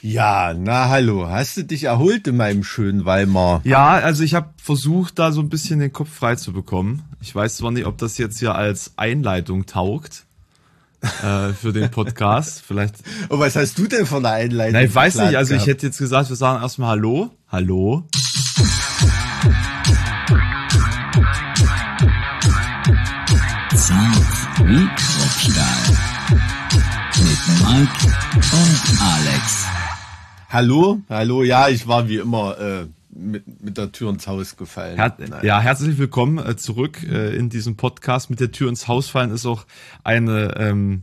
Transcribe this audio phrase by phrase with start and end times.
[0.00, 3.60] Ja, na hallo, hast du dich erholt in meinem schönen Weimar?
[3.64, 7.02] Ja, also ich habe versucht, da so ein bisschen den Kopf frei zu bekommen.
[7.20, 10.24] Ich weiß zwar nicht, ob das jetzt hier als Einleitung taugt
[11.02, 12.62] äh, für den Podcast.
[12.66, 12.96] Vielleicht.
[13.28, 14.74] Und was hast du denn von der Einleitung?
[14.74, 17.30] Na, ich weiß nicht, also ich hätte jetzt gesagt, wir sagen erstmal Hallo.
[17.48, 18.04] Hallo.
[24.68, 25.98] Kruppstahl.
[27.16, 28.06] Mit Mike
[28.52, 29.77] und Alex.
[30.50, 34.96] Hallo, hallo, ja, ich war wie immer äh, mit, mit der Tür ins Haus gefallen.
[34.96, 38.30] Her ja, herzlich willkommen äh, zurück äh, in diesem Podcast.
[38.30, 39.66] Mit der Tür ins Haus fallen ist auch
[40.04, 41.02] eine, ähm,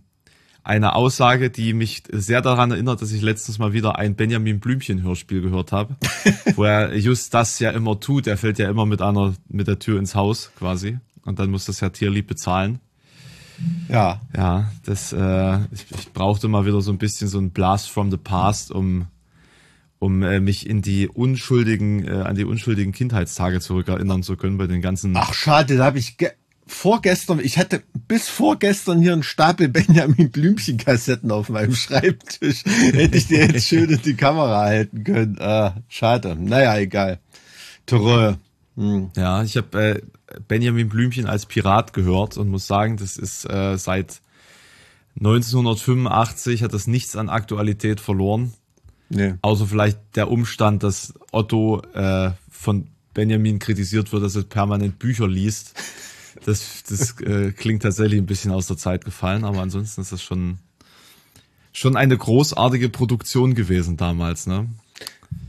[0.63, 5.03] eine Aussage, die mich sehr daran erinnert, dass ich letztens mal wieder ein Benjamin Blümchen
[5.03, 5.95] Hörspiel gehört habe,
[6.55, 8.25] wo er just das ja immer tut.
[8.25, 10.97] Er fällt ja immer mit einer, mit der Tür ins Haus quasi.
[11.23, 12.79] Und dann muss das ja Tierlieb bezahlen.
[13.89, 14.21] Ja.
[14.35, 18.09] Ja, das, äh, ich, ich brauchte mal wieder so ein bisschen so ein Blast from
[18.09, 19.05] the past, um
[20.05, 24.67] um äh, mich in die unschuldigen, äh, an die unschuldigen Kindheitstage zurückerinnern zu können bei
[24.67, 25.17] den ganzen.
[25.17, 26.15] Ach schade, da habe ich
[26.67, 32.63] vorgestern, ich hatte bis vorgestern hier einen Stapel Benjamin Blümchen Kassetten auf meinem Schreibtisch.
[32.65, 35.37] Hätte ich dir jetzt schön in die Kamera halten können.
[35.39, 36.37] Ah, schade.
[36.39, 37.19] Naja, egal.
[37.87, 38.37] Terror.
[38.75, 39.09] Hm.
[39.15, 40.01] Ja, ich habe äh,
[40.47, 44.21] Benjamin Blümchen als Pirat gehört und muss sagen, das ist äh, seit
[45.17, 48.53] 1985 hat das nichts an Aktualität verloren.
[49.09, 49.35] Nee.
[49.41, 55.27] Außer vielleicht der Umstand, dass Otto äh, von Benjamin kritisiert wird, dass er permanent Bücher
[55.27, 55.73] liest.
[56.43, 60.21] Das, das äh, klingt tatsächlich ein bisschen aus der Zeit gefallen, aber ansonsten ist das
[60.21, 60.57] schon,
[61.71, 64.67] schon eine großartige Produktion gewesen damals, ne?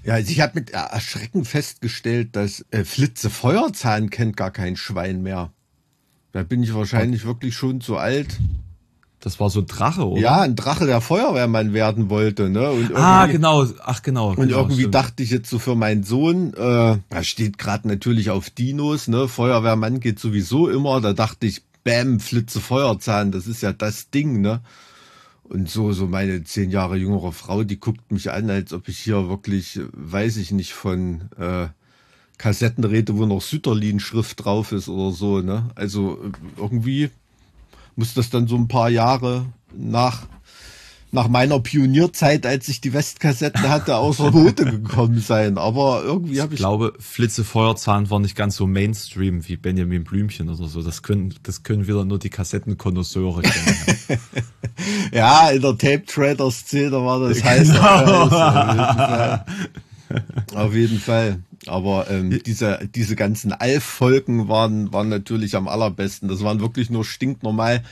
[0.04, 5.22] Ja, also ich habe mit Erschrecken festgestellt, dass äh, Flitze Feuerzahn kennt gar kein Schwein
[5.22, 5.52] mehr.
[6.32, 8.38] Da bin ich wahrscheinlich wirklich schon zu alt.
[9.20, 10.20] Das war so ein Drache, oder?
[10.20, 12.70] Ja, ein Drache, der Feuerwehrmann werden wollte, ne?
[12.70, 13.66] Und ah, genau.
[13.82, 14.30] Ach, genau.
[14.30, 14.94] Und genau, irgendwie stimmt.
[14.94, 19.26] dachte ich jetzt so für meinen Sohn, äh, er steht gerade natürlich auf Dinos, ne?
[19.26, 21.00] Feuerwehrmann geht sowieso immer.
[21.00, 24.60] Da dachte ich, bam, Flitze Feuerzahn, das ist ja das Ding, ne?
[25.44, 28.98] Und so, so meine zehn Jahre jüngere Frau, die guckt mich an, als ob ich
[28.98, 31.68] hier wirklich, weiß ich nicht, von äh,
[32.36, 35.70] Kassetten rede, wo noch Sütterlin-Schrift drauf ist oder so, ne?
[35.74, 36.18] Also
[36.56, 37.10] irgendwie
[37.96, 40.26] muss das dann so ein paar Jahre nach,
[41.12, 45.58] nach meiner Pionierzeit, als ich die Westkassetten hatte, außer Note gekommen sein.
[45.58, 46.60] Aber irgendwie habe ich.
[46.60, 50.82] Ich glaube, Flitze Feuerzahn war nicht ganz so Mainstream wie Benjamin Blümchen oder so.
[50.82, 54.20] Das können, das können wieder nur die Kassettenkonnoisseure kennen.
[55.12, 57.68] ja, in der Tape-Trader-Szene war das heiß.
[57.76, 59.38] Genau.
[60.54, 61.42] Auf jeden Fall.
[61.66, 66.28] Aber ähm, diese, diese ganzen Alf-Folgen waren, waren natürlich am allerbesten.
[66.28, 67.82] Das waren wirklich nur stinknormal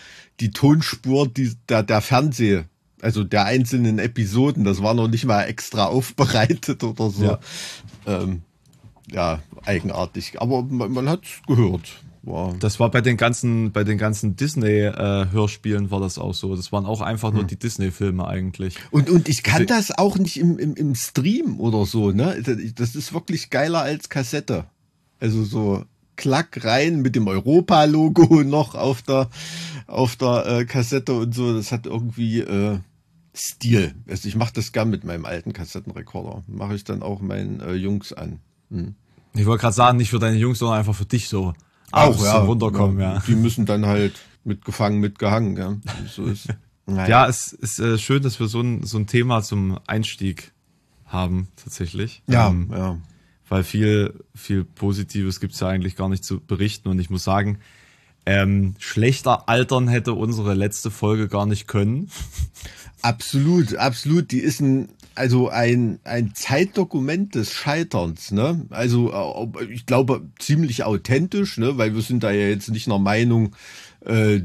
[0.41, 2.65] die Tonspur die, der, der Fernseh,
[3.01, 4.65] also der einzelnen Episoden.
[4.65, 7.25] Das war noch nicht mal extra aufbereitet oder so.
[7.25, 7.39] Ja,
[8.07, 8.43] ähm,
[9.11, 10.41] ja eigenartig.
[10.41, 12.04] Aber man, man hat gehört.
[12.27, 12.57] Wow.
[12.59, 16.57] Das war bei den ganzen, bei den ganzen Disney-Hörspielen äh, war das auch so.
[16.57, 17.37] Das waren auch einfach hm.
[17.37, 18.77] nur die Disney-Filme eigentlich.
[18.91, 22.43] Und, und ich kann das auch nicht im, im, im Stream oder so, ne?
[22.75, 24.65] Das ist wirklich geiler als Kassette.
[25.21, 25.85] Also so
[26.17, 29.29] klack rein mit dem Europa-Logo noch auf der,
[29.87, 31.55] auf der äh, Kassette und so.
[31.55, 32.79] Das hat irgendwie äh,
[33.37, 33.95] Stil.
[34.09, 36.43] Also ich mache das gern mit meinem alten Kassettenrekorder.
[36.47, 38.39] Mache ich dann auch meinen äh, Jungs an.
[38.71, 38.95] Hm.
[39.35, 41.53] Ich wollte gerade sagen, nicht für deine Jungs, sondern einfach für dich so.
[41.94, 42.38] Auch, ja.
[42.38, 43.22] Runterkommen, ja.
[43.27, 45.77] Die müssen dann halt mitgefangen, mitgehangen, ja.
[46.09, 46.49] So ist.
[46.87, 47.09] Naja.
[47.09, 50.53] Ja, es ist äh, schön, dass wir so ein, so ein Thema zum Einstieg
[51.06, 52.22] haben, tatsächlich.
[52.27, 52.99] Ja, ähm, ja.
[53.49, 56.91] Weil viel, viel Positives gibt's ja eigentlich gar nicht zu berichten.
[56.91, 57.59] Und ich muss sagen,
[58.26, 62.11] ähm, schlechter altern hätte unsere letzte Folge gar nicht können.
[63.00, 64.31] Absolut, absolut.
[64.31, 68.67] Die ist ein, also ein, ein Zeitdokument des Scheiterns, ne?
[68.71, 69.13] Also
[69.61, 71.79] äh, ich glaube ziemlich authentisch, ne?
[71.79, 73.55] Weil wir sind da ja jetzt nicht einer Meinung,
[74.05, 74.41] äh,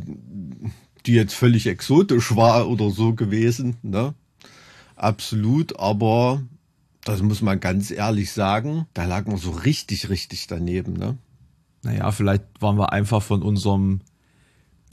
[1.05, 4.13] die jetzt völlig exotisch war oder so gewesen, ne?
[4.95, 6.43] Absolut, aber
[7.03, 11.17] das muss man ganz ehrlich sagen, da lag man so richtig, richtig daneben, ne?
[11.81, 14.01] Naja, vielleicht waren wir einfach von unserem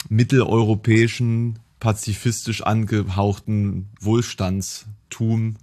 [0.09, 5.57] mitteleuropäischen, pazifistisch angehauchten Wohlstandstum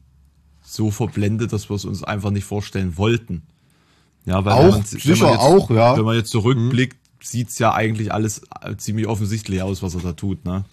[0.64, 3.42] so verblendet, dass wir es uns einfach nicht vorstellen wollten.
[4.26, 5.96] Ja, weil auch, man, sicher jetzt, auch, ja.
[5.96, 7.24] Wenn man jetzt zurückblickt, mhm.
[7.24, 8.42] sieht's ja eigentlich alles
[8.78, 10.64] ziemlich offensichtlich aus, was er da tut, ne?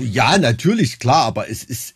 [0.00, 1.94] Ja, natürlich, klar, aber es ist,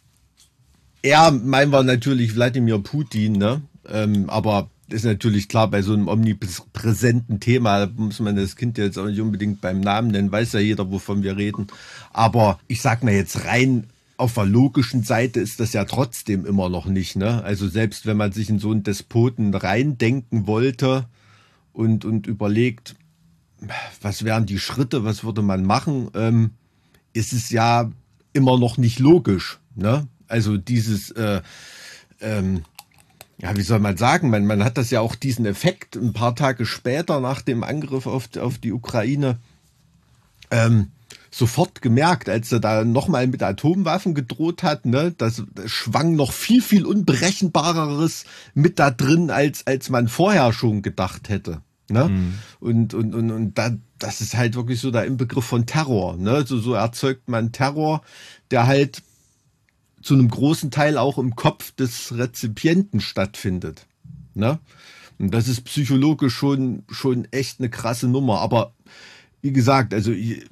[1.02, 3.62] er meinen wir natürlich Wladimir Putin, ne?
[3.88, 8.98] Ähm, aber ist natürlich klar, bei so einem omnipräsenten Thema muss man das Kind jetzt
[8.98, 11.68] auch nicht unbedingt beim Namen nennen, weiß ja jeder, wovon wir reden.
[12.12, 16.68] Aber ich sag mal jetzt rein auf der logischen Seite ist das ja trotzdem immer
[16.68, 17.16] noch nicht.
[17.16, 17.42] Ne?
[17.42, 21.06] Also selbst wenn man sich in so einen Despoten reindenken wollte
[21.72, 22.94] und, und überlegt,
[24.00, 26.50] was wären die Schritte, was würde man machen, ähm,
[27.12, 27.90] ist es ja
[28.32, 29.58] immer noch nicht logisch.
[29.74, 30.06] Ne?
[30.28, 31.42] Also dieses, äh,
[32.20, 32.62] ähm,
[33.38, 36.36] ja, wie soll man sagen, man, man hat das ja auch diesen Effekt ein paar
[36.36, 39.38] Tage später nach dem Angriff auf, auf die Ukraine.
[40.54, 40.90] Ähm,
[41.30, 46.62] sofort gemerkt, als er da nochmal mit Atomwaffen gedroht hat, ne, das, schwang noch viel,
[46.62, 48.24] viel unberechenbareres
[48.54, 51.60] mit da drin, als, als man vorher schon gedacht hätte.
[51.90, 52.08] Ne?
[52.08, 52.34] Mhm.
[52.60, 56.16] Und, und, und, und da, das ist halt wirklich so der Inbegriff von Terror.
[56.16, 56.44] Ne?
[56.46, 58.02] So, so erzeugt man Terror,
[58.52, 59.02] der halt
[60.02, 63.86] zu einem großen Teil auch im Kopf des Rezipienten stattfindet.
[64.34, 64.60] Ne?
[65.18, 68.40] Und das ist psychologisch schon, schon echt eine krasse Nummer.
[68.40, 68.72] Aber
[69.44, 70.46] wie gesagt, also ich,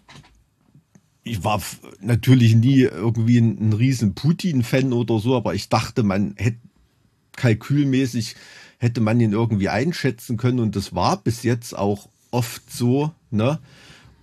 [1.23, 1.63] ich war
[2.03, 6.59] natürlich nie irgendwie ein, ein riesen Putin-Fan oder so, aber ich dachte, man hätte
[7.35, 8.37] kalkülmäßig
[8.77, 13.61] hätte man ihn irgendwie einschätzen können und das war bis jetzt auch oft so, ne?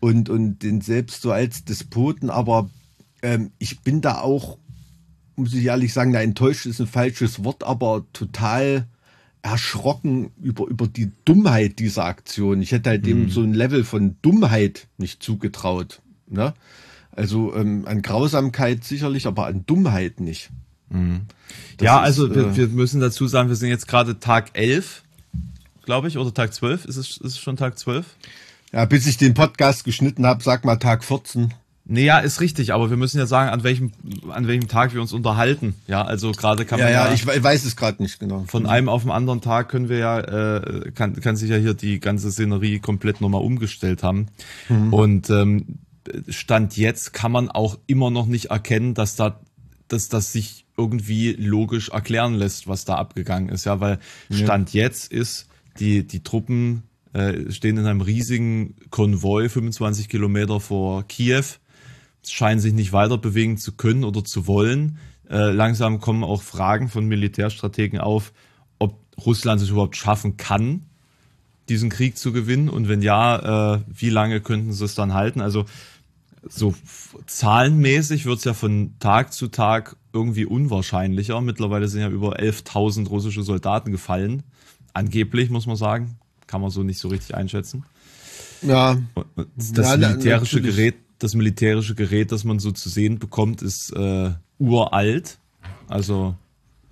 [0.01, 2.69] Und, und den selbst so als Despoten, aber
[3.23, 4.59] ähm, ich bin da auch,
[5.35, 8.87] muss ich ehrlich sagen, da enttäuscht ist ein falsches Wort, aber total
[9.41, 12.61] erschrocken über, über die Dummheit dieser Aktion.
[12.61, 13.07] Ich hätte halt mhm.
[13.07, 16.01] dem so ein Level von Dummheit nicht zugetraut.
[16.27, 16.53] Ne?
[17.11, 20.49] Also ähm, an Grausamkeit sicherlich, aber an Dummheit nicht.
[20.89, 21.21] Mhm.
[21.81, 25.03] Ja, also ist, wir, äh, wir müssen dazu sagen, wir sind jetzt gerade Tag 11,
[25.83, 26.85] glaube ich, oder Tag 12.
[26.85, 28.05] Ist es, ist es schon Tag 12?
[28.71, 31.53] Ja, bis ich den Podcast geschnitten habe, sag mal Tag 14.
[31.91, 33.91] Nee, ja, ist richtig, aber wir müssen ja sagen, an welchem,
[34.29, 35.73] an welchem Tag wir uns unterhalten.
[35.87, 37.05] Ja, also gerade kann man ja.
[37.05, 38.43] Ja, ja, ich weiß es gerade nicht genau.
[38.47, 41.73] Von einem auf den anderen Tag können wir ja, äh, kann, kann sich ja hier
[41.73, 44.27] die ganze Szenerie komplett nochmal umgestellt haben.
[44.69, 44.93] Mhm.
[44.93, 45.79] Und ähm,
[46.27, 49.39] Stand jetzt kann man auch immer noch nicht erkennen, dass da,
[49.87, 53.65] dass das sich irgendwie logisch erklären lässt, was da abgegangen ist.
[53.65, 53.97] Ja, weil
[54.29, 54.83] Stand ja.
[54.83, 55.47] jetzt ist,
[55.79, 56.83] die, die Truppen
[57.13, 61.45] äh, stehen in einem riesigen Konvoi 25 Kilometer vor Kiew
[62.31, 64.97] scheinen sich nicht weiter bewegen zu können oder zu wollen.
[65.29, 68.33] Äh, langsam kommen auch Fragen von Militärstrategen auf,
[68.79, 70.85] ob Russland es überhaupt schaffen kann,
[71.69, 75.41] diesen Krieg zu gewinnen und wenn ja, äh, wie lange könnten sie es dann halten?
[75.41, 75.65] Also
[76.47, 76.73] so
[77.27, 81.39] zahlenmäßig wird es ja von Tag zu Tag irgendwie unwahrscheinlicher.
[81.41, 84.43] Mittlerweile sind ja über 11.000 russische Soldaten gefallen.
[84.93, 86.17] Angeblich, muss man sagen.
[86.47, 87.83] Kann man so nicht so richtig einschätzen.
[88.61, 88.97] Ja.
[89.55, 94.31] Das ja, militärische Gerät das militärische Gerät, das man so zu sehen bekommt, ist äh,
[94.57, 95.37] uralt.
[95.87, 96.35] Also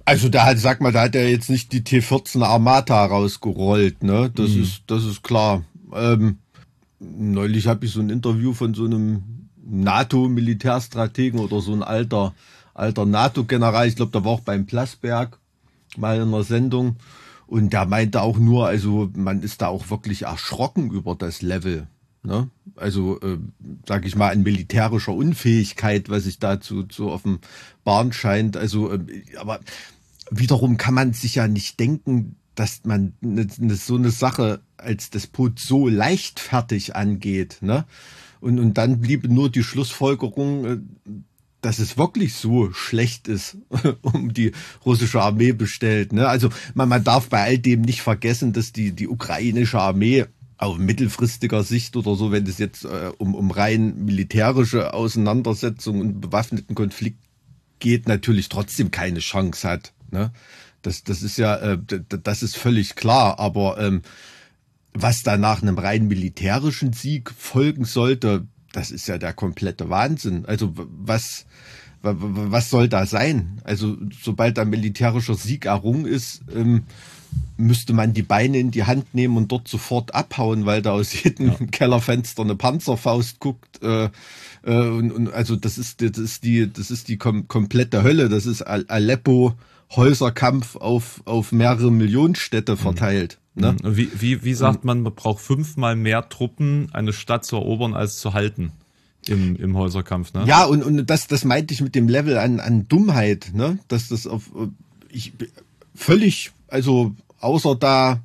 [0.07, 4.31] also da hat, sag mal, da hat er jetzt nicht die T14 Armata rausgerollt, ne?
[4.33, 4.63] Das mhm.
[4.63, 5.65] ist, das ist klar.
[5.94, 6.38] Ähm,
[6.97, 12.33] neulich habe ich so ein Interview von so einem NATO-Militärstrategen oder so ein alter,
[12.73, 15.39] alter NATO-General, ich glaube, da war auch beim Plasberg
[15.97, 16.95] mal in einer Sendung.
[17.45, 21.88] Und der meinte auch nur, also man ist da auch wirklich erschrocken über das Level.
[22.24, 22.50] Ne?
[22.75, 23.38] Also, äh,
[23.88, 28.58] sage ich mal, an militärischer Unfähigkeit, was sich dazu zu offenbaren scheint.
[28.58, 29.00] Also, äh,
[29.38, 29.60] aber
[30.30, 35.10] wiederum kann man sich ja nicht denken, dass man ne, ne, so eine Sache als
[35.10, 37.60] Despot so leichtfertig angeht.
[37.62, 37.86] Ne?
[38.40, 40.78] Und, und dann bliebe nur die Schlussfolgerung, äh,
[41.62, 43.58] dass es wirklich so schlecht ist,
[44.02, 44.52] um die
[44.86, 46.14] russische Armee bestellt.
[46.14, 46.28] Ne?
[46.28, 50.26] Also man, man darf bei all dem nicht vergessen, dass die, die ukrainische Armee
[50.57, 56.21] auf mittelfristiger Sicht oder so, wenn es jetzt äh, um, um rein militärische Auseinandersetzungen und
[56.21, 57.19] bewaffneten Konflikt
[57.80, 59.94] geht, natürlich trotzdem keine Chance hat.
[60.09, 60.31] Ne?
[60.81, 61.78] Das, das ist ja, äh,
[62.23, 63.40] das ist völlig klar.
[63.40, 64.02] Aber ähm,
[64.94, 70.45] was da nach einem rein militärischen Sieg folgen sollte, das ist ja der komplette Wahnsinn.
[70.45, 71.45] Also was,
[72.02, 73.61] was soll da sein?
[73.64, 76.83] Also sobald ein militärischer Sieg errungen ist, ähm,
[77.57, 81.23] müsste man die Beine in die Hand nehmen und dort sofort abhauen, weil da aus
[81.23, 81.56] jedem ja.
[81.71, 83.81] Kellerfenster eine Panzerfaust guckt.
[83.81, 84.09] Äh,
[84.63, 88.29] äh, und, und also das ist, das ist die, das ist die kom komplette Hölle.
[88.29, 89.53] Das ist Aleppo
[89.95, 92.77] Häuserkampf auf, auf mehrere Millionen Städte mhm.
[92.77, 93.39] verteilt.
[93.56, 93.61] Mhm.
[93.61, 93.75] Ne?
[93.83, 98.17] Wie, wie, wie sagt man, man braucht fünfmal mehr Truppen, eine Stadt zu erobern, als
[98.17, 98.71] zu halten
[99.27, 100.45] im, im Häuserkampf, ne?
[100.45, 103.79] Ja, und, und das, das meinte ich mit dem Level an, an Dummheit, ne?
[103.87, 104.51] Dass das auf
[105.09, 105.33] ich
[105.95, 108.21] völlig also außer da,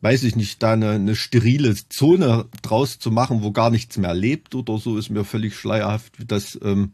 [0.00, 4.14] weiß ich nicht, da eine, eine sterile Zone draus zu machen, wo gar nichts mehr
[4.14, 6.92] lebt oder so, ist mir völlig schleierhaft, wie das, ähm,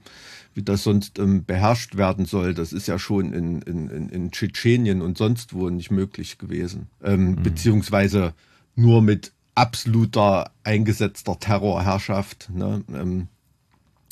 [0.55, 2.55] wie das sonst ähm, beherrscht werden soll.
[2.55, 6.89] Das ist ja schon in, in, in Tschetschenien und sonst wo nicht möglich gewesen.
[7.03, 7.43] Ähm, mhm.
[7.43, 8.35] Beziehungsweise
[8.75, 12.51] nur mit absoluter eingesetzter Terrorherrschaft.
[12.53, 12.85] Ne?
[12.93, 13.29] Ähm,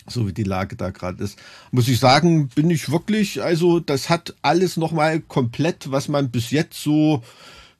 [0.08, 1.38] so wie die Lage da gerade ist.
[1.70, 6.50] Muss ich sagen, bin ich wirklich, also das hat alles nochmal komplett, was man bis
[6.50, 7.22] jetzt so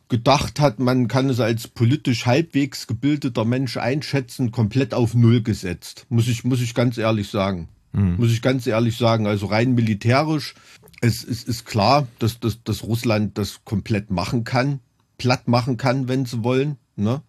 [0.08, 6.04] gedacht hat, man kann es als politisch halbwegs gebildeter Mensch einschätzen, komplett auf Null gesetzt.
[6.08, 7.68] Muss ich, muss ich ganz ehrlich sagen.
[7.92, 8.16] Mhm.
[8.16, 9.26] Muss ich ganz ehrlich sagen.
[9.26, 10.54] Also rein militärisch,
[11.00, 14.80] es, es ist klar, dass, dass, dass Russland das komplett machen kann,
[15.16, 16.76] platt machen kann, wenn sie wollen.
[16.96, 17.22] Ne?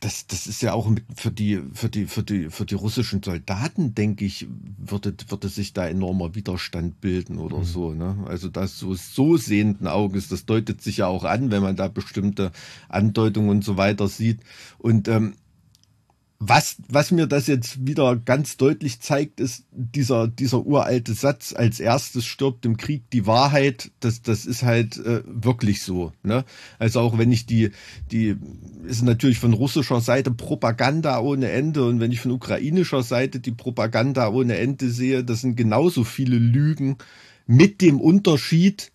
[0.00, 3.22] Das, das ist ja auch mit, für die, für die, für die, für die russischen
[3.22, 7.64] Soldaten, denke ich, würde, würde sich da enormer Widerstand bilden oder mhm.
[7.64, 8.24] so, ne?
[8.26, 11.88] Also das so, so sehenden Auges, das deutet sich ja auch an, wenn man da
[11.88, 12.52] bestimmte
[12.88, 14.40] Andeutungen und so weiter sieht.
[14.78, 15.34] Und ähm,
[16.38, 21.80] was, was mir das jetzt wieder ganz deutlich zeigt, ist dieser, dieser uralte Satz, als
[21.80, 26.12] erstes stirbt im Krieg die Wahrheit, das, das ist halt äh, wirklich so.
[26.22, 26.44] Ne?
[26.78, 27.70] Also auch wenn ich die,
[28.10, 28.36] die
[28.86, 33.52] ist natürlich von russischer Seite Propaganda ohne Ende und wenn ich von ukrainischer Seite die
[33.52, 36.98] Propaganda ohne Ende sehe, das sind genauso viele Lügen
[37.46, 38.92] mit dem Unterschied,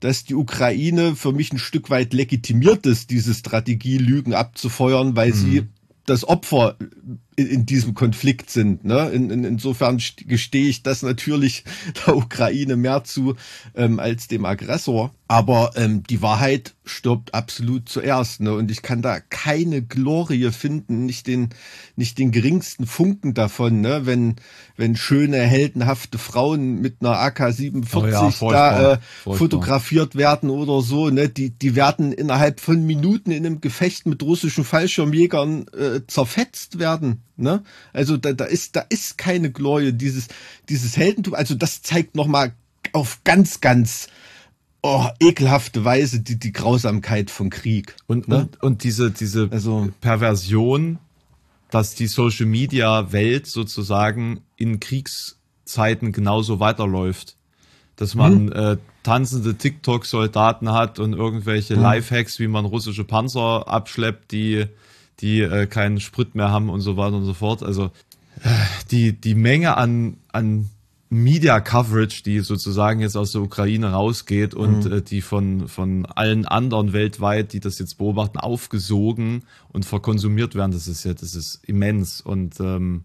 [0.00, 5.30] dass die Ukraine für mich ein Stück weit legitimiert ist, diese Strategie Lügen abzufeuern, weil
[5.30, 5.34] mhm.
[5.34, 5.68] sie
[6.10, 6.76] das Opfer
[7.40, 8.84] in, in diesem Konflikt sind.
[8.84, 9.08] Ne?
[9.10, 11.64] In, in, insofern gestehe ich das natürlich
[12.06, 13.36] der Ukraine mehr zu
[13.74, 15.12] ähm, als dem Aggressor.
[15.28, 18.40] Aber ähm, die Wahrheit stirbt absolut zuerst.
[18.40, 18.52] Ne?
[18.52, 21.50] Und ich kann da keine Glorie finden, nicht den,
[21.94, 24.06] nicht den geringsten Funken davon, ne?
[24.06, 24.34] wenn,
[24.76, 31.10] wenn schöne, heldenhafte Frauen mit einer AK-47 oh ja, da äh, fotografiert werden oder so.
[31.10, 31.28] Ne?
[31.28, 37.22] Die, die werden innerhalb von Minuten in einem Gefecht mit russischen Fallschirmjägern äh, zerfetzt werden.
[37.36, 37.62] Ne?
[37.92, 40.28] Also da, da ist da ist keine Glorie dieses
[40.68, 41.34] dieses Heldentum.
[41.34, 42.52] Also das zeigt noch mal
[42.92, 44.08] auf ganz ganz
[44.82, 47.96] oh, ekelhafte Weise die die Grausamkeit von Krieg.
[48.06, 48.40] Und ne?
[48.40, 50.98] und, und diese diese also, Perversion,
[51.70, 57.36] dass die Social Media Welt sozusagen in Kriegszeiten genauso weiterläuft,
[57.96, 58.52] dass man hm.
[58.52, 61.82] äh, tanzende TikTok-Soldaten hat und irgendwelche hm.
[61.82, 64.66] Lifehacks, wie man russische Panzer abschleppt, die
[65.20, 67.62] die äh, keinen Sprit mehr haben und so weiter und so fort.
[67.62, 67.90] Also
[68.42, 68.48] äh,
[68.90, 70.70] die, die Menge an, an
[71.12, 74.92] Media Coverage, die sozusagen jetzt aus der Ukraine rausgeht und mhm.
[74.92, 80.70] äh, die von, von allen anderen weltweit, die das jetzt beobachten, aufgesogen und verkonsumiert werden,
[80.70, 82.20] das ist ja, das ist immens.
[82.20, 83.02] Und ähm,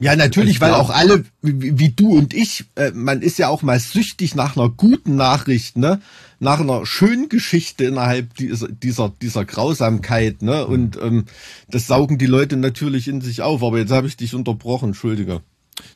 [0.00, 3.60] ja, natürlich, weil auch alle, wie, wie, du und ich, äh, man ist ja auch
[3.60, 6.00] mal süchtig nach einer guten Nachricht, ne?
[6.38, 10.66] Nach einer schönen Geschichte innerhalb dieser, dieser, dieser Grausamkeit, ne?
[10.66, 11.26] Und ähm,
[11.68, 13.62] das saugen die Leute natürlich in sich auf.
[13.62, 15.42] Aber jetzt habe ich dich unterbrochen, Entschuldige.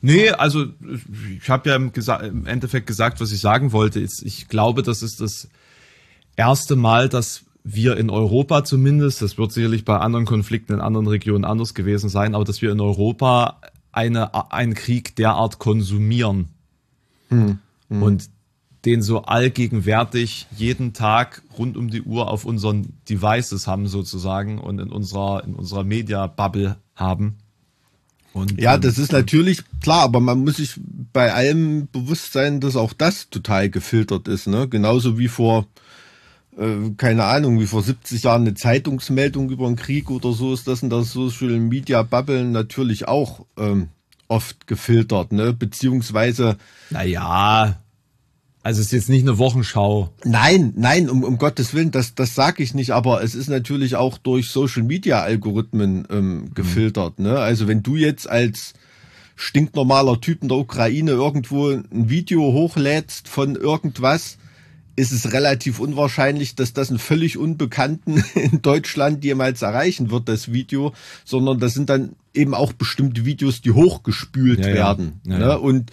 [0.03, 0.67] Nee, also
[1.41, 1.91] ich habe ja im,
[2.23, 4.01] im, Endeffekt gesagt, was ich sagen wollte.
[4.01, 5.49] Ich glaube, das ist das
[6.37, 11.07] erste Mal, dass wir in Europa zumindest, das wird sicherlich bei anderen Konflikten in anderen
[11.07, 13.61] Regionen anders gewesen sein, aber dass wir in Europa
[13.97, 16.49] eine, einen Krieg derart konsumieren
[17.29, 17.59] hm.
[17.89, 18.03] Hm.
[18.03, 18.31] und
[18.85, 24.79] den so allgegenwärtig jeden Tag rund um die Uhr auf unseren Devices haben sozusagen und
[24.79, 27.39] in unserer in unserer Media Bubble haben.
[28.35, 30.75] Und, ja, ähm, das ist natürlich klar, aber man muss sich
[31.13, 34.69] bei allem bewusst sein, dass auch das total gefiltert ist, ne?
[34.69, 35.67] Genauso wie vor
[36.59, 40.69] äh, keine Ahnung, wie vor 70 Jahren eine Zeitungsmeldung über einen Krieg oder so ist
[40.69, 43.89] das in der Social Media Bubble natürlich auch ähm,
[44.29, 45.53] oft gefiltert, ne?
[45.53, 46.57] Beziehungsweise.
[46.91, 47.77] Naja,
[48.65, 50.09] also es ist jetzt nicht eine Wochenschau.
[50.25, 53.97] Nein, nein, um, um Gottes Willen, das, das sage ich nicht, aber es ist natürlich
[53.97, 56.55] auch durch Social Media Algorithmen ähm, mhm.
[56.55, 57.19] gefiltert.
[57.19, 57.27] Mhm.
[57.27, 57.39] Ne?
[57.39, 58.73] Also wenn du jetzt als
[59.37, 64.39] stinknormaler Typ in der Ukraine irgendwo ein Video hochlädst von irgendwas,
[64.97, 70.53] ist es relativ unwahrscheinlich, dass das einen völlig Unbekannten in Deutschland jemals erreichen wird, das
[70.53, 70.93] Video,
[71.25, 75.39] sondern das sind dann eben auch bestimmte Videos, die hochgespült ja, werden ja.
[75.39, 75.59] Ja, ne?
[75.59, 75.91] und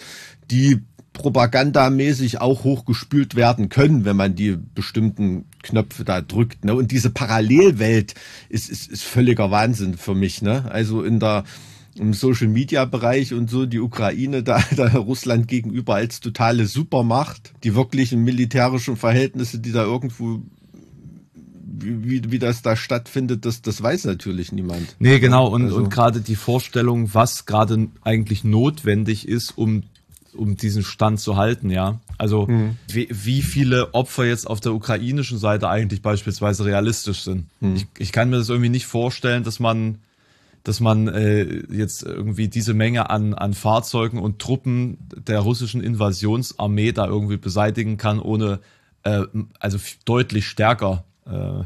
[0.50, 0.80] die
[1.12, 6.64] propagandamäßig auch hochgespült werden können, wenn man die bestimmten Knöpfe da drückt.
[6.64, 6.74] Ne?
[6.74, 8.14] Und diese Parallelwelt
[8.48, 10.42] ist, ist, ist völliger Wahnsinn für mich.
[10.42, 10.70] Ne?
[10.70, 11.44] Also in der
[11.96, 17.52] im Social Media Bereich und so die Ukraine da, da Russland gegenüber als totale Supermacht.
[17.64, 20.40] Die wirklichen militärischen Verhältnisse, die da irgendwo
[21.84, 24.94] wie, wie das da stattfindet, das, das weiß natürlich niemand.
[24.98, 25.48] Nee, genau.
[25.48, 25.76] Und, also.
[25.76, 29.82] und gerade die Vorstellung, was gerade eigentlich notwendig ist, um,
[30.34, 32.00] um diesen Stand zu halten, ja.
[32.18, 32.76] Also hm.
[32.88, 37.46] wie, wie viele Opfer jetzt auf der ukrainischen Seite eigentlich beispielsweise realistisch sind.
[37.60, 37.74] Hm.
[37.74, 39.98] Ich, ich kann mir das irgendwie nicht vorstellen, dass man
[40.64, 46.92] dass man äh, jetzt irgendwie diese Menge an, an Fahrzeugen und Truppen der russischen Invasionsarmee
[46.92, 48.60] da irgendwie beseitigen kann, ohne
[49.02, 49.22] äh,
[49.58, 51.64] also deutlich stärker äh,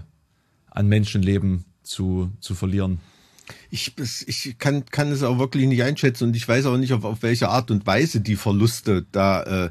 [0.70, 3.00] an Menschenleben zu, zu verlieren.
[3.70, 3.94] Ich,
[4.26, 7.22] ich kann, kann es auch wirklich nicht einschätzen und ich weiß auch nicht, auf, auf
[7.22, 9.70] welche Art und Weise die Verluste da äh,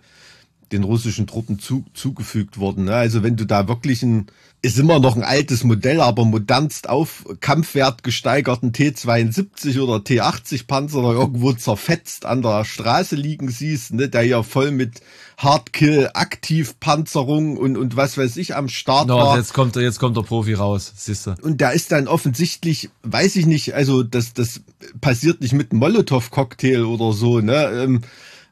[0.72, 2.86] den russischen Truppen zu, zugefügt wurden.
[2.86, 2.96] Ne?
[2.96, 4.28] Also wenn du da wirklich ein,
[4.66, 11.04] ist immer noch ein altes Modell, aber modernst auf Kampfwert gesteigerten T72 oder T80 Panzer
[11.04, 15.02] da irgendwo zerfetzt an der Straße liegen siehst, ne, der ja voll mit
[15.38, 19.38] Hardkill, Aktivpanzerung und, und was weiß ich am Start no, war.
[19.38, 21.36] Jetzt kommt, jetzt kommt der Profi raus, siehst du.
[21.44, 24.62] Und da ist dann offensichtlich, weiß ich nicht, also das, das
[25.00, 27.70] passiert nicht mit einem Molotow-Cocktail oder so, ne?
[27.84, 28.02] Ähm,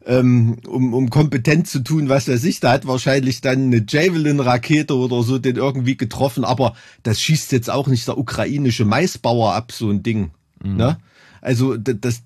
[0.06, 2.60] ähm, um, um kompetent zu tun, was er sich.
[2.60, 7.70] Da hat wahrscheinlich dann eine Javelin-Rakete oder so den irgendwie getroffen, aber das schießt jetzt
[7.70, 10.32] auch nicht der ukrainische Maisbauer ab, so ein Ding.
[10.64, 10.78] Mhm.
[10.78, 10.98] Ne?
[11.42, 12.24] Also das,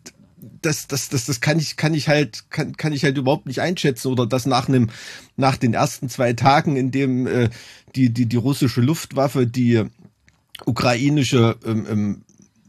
[0.62, 3.62] das, das, das, das kann ich, kann ich halt, kann, kann ich halt überhaupt nicht
[3.62, 4.90] einschätzen oder das nach einem,
[5.36, 7.50] nach den ersten zwei Tagen, in dem äh,
[7.96, 9.84] die, die, die russische Luftwaffe die
[10.66, 12.22] ukrainische ähm, ähm,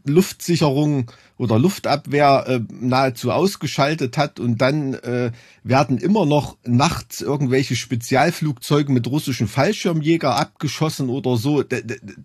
[0.09, 5.31] Luftsicherung oder Luftabwehr äh, nahezu ausgeschaltet hat und dann äh,
[5.63, 11.63] werden immer noch nachts irgendwelche Spezialflugzeuge mit russischen Fallschirmjäger abgeschossen oder so.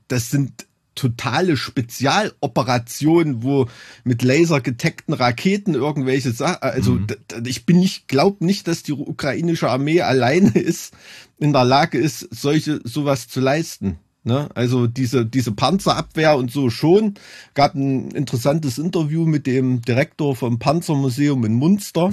[0.08, 3.66] Das sind totale Spezialoperationen, wo
[4.04, 7.06] mit lasergeteckten Raketen irgendwelche Sachen, also mhm.
[7.46, 10.94] ich bin nicht, glaube nicht, dass die ukrainische Armee alleine ist,
[11.38, 13.98] in der Lage ist, solche sowas zu leisten.
[14.25, 14.49] Ne?
[14.54, 17.14] Also diese, diese Panzerabwehr und so schon.
[17.52, 22.11] Gab ein interessantes Interview mit dem Direktor vom Panzermuseum in Munster,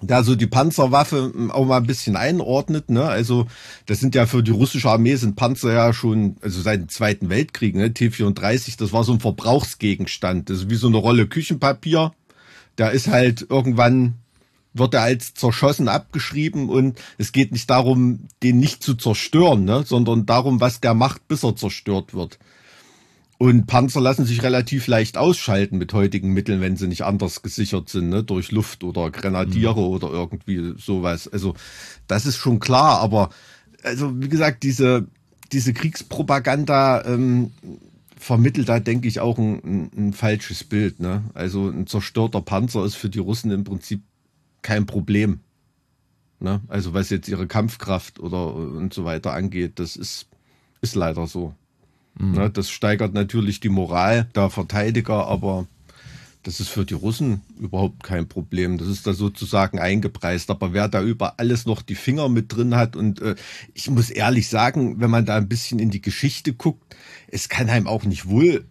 [0.00, 2.88] der so die Panzerwaffe auch mal ein bisschen einordnet.
[2.88, 3.04] Ne?
[3.04, 3.46] Also
[3.84, 7.28] das sind ja für die russische Armee sind Panzer ja schon, also seit dem Zweiten
[7.28, 7.92] Weltkrieg, ne?
[7.92, 10.48] T-34, das war so ein Verbrauchsgegenstand.
[10.48, 12.12] Das ist wie so eine Rolle Küchenpapier.
[12.76, 14.14] Da ist halt irgendwann
[14.72, 19.84] wird er als zerschossen abgeschrieben und es geht nicht darum, den nicht zu zerstören, ne,
[19.84, 22.38] sondern darum, was der macht, bis er zerstört wird.
[23.38, 27.88] Und Panzer lassen sich relativ leicht ausschalten mit heutigen Mitteln, wenn sie nicht anders gesichert
[27.88, 29.86] sind, ne, durch Luft oder Grenadiere mhm.
[29.86, 31.26] oder irgendwie sowas.
[31.26, 31.54] Also
[32.06, 33.30] das ist schon klar, aber
[33.82, 35.06] also wie gesagt, diese
[35.52, 37.50] diese Kriegspropaganda ähm,
[38.16, 41.00] vermittelt da, denke ich, auch ein, ein, ein falsches Bild.
[41.00, 41.24] Ne?
[41.34, 44.02] Also ein zerstörter Panzer ist für die Russen im Prinzip
[44.62, 45.40] kein Problem.
[46.40, 46.60] Ne?
[46.68, 50.26] Also was jetzt ihre Kampfkraft oder und so weiter angeht, das ist,
[50.80, 51.54] ist leider so.
[52.18, 52.32] Mhm.
[52.32, 52.50] Ne?
[52.50, 55.66] Das steigert natürlich die Moral der Verteidiger, aber
[56.42, 58.78] das ist für die Russen überhaupt kein Problem.
[58.78, 60.48] Das ist da sozusagen eingepreist.
[60.48, 63.34] Aber wer da über alles noch die Finger mit drin hat und äh,
[63.74, 66.96] ich muss ehrlich sagen, wenn man da ein bisschen in die Geschichte guckt,
[67.28, 68.64] es kann einem auch nicht wohl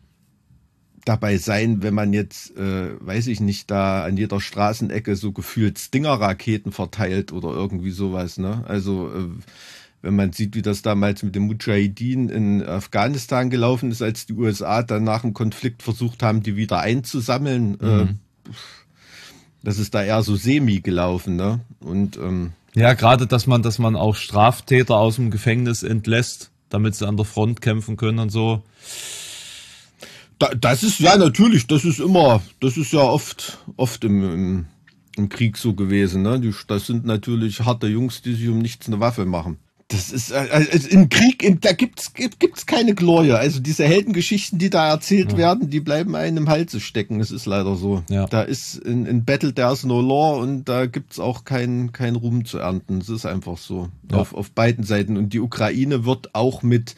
[1.10, 5.80] dabei sein, wenn man jetzt, äh, weiß ich nicht, da an jeder Straßenecke so gefühlt
[5.80, 8.38] Stinger-Raketen verteilt oder irgendwie sowas.
[8.38, 8.64] Ne?
[8.68, 9.28] Also äh,
[10.04, 14.34] wenn man sieht, wie das damals mit dem Mujahideen in Afghanistan gelaufen ist, als die
[14.34, 18.02] USA dann nach dem Konflikt versucht haben, die wieder einzusammeln, äh, mhm.
[18.02, 18.52] äh,
[19.64, 21.36] das ist da eher so semi gelaufen.
[21.36, 21.60] Ne?
[21.80, 26.94] Und ähm, ja, gerade, dass man, dass man auch Straftäter aus dem Gefängnis entlässt, damit
[26.94, 28.62] sie an der Front kämpfen können und so.
[30.40, 34.66] Da, das ist ja natürlich, das ist immer, das ist ja oft, oft im, im,
[35.18, 36.22] im Krieg so gewesen.
[36.22, 36.40] Ne?
[36.40, 39.58] Die, das sind natürlich harte Jungs, die sich um nichts eine Waffe machen.
[39.90, 43.32] Das ist also im Krieg, im, da gibt's gibt's keine Glorie.
[43.32, 45.38] Also diese Heldengeschichten, die da erzählt ja.
[45.40, 47.18] werden, die bleiben einem im Halse stecken.
[47.18, 48.04] Das ist leider so.
[48.08, 48.28] Ja.
[48.28, 52.46] Da ist in, in Battle there's no law und da gibt's auch keinen kein Ruhm
[52.46, 53.00] zu ernten.
[53.00, 54.20] Das ist einfach so ja.
[54.20, 55.18] auf auf beiden Seiten.
[55.18, 56.94] Und die Ukraine wird auch mit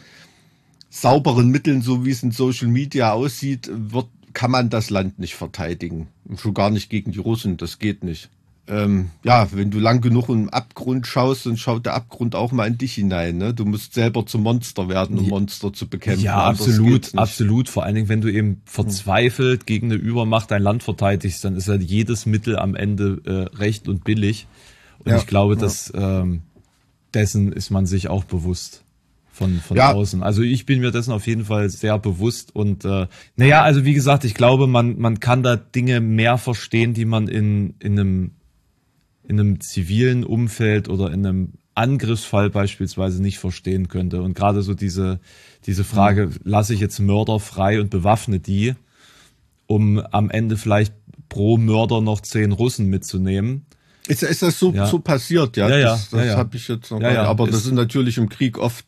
[0.91, 5.36] sauberen Mitteln, so wie es in Social Media aussieht, wird, kann man das Land nicht
[5.36, 6.10] verteidigen.
[6.36, 8.30] Schon gar nicht gegen die Russen, das geht nicht.
[8.67, 12.67] Ähm, ja, wenn du lang genug im Abgrund schaust, dann schaut der Abgrund auch mal
[12.67, 13.38] in dich hinein.
[13.38, 13.54] Ne?
[13.54, 16.25] Du musst selber zum Monster werden, um Monster zu bekämpfen.
[16.25, 17.69] Ja, absolut, absolut.
[17.69, 21.67] Vor allen Dingen, wenn du eben verzweifelt gegen eine Übermacht dein Land verteidigst, dann ist
[21.67, 24.47] ja jedes Mittel am Ende äh, recht und billig.
[24.99, 25.62] Und ja, ich glaube, ja.
[25.62, 26.41] dass ähm,
[27.13, 28.84] dessen ist man sich auch bewusst
[29.32, 29.94] von, von ja.
[29.94, 30.24] außen.
[30.24, 33.94] Also ich bin mir dessen auf jeden Fall sehr bewusst und äh, naja, also wie
[33.94, 38.32] gesagt, ich glaube, man, man kann da Dinge mehr verstehen, die man in, in einem
[39.24, 44.22] in einem zivilen Umfeld oder in einem Angriffsfall beispielsweise nicht verstehen könnte.
[44.22, 45.20] Und gerade so diese,
[45.65, 46.36] diese Frage, mhm.
[46.44, 48.76] lasse ich jetzt Mörder frei und bewaffne die,
[49.67, 50.94] um am Ende vielleicht
[51.30, 53.65] pro Mörder noch zehn Russen mitzunehmen.
[54.08, 54.88] Ist, ist das so, ja.
[54.88, 55.56] so passiert?
[55.56, 57.24] Ja, ja, ja das, das habe ich jetzt noch ja, ja.
[57.24, 58.86] Aber das ist natürlich im Krieg oft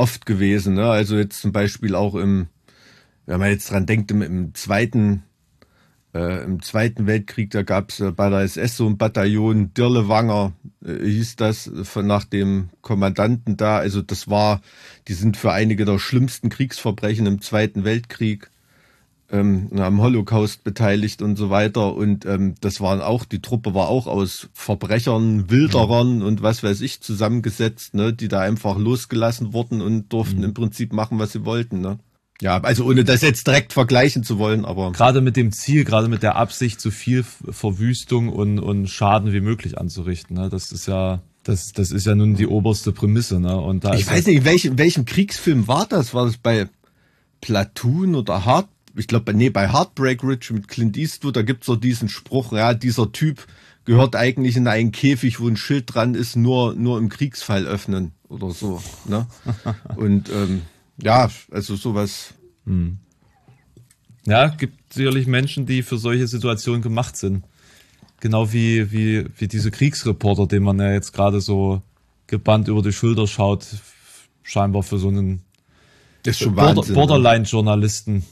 [0.00, 0.74] oft gewesen.
[0.74, 0.88] Ne?
[0.90, 2.48] Also jetzt zum Beispiel auch im,
[3.26, 5.22] wenn man jetzt dran denkt, im, im zweiten
[6.14, 10.52] äh, im Zweiten Weltkrieg, da gab es äh, bei der SS so ein Bataillon Dirlewanger,
[10.84, 13.78] äh, hieß das, von nach dem Kommandanten da.
[13.78, 14.60] Also das war,
[15.06, 18.50] die sind für einige der schlimmsten Kriegsverbrechen im Zweiten Weltkrieg
[19.32, 21.94] ähm, am Holocaust beteiligt und so weiter.
[21.94, 26.22] Und ähm, das waren auch, die Truppe war auch aus Verbrechern, Wilderern mhm.
[26.22, 30.44] und was weiß ich zusammengesetzt, ne, die da einfach losgelassen wurden und durften mhm.
[30.44, 31.80] im Prinzip machen, was sie wollten.
[31.80, 31.98] Ne?
[32.40, 34.92] Ja, also ohne das jetzt direkt vergleichen zu wollen, aber.
[34.92, 39.42] Gerade mit dem Ziel, gerade mit der Absicht, so viel Verwüstung und, und Schaden wie
[39.42, 40.36] möglich anzurichten.
[40.36, 40.48] Ne?
[40.48, 43.40] Das ist ja, das, das ist ja nun die oberste Prämisse.
[43.40, 43.56] Ne?
[43.56, 46.14] Und da ich weiß nicht, in welchem, welchem Kriegsfilm war das?
[46.14, 46.68] War das bei
[47.42, 51.76] Platoon oder Hard ich glaube, nee, bei Heartbreak Ridge mit Clint Eastwood, da gibt's so
[51.76, 53.46] diesen Spruch, ja, dieser Typ
[53.84, 58.12] gehört eigentlich in einen Käfig, wo ein Schild dran ist, nur, nur im Kriegsfall öffnen
[58.28, 58.82] oder so.
[59.06, 59.26] Ne?
[59.96, 60.62] Und ähm,
[61.02, 62.34] ja, also sowas.
[62.66, 62.98] Hm.
[64.26, 67.44] Ja, gibt sicherlich Menschen, die für solche Situationen gemacht sind.
[68.20, 71.82] Genau wie, wie, wie diese Kriegsreporter, den man ja jetzt gerade so
[72.26, 73.66] gebannt über die Schulter schaut,
[74.42, 75.42] scheinbar für so einen
[76.26, 76.32] ne?
[76.92, 78.24] Borderline-Journalisten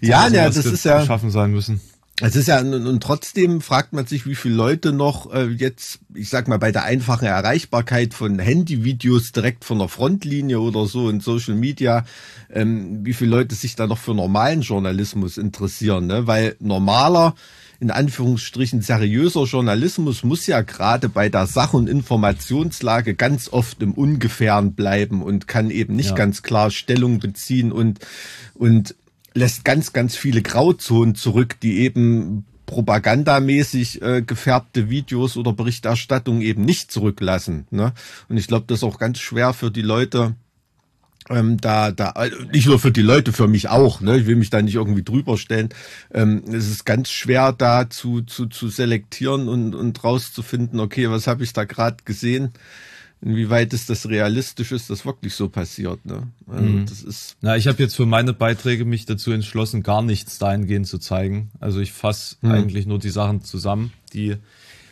[0.00, 1.80] ja, ja, das ist ja schaffen sein müssen.
[2.22, 6.28] Es ist ja und, trotzdem fragt man sich, wie viele Leute noch äh, jetzt, ich
[6.28, 11.20] sag mal, bei der einfachen Erreichbarkeit von Handyvideos direkt von der Frontlinie oder so in
[11.20, 12.04] Social Media,
[12.52, 16.26] ähm, wie viele Leute sich da noch für normalen Journalismus interessieren, ne?
[16.26, 17.34] Weil normaler
[17.80, 23.94] in Anführungsstrichen seriöser Journalismus muss ja gerade bei der Sach- und Informationslage ganz oft im
[23.94, 26.16] Ungefähren bleiben und kann eben nicht ja.
[26.16, 28.00] ganz klar Stellung beziehen und,
[28.52, 28.94] und
[29.34, 36.64] lässt ganz, ganz viele Grauzonen zurück, die eben propagandamäßig äh, gefärbte Videos oder Berichterstattung eben
[36.64, 37.66] nicht zurücklassen.
[37.70, 37.92] Ne?
[38.28, 40.36] Und ich glaube, das ist auch ganz schwer für die Leute,
[41.28, 42.14] ähm, da, da,
[42.52, 44.18] nicht nur für die Leute, für mich auch, ne?
[44.18, 45.68] Ich will mich da nicht irgendwie drüber stellen.
[46.12, 51.26] Ähm, es ist ganz schwer, da zu, zu, zu selektieren und, und rauszufinden, okay, was
[51.26, 52.52] habe ich da gerade gesehen?
[53.22, 56.04] Inwieweit ist das realistisch ist, dass wirklich so passiert.
[56.06, 56.28] Ne?
[56.46, 56.86] Also mhm.
[56.86, 60.86] das ist Na, ich habe jetzt für meine Beiträge mich dazu entschlossen, gar nichts dahingehend
[60.86, 61.50] zu zeigen.
[61.60, 62.50] Also ich fasse mhm.
[62.50, 64.36] eigentlich nur die Sachen zusammen, die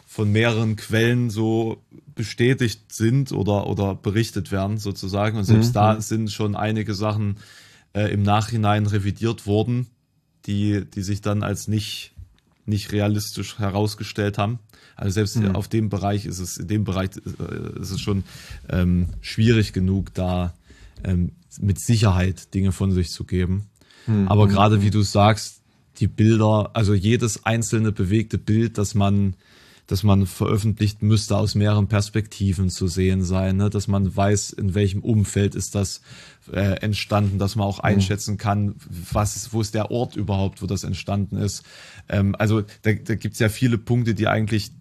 [0.07, 1.83] von mehreren Quellen so
[2.15, 5.39] bestätigt sind oder, oder berichtet werden sozusagen.
[5.39, 5.75] Und selbst mhm.
[5.75, 7.37] da sind schon einige Sachen
[7.95, 9.87] äh, im Nachhinein revidiert worden,
[10.47, 12.13] die, die sich dann als nicht,
[12.67, 14.59] nicht realistisch herausgestellt haben.
[14.99, 15.55] Also selbst mhm.
[15.55, 18.25] auf dem Bereich ist es, in dem Bereich äh, ist es schon
[18.69, 20.55] ähm, schwierig genug, da
[21.05, 23.67] ähm, mit Sicherheit Dinge von sich zu geben.
[24.07, 24.29] Mhm.
[24.29, 25.63] Aber gerade wie du sagst,
[25.99, 29.35] die Bilder, also jedes einzelne bewegte Bild, das man
[29.89, 33.71] dass man veröffentlicht, müsste aus mehreren Perspektiven zu sehen sein, ne?
[33.71, 36.03] dass man weiß, in welchem Umfeld ist das
[36.53, 37.87] äh, entstanden, dass man auch mhm.
[37.87, 41.65] einschätzen kann, was ist, wo ist der Ort überhaupt, wo das entstanden ist.
[42.11, 44.73] Ähm, also da, da gibt es ja viele Punkte, die eigentlich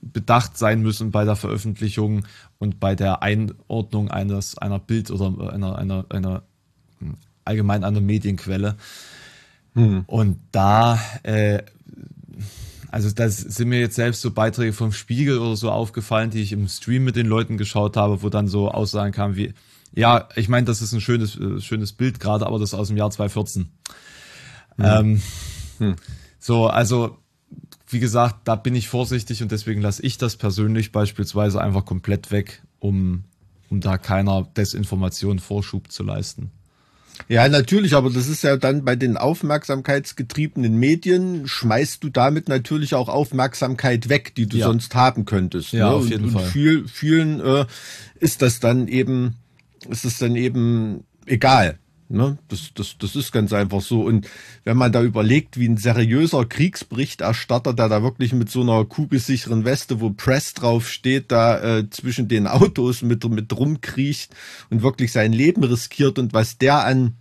[0.00, 2.24] bedacht sein müssen bei der Veröffentlichung
[2.58, 6.42] und bei der Einordnung eines einer Bild oder einer einer einer
[6.98, 8.76] hm, allgemein einer Medienquelle.
[9.74, 10.04] Hm.
[10.06, 11.62] Und da äh,
[12.90, 16.52] also das sind mir jetzt selbst so Beiträge vom Spiegel oder so aufgefallen, die ich
[16.52, 19.52] im Stream mit den Leuten geschaut habe, wo dann so Aussagen kamen wie,
[19.94, 22.88] ja, ich meine, das ist ein schönes, äh, schönes Bild gerade, aber das ist aus
[22.88, 23.68] dem Jahr 2014.
[24.76, 24.84] Hm.
[24.84, 25.22] Ähm,
[25.78, 25.96] hm.
[26.38, 27.18] So, also
[27.90, 32.30] wie gesagt, da bin ich vorsichtig und deswegen lasse ich das persönlich beispielsweise einfach komplett
[32.30, 33.24] weg, um,
[33.70, 36.50] um da keiner Desinformation Vorschub zu leisten.
[37.28, 42.94] Ja, natürlich, aber das ist ja dann bei den aufmerksamkeitsgetriebenen Medien, schmeißt du damit natürlich
[42.94, 44.66] auch Aufmerksamkeit weg, die du ja.
[44.66, 45.72] sonst haben könntest.
[45.72, 45.96] Ja, ne?
[45.96, 46.44] auf jeden und, Fall.
[46.44, 47.66] Und viel, vielen äh,
[48.20, 49.34] ist das dann eben,
[49.88, 51.78] ist es dann eben egal.
[52.10, 52.38] Ne?
[52.48, 54.02] Das, das, das ist ganz einfach so.
[54.02, 54.26] Und
[54.64, 59.66] wenn man da überlegt, wie ein seriöser Kriegsberichterstatter, der da wirklich mit so einer kugelsicheren
[59.66, 64.34] Weste, wo Press drauf steht, da äh, zwischen den Autos mit, mit rumkriecht
[64.70, 67.14] und wirklich sein Leben riskiert und was der an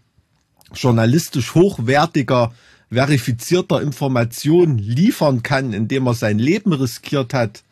[0.73, 2.53] journalistisch hochwertiger,
[2.89, 7.63] verifizierter Information liefern kann, indem er sein Leben riskiert hat,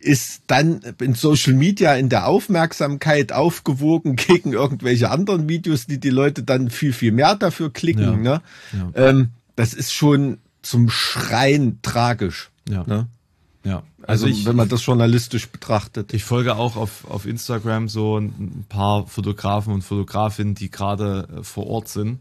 [0.00, 6.10] ist dann in Social Media in der Aufmerksamkeit aufgewogen gegen irgendwelche anderen Videos, die die
[6.10, 8.24] Leute dann viel, viel mehr dafür klicken.
[8.24, 8.38] Ja.
[8.38, 8.42] Ne?
[8.72, 9.08] Ja.
[9.08, 12.50] Ähm, das ist schon zum Schreien tragisch.
[12.68, 12.84] Ja.
[12.86, 13.06] Ne?
[13.64, 13.82] Ja.
[14.02, 16.14] Also, also ich, wenn man das journalistisch betrachtet.
[16.14, 21.42] Ich folge auch auf, auf Instagram so ein paar Fotografen und Fotografinnen, die gerade äh,
[21.42, 22.20] vor Ort sind.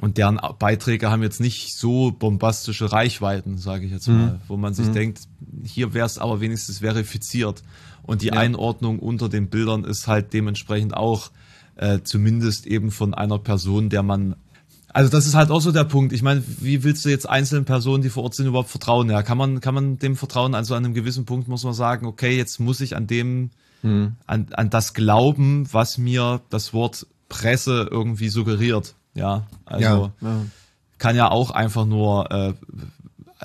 [0.00, 4.16] Und deren Beiträge haben jetzt nicht so bombastische Reichweiten, sage ich jetzt mhm.
[4.16, 4.40] mal, mhm.
[4.46, 4.92] wo man sich mhm.
[4.92, 5.20] denkt,
[5.64, 7.62] hier wäre es aber wenigstens verifiziert.
[8.04, 8.34] Und die ja.
[8.34, 11.30] Einordnung unter den Bildern ist halt dementsprechend auch
[11.76, 14.36] äh, zumindest eben von einer Person, der man
[14.90, 16.12] also das ist halt auch so der Punkt.
[16.12, 19.10] Ich meine, wie willst du jetzt einzelnen Personen, die vor Ort sind, überhaupt vertrauen?
[19.10, 20.54] Ja, kann man, kann man dem vertrauen?
[20.54, 23.50] Also an einem gewissen Punkt muss man sagen, okay, jetzt muss ich an dem,
[23.82, 24.16] mhm.
[24.26, 28.94] an, an das glauben, was mir das Wort Presse irgendwie suggeriert.
[29.18, 30.44] Ja, also ja,
[30.98, 32.54] kann ja auch einfach nur äh,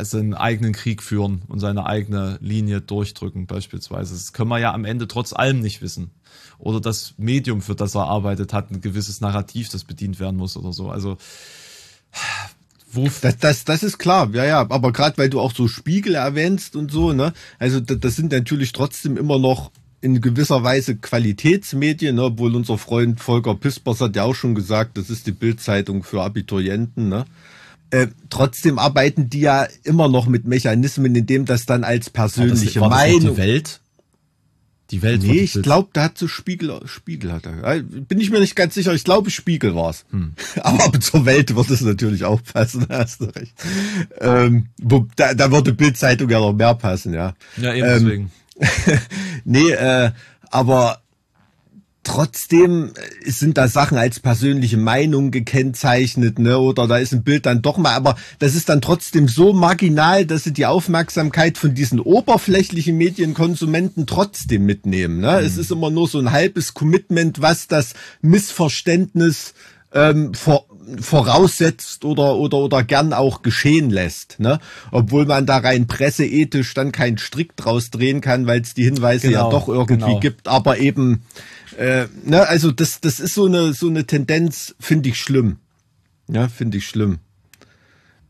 [0.04, 4.14] seinen eigenen Krieg führen und seine eigene Linie durchdrücken beispielsweise.
[4.14, 6.12] Das können wir ja am Ende trotz allem nicht wissen.
[6.58, 10.58] Oder das Medium, für das er arbeitet, hat ein gewisses Narrativ, das bedient werden muss
[10.58, 10.90] oder so.
[10.90, 11.18] Also
[13.22, 14.60] das, das, das ist klar, ja, ja.
[14.60, 17.34] Aber gerade weil du auch so Spiegel erwähnst und so, ne?
[17.60, 19.72] Also das, das sind natürlich trotzdem immer noch
[20.04, 22.24] in gewisser Weise Qualitätsmedien, ne?
[22.24, 26.22] obwohl unser Freund Volker Pispers hat ja auch schon gesagt, das ist die Bildzeitung für
[26.22, 27.26] Abiturienten, ne?
[27.90, 32.82] Äh, trotzdem arbeiten die ja immer noch mit Mechanismen, in dem das dann als persönliche
[32.82, 33.22] war das, war Meinung.
[33.22, 33.80] Das die Welt?
[34.92, 37.82] Die Welt Nee, ich glaube, da hat so Spiegel, Spiegel hat er.
[37.82, 38.94] Bin ich mir nicht ganz sicher.
[38.94, 40.06] Ich glaube, Spiegel war's.
[40.10, 40.34] Hm.
[40.62, 43.54] Aber zur Welt wird es natürlich auch passen, hast du recht.
[44.20, 47.36] Ähm, wo, da, da würde Bildzeitung ja noch mehr passen, ja.
[47.58, 48.32] Ja, eben ähm, deswegen.
[49.46, 50.12] nee, äh,
[50.52, 51.04] aber
[52.04, 52.92] trotzdem
[53.26, 56.60] sind da Sachen als persönliche Meinung gekennzeichnet, ne?
[56.60, 60.26] Oder da ist ein Bild dann doch mal, aber das ist dann trotzdem so marginal,
[60.26, 65.20] dass sie die Aufmerksamkeit von diesen oberflächlichen Medienkonsumenten trotzdem mitnehmen.
[65.22, 65.40] Ne?
[65.40, 65.46] Mhm.
[65.46, 69.54] Es ist immer nur so ein halbes Commitment, was das Missverständnis
[69.94, 70.66] ähm, vor,
[71.00, 74.40] voraussetzt oder, oder, oder gern auch geschehen lässt.
[74.40, 74.60] Ne?
[74.92, 79.28] Obwohl man da rein presseethisch dann keinen Strick draus drehen kann, weil es die Hinweise
[79.28, 80.20] genau, ja doch irgendwie genau.
[80.20, 81.24] gibt, aber eben,
[81.78, 85.58] äh, ne, also das, das ist so eine, so eine Tendenz, finde ich schlimm.
[86.28, 87.20] Ja, finde ich schlimm.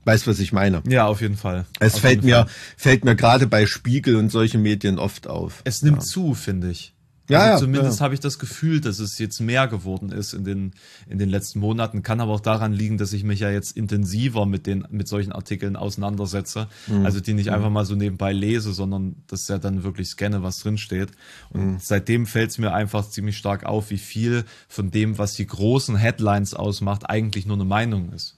[0.06, 0.84] Weißt, was ich meine?
[0.88, 1.66] Ja, auf jeden Fall.
[1.80, 2.48] Es auf fällt mir, Fall.
[2.76, 5.62] fällt mir gerade bei Spiegel und solchen Medien oft auf.
[5.64, 6.04] Es nimmt ja.
[6.04, 6.93] zu, finde ich.
[7.30, 8.04] Ja, also ja zumindest ja.
[8.04, 10.74] habe ich das Gefühl, dass es jetzt mehr geworden ist in den,
[11.08, 12.04] in den letzten Monaten.
[12.04, 15.32] Kann aber auch daran liegen, dass ich mich ja jetzt intensiver mit den, mit solchen
[15.32, 16.68] Artikeln auseinandersetze.
[16.88, 17.06] Mhm.
[17.06, 17.54] Also die nicht mhm.
[17.54, 21.12] einfach mal so nebenbei lese, sondern das ja dann wirklich scanne, was drin steht.
[21.50, 21.78] Und mhm.
[21.80, 25.96] seitdem fällt es mir einfach ziemlich stark auf, wie viel von dem, was die großen
[25.96, 28.38] Headlines ausmacht, eigentlich nur eine Meinung ist.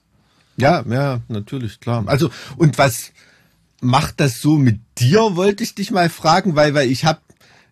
[0.58, 2.04] Ja, ja, natürlich, klar.
[2.06, 3.12] Also, und was
[3.80, 7.20] macht das so mit dir, wollte ich dich mal fragen, weil, weil ich habe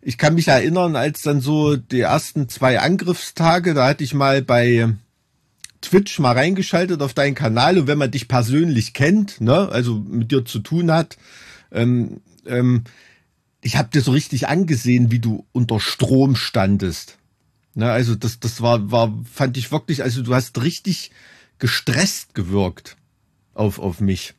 [0.04, 4.42] ich kann mich erinnern, als dann so die ersten zwei Angriffstage, da hatte ich mal
[4.42, 4.88] bei
[5.80, 10.30] Twitch mal reingeschaltet auf deinen Kanal und wenn man dich persönlich kennt, ne, also mit
[10.30, 11.16] dir zu tun hat,
[11.72, 12.84] ähm, ähm,
[13.62, 17.16] ich habe dir so richtig angesehen, wie du unter Strom standest.
[17.74, 21.12] Ne, also das, das war, war, fand ich wirklich, also du hast richtig
[21.58, 22.96] gestresst gewirkt
[23.54, 24.34] auf, auf mich.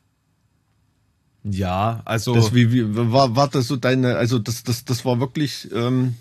[1.50, 2.34] Ja, also.
[2.34, 6.16] Das, wie, wie, war, war das so deine, also das, das, das war wirklich, ähm,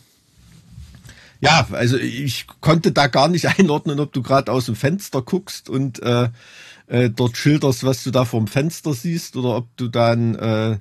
[1.41, 5.69] ja, also ich konnte da gar nicht einordnen, ob du gerade aus dem Fenster guckst
[5.69, 6.29] und äh,
[6.87, 10.77] äh, dort schilderst, was du da vom Fenster siehst, oder ob du dann äh,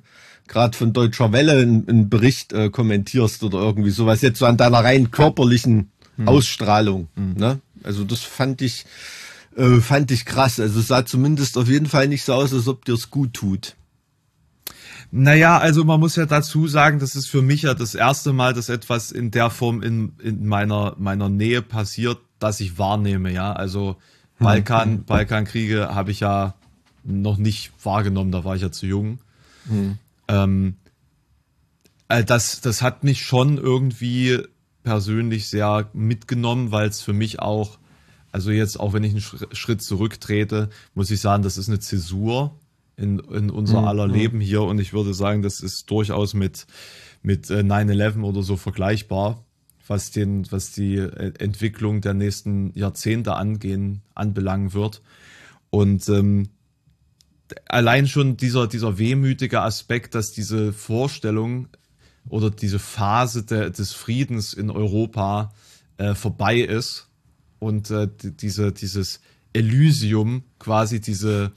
[0.47, 4.57] gerade von Deutscher Welle einen, einen Bericht äh, kommentierst oder irgendwie sowas, jetzt so an
[4.57, 6.27] deiner rein körperlichen hm.
[6.27, 7.07] Ausstrahlung.
[7.15, 7.33] Hm.
[7.33, 7.59] Ne?
[7.83, 8.85] Also das fand ich,
[9.55, 10.59] äh, fand ich krass.
[10.59, 13.33] Also es sah zumindest auf jeden Fall nicht so aus, als ob dir es gut
[13.33, 13.75] tut.
[15.11, 18.53] Naja, also man muss ja dazu sagen, das ist für mich ja das erste Mal,
[18.53, 23.53] dass etwas in der Form in, in meiner, meiner Nähe passiert, dass ich wahrnehme, ja.
[23.53, 23.97] Also
[24.39, 25.05] Balkan, hm.
[25.05, 26.55] Balkankriege habe ich ja
[27.03, 29.19] noch nicht wahrgenommen, da war ich ja zu jung.
[29.67, 29.97] Hm.
[30.27, 30.75] Ähm,
[32.07, 34.39] äh, das, das hat mich schon irgendwie
[34.83, 37.77] persönlich sehr mitgenommen, weil es für mich auch,
[38.31, 42.59] also jetzt auch wenn ich einen Schritt zurücktrete, muss ich sagen, das ist eine Zäsur
[42.97, 43.87] in, in unser mhm.
[43.87, 46.65] aller Leben hier und ich würde sagen, das ist durchaus mit,
[47.21, 49.43] mit 9-11 äh, oder so vergleichbar,
[49.87, 55.01] was, den, was die äh, Entwicklung der nächsten Jahrzehnte angehen, anbelangen wird.
[55.69, 56.49] Und ähm,
[57.67, 61.67] allein schon dieser, dieser wehmütige Aspekt, dass diese Vorstellung
[62.29, 65.53] oder diese Phase de, des Friedens in Europa
[65.97, 67.07] äh, vorbei ist
[67.59, 69.21] und äh, diese, dieses
[69.55, 71.53] Elysium, quasi diese,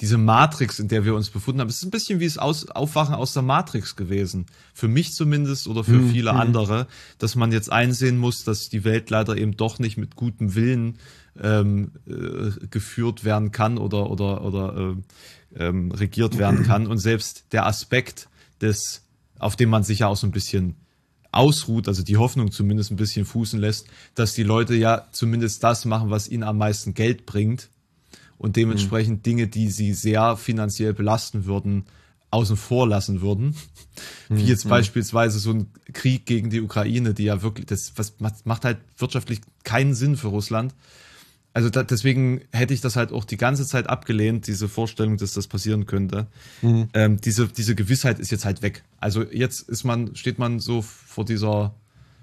[0.00, 1.68] diese Matrix, in der wir uns befunden haben.
[1.68, 4.46] Es ist ein bisschen wie das Aus Aufwachen aus der Matrix gewesen.
[4.72, 6.10] Für mich zumindest oder für mhm.
[6.10, 6.40] viele mhm.
[6.40, 6.86] andere,
[7.18, 10.98] dass man jetzt einsehen muss, dass die Welt leider eben doch nicht mit gutem Willen
[11.40, 14.94] ähm, äh, geführt werden kann oder, oder, oder
[15.56, 16.86] äh, ähm, regiert werden kann.
[16.86, 18.28] Und selbst der Aspekt
[18.62, 19.02] des,
[19.38, 20.76] auf dem man sich ja auch so ein bisschen
[21.32, 25.84] ausruht, also die Hoffnung zumindest ein bisschen fußen lässt, dass die Leute ja zumindest das
[25.84, 27.68] machen, was ihnen am meisten Geld bringt
[28.38, 29.22] und dementsprechend mhm.
[29.22, 31.84] Dinge, die sie sehr finanziell belasten würden,
[32.30, 33.54] außen vor lassen würden.
[34.28, 34.70] Wie jetzt mhm.
[34.70, 38.14] beispielsweise so ein Krieg gegen die Ukraine, die ja wirklich, das was
[38.44, 40.74] macht halt wirtschaftlich keinen Sinn für Russland.
[41.54, 45.34] Also da, deswegen hätte ich das halt auch die ganze Zeit abgelehnt, diese Vorstellung, dass
[45.34, 46.26] das passieren könnte.
[46.62, 46.88] Mhm.
[46.94, 48.84] Ähm, diese, diese Gewissheit ist jetzt halt weg.
[49.00, 51.74] Also jetzt ist man, steht man so vor dieser,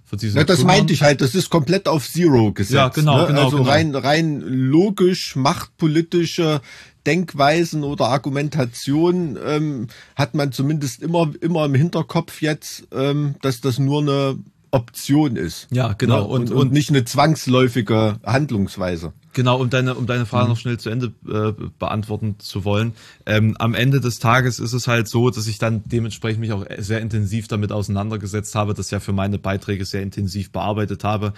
[0.04, 0.78] für diese Ja, das Trümmern.
[0.78, 2.74] meinte ich halt, das ist komplett auf Zero gesetzt.
[2.74, 3.28] Ja, genau, ne?
[3.28, 3.70] genau, Also genau.
[3.70, 6.62] rein, rein logisch, machtpolitische
[7.06, 13.80] Denkweisen oder Argumentation ähm, hat man zumindest immer, immer im Hinterkopf jetzt, ähm, dass das
[13.80, 14.38] nur eine
[14.72, 15.68] Option ist.
[15.72, 16.22] Ja, genau.
[16.22, 16.24] Ne?
[16.26, 19.14] Und, Und, und, und nicht eine zwangsläufige Handlungsweise.
[19.34, 20.50] Genau, um deine, um deine Frage Mhm.
[20.50, 22.94] noch schnell zu Ende äh, beantworten zu wollen.
[23.26, 26.66] Ähm, am Ende des Tages ist es halt so, dass ich dann dementsprechend mich auch
[26.80, 31.34] sehr intensiv damit auseinandergesetzt habe, das ja für meine Beiträge sehr intensiv bearbeitet habe.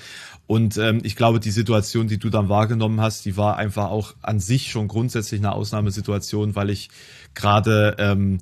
[0.47, 4.15] Und ähm, ich glaube, die Situation, die du dann wahrgenommen hast, die war einfach auch
[4.21, 6.89] an sich schon grundsätzlich eine Ausnahmesituation, weil ich
[7.33, 8.39] gerade ähm,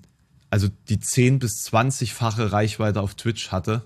[0.51, 3.83] also die 10 bis 20-fache Reichweite auf Twitch hatte.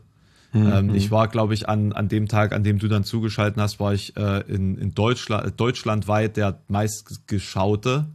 [0.54, 3.80] Ähm, ich war, glaube ich, an, an dem Tag, an dem du dann zugeschalten hast,
[3.80, 8.06] war ich äh, in, in Deutschland, deutschlandweit der meistgeschaute.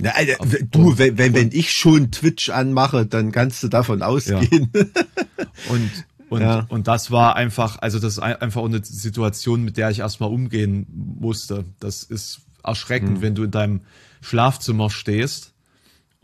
[0.00, 0.36] Ja, Alter,
[0.70, 4.70] du, wenn, wenn, wenn ich schon Twitch anmache, dann kannst du davon ausgehen.
[5.68, 5.90] Und,
[6.28, 6.66] und, Ja.
[6.68, 10.00] und das war einfach, also das ist ein- einfach auch eine Situation, mit der ich
[10.00, 10.86] erstmal umgehen
[11.20, 11.64] musste.
[11.80, 13.80] Das ist erschreckend, wenn du in deinem
[14.20, 15.52] Schlafzimmer stehst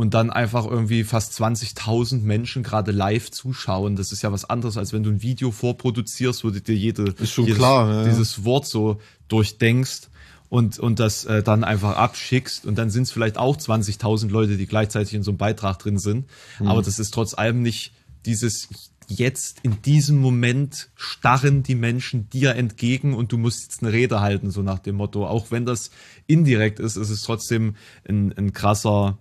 [0.02, 3.94] und dann einfach irgendwie fast 20.000 Menschen gerade live zuschauen.
[3.94, 7.14] Das ist ja was anderes, als wenn du ein Video vorproduzierst, wo du dir jede,
[7.20, 8.10] Ist schon jedes, klar, ja.
[8.10, 10.10] dieses Wort so durchdenkst
[10.48, 14.56] und, und das äh, dann einfach abschickst und dann sind es vielleicht auch 20.000 Leute,
[14.56, 16.26] die gleichzeitig in so einem Beitrag drin sind.
[16.58, 16.66] Mhm.
[16.66, 17.92] Aber das ist trotz allem nicht
[18.26, 18.70] dieses
[19.08, 24.20] jetzt in diesem Moment starren die Menschen dir entgegen und du musst jetzt eine Rede
[24.20, 25.26] halten, so nach dem Motto.
[25.26, 25.90] Auch wenn das
[26.26, 27.76] indirekt ist, ist es trotzdem
[28.08, 29.18] ein, ein krasser,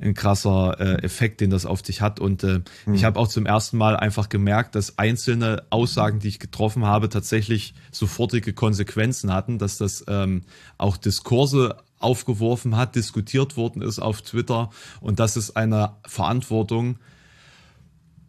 [0.00, 2.20] ein krasser äh, Effekt, den das auf dich hat.
[2.20, 2.60] Und äh,
[2.92, 7.08] ich habe auch zum ersten Mal einfach gemerkt, dass einzelne Aussagen, die ich getroffen habe,
[7.08, 10.42] tatsächlich sofortige Konsequenzen hatten, dass das ähm,
[10.76, 16.98] auch Diskurse aufgeworfen hat, diskutiert worden ist auf Twitter und das ist eine Verantwortung,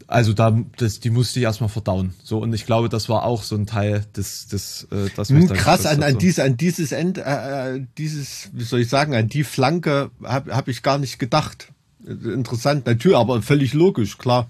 [0.10, 2.16] also da, das, die musste ich erstmal verdauen.
[2.24, 5.48] So, und ich glaube, das war auch so ein Teil des, des, äh, das Hm,
[5.50, 9.30] krass, an, an, dies, an dieses End, äh, äh, dieses, wie soll ich sagen, an
[9.30, 11.72] die Flanke habe hab ich gar nicht gedacht.
[12.04, 14.50] Interessant, natürlich, aber völlig logisch, klar.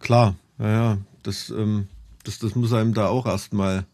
[0.00, 1.86] Klar, ja, ja, das, ähm,
[2.24, 3.86] das, das muss einem da auch erstmal,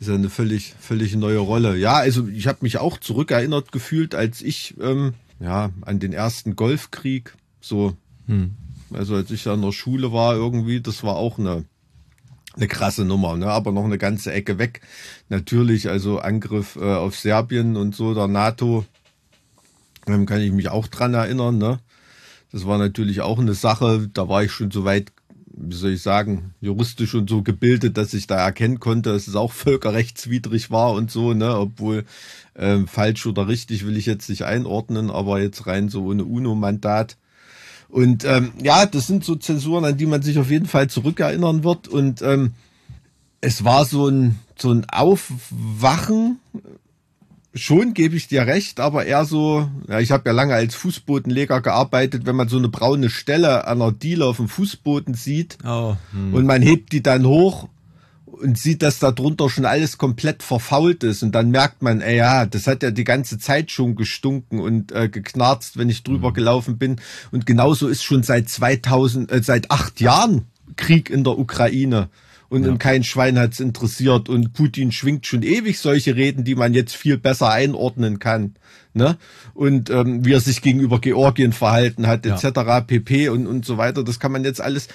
[0.00, 1.76] ist ja eine völlig, völlig neue Rolle.
[1.76, 6.56] Ja, also ich habe mich auch zurückerinnert gefühlt, als ich, ähm, ja, an den ersten
[6.56, 7.94] Golfkrieg, so,
[8.92, 11.64] also als ich da in der Schule war irgendwie, das war auch eine,
[12.54, 13.46] eine krasse Nummer, ne?
[13.46, 14.80] aber noch eine ganze Ecke weg.
[15.28, 18.84] Natürlich, also Angriff äh, auf Serbien und so der NATO,
[20.06, 21.58] ähm, kann ich mich auch dran erinnern.
[21.58, 21.80] Ne?
[22.52, 25.12] Das war natürlich auch eine Sache, da war ich schon so weit,
[25.48, 29.36] wie soll ich sagen, juristisch und so gebildet, dass ich da erkennen konnte, dass es
[29.36, 31.56] auch völkerrechtswidrig war und so, ne?
[31.58, 32.04] obwohl
[32.54, 37.16] ähm, falsch oder richtig will ich jetzt nicht einordnen, aber jetzt rein so ohne UNO-Mandat.
[37.88, 41.64] Und ähm, ja, das sind so Zensuren, an die man sich auf jeden Fall zurückerinnern
[41.64, 41.88] wird.
[41.88, 42.52] Und ähm,
[43.40, 46.38] es war so ein, so ein Aufwachen.
[47.54, 51.62] Schon gebe ich dir recht, aber eher so, ja, ich habe ja lange als Fußbodenleger
[51.62, 55.96] gearbeitet, wenn man so eine braune Stelle an einer Diele auf dem Fußboden sieht Oh,
[56.12, 56.34] hm.
[56.34, 57.68] und man hebt die dann hoch
[58.42, 62.16] und sieht, dass da drunter schon alles komplett verfault ist und dann merkt man, ey,
[62.16, 66.32] ja, das hat ja die ganze Zeit schon gestunken und äh, geknarzt, wenn ich drüber
[66.32, 66.96] gelaufen bin
[67.32, 70.46] und genauso ist schon seit 2000 äh, seit acht Jahren
[70.76, 72.08] Krieg in der Ukraine
[72.48, 76.74] und und kein Schwein hat's interessiert und Putin schwingt schon ewig solche Reden, die man
[76.74, 78.54] jetzt viel besser einordnen kann,
[78.94, 79.16] ne?
[79.52, 82.36] Und ähm, wie er sich gegenüber Georgien verhalten hat, Ja.
[82.36, 82.86] etc.
[82.86, 84.86] pp und und so weiter, das kann man jetzt alles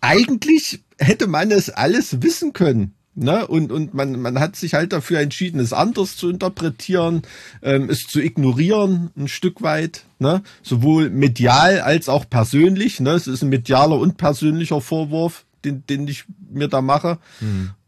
[0.00, 2.94] eigentlich hätte man es alles wissen können.
[3.14, 3.46] Ne?
[3.46, 7.22] Und, und man, man hat sich halt dafür entschieden, es anders zu interpretieren,
[7.60, 10.04] ähm, es zu ignorieren, ein Stück weit.
[10.18, 10.42] Ne?
[10.62, 13.00] Sowohl medial als auch persönlich.
[13.00, 13.10] Ne?
[13.10, 17.18] Es ist ein medialer und persönlicher Vorwurf, den, den ich mir da mache.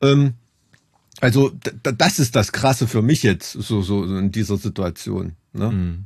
[0.03, 0.35] Ähm,
[1.21, 5.33] also das ist das Krasse für mich jetzt, so, so, in dieser Situation.
[5.53, 6.05] Ne?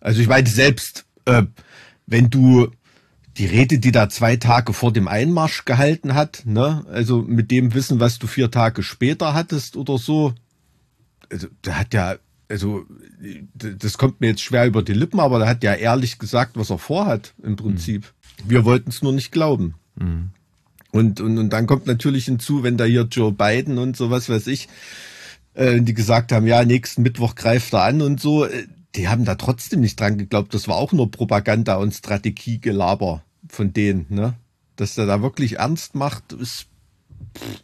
[0.00, 1.42] Also ich meine selbst, äh,
[2.06, 2.70] wenn du
[3.36, 7.74] die Rede, die da zwei Tage vor dem Einmarsch gehalten hat, ne, also mit dem
[7.74, 10.34] Wissen, was du vier Tage später hattest oder so,
[11.30, 12.16] also der hat ja,
[12.48, 12.84] also
[13.54, 16.70] das kommt mir jetzt schwer über die Lippen, aber der hat ja ehrlich gesagt, was
[16.70, 18.12] er vorhat im Prinzip.
[18.44, 19.74] Wir wollten es nur nicht glauben.
[20.92, 24.28] Und, und, und dann kommt natürlich hinzu, wenn da hier Joe Biden und so was
[24.28, 24.68] weiß ich,
[25.54, 28.66] äh, die gesagt haben, ja, nächsten Mittwoch greift er an und so, äh,
[28.96, 30.54] die haben da trotzdem nicht dran geglaubt.
[30.54, 34.34] Das war auch nur Propaganda und Strategiegelaber von denen, ne?
[34.76, 36.66] Dass der da wirklich ernst macht, ist,
[37.36, 37.62] pff,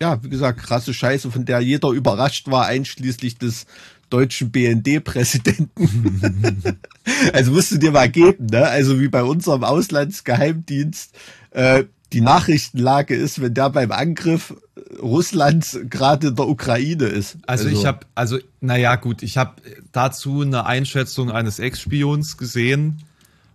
[0.00, 3.66] ja, wie gesagt, krasse Scheiße, von der jeder überrascht war, einschließlich des
[4.10, 6.78] deutschen BND-Präsidenten.
[7.32, 8.66] also musst du dir mal geben, ne?
[8.66, 11.14] Also wie bei unserem Auslandsgeheimdienst,
[11.50, 14.54] äh, die Nachrichtenlage ist, wenn der beim Angriff
[15.00, 17.38] Russlands gerade in der Ukraine ist.
[17.46, 19.54] Also, also ich habe, also naja gut, ich habe
[19.92, 23.02] dazu eine Einschätzung eines Ex-Spions gesehen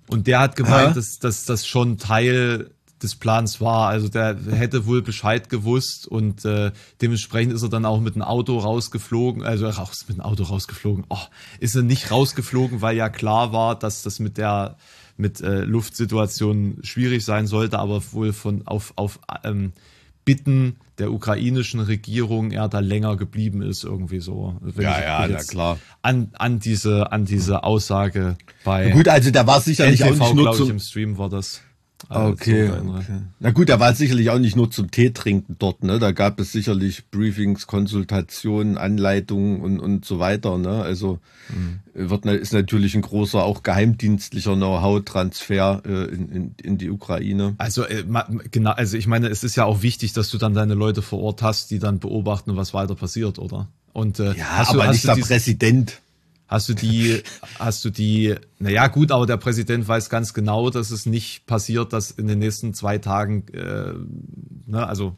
[0.07, 2.71] und der hat gemeint, dass, dass das schon Teil
[3.01, 3.87] des Plans war.
[3.87, 6.71] Also der hätte wohl Bescheid gewusst und äh,
[7.01, 11.05] dementsprechend ist er dann auch mit einem Auto rausgeflogen, also raus mit dem Auto rausgeflogen.
[11.09, 11.17] Oh,
[11.59, 14.77] ist er nicht rausgeflogen, weil ja klar war, dass das mit der
[15.21, 19.71] mit äh, Luftsituation schwierig sein sollte, aber wohl von auf auf ähm,
[20.25, 24.55] Bitten der ukrainischen Regierung er da länger geblieben ist irgendwie so.
[24.61, 25.79] Wenn ja, ja, na klar.
[26.03, 28.91] An, an diese an diese Aussage bei.
[28.91, 31.61] Gut, also da war sicherlich NTV, auch nicht nur zum, ich, im Stream war das.
[32.09, 33.21] Okay, okay.
[33.39, 35.99] Na gut, er war sicherlich auch nicht nur zum Tee trinken dort, ne?
[35.99, 40.81] Da gab es sicherlich Briefings, Konsultationen, Anleitungen und, und so weiter, ne?
[40.81, 41.79] Also mhm.
[41.93, 47.55] wird, ist natürlich ein großer, auch geheimdienstlicher Know-how-Transfer äh, in, in, in die Ukraine.
[47.57, 48.03] Also äh,
[48.51, 51.19] genau, also ich meine, es ist ja auch wichtig, dass du dann deine Leute vor
[51.21, 53.67] Ort hast, die dann beobachten, was weiter passiert, oder?
[53.93, 56.00] Und äh, ja, aber du, nicht der Präsident.
[56.51, 57.23] Hast du die,
[57.59, 61.93] hast du die, naja gut, aber der Präsident weiß ganz genau, dass es nicht passiert,
[61.93, 63.93] dass in den nächsten zwei Tagen, äh,
[64.67, 65.15] ne, also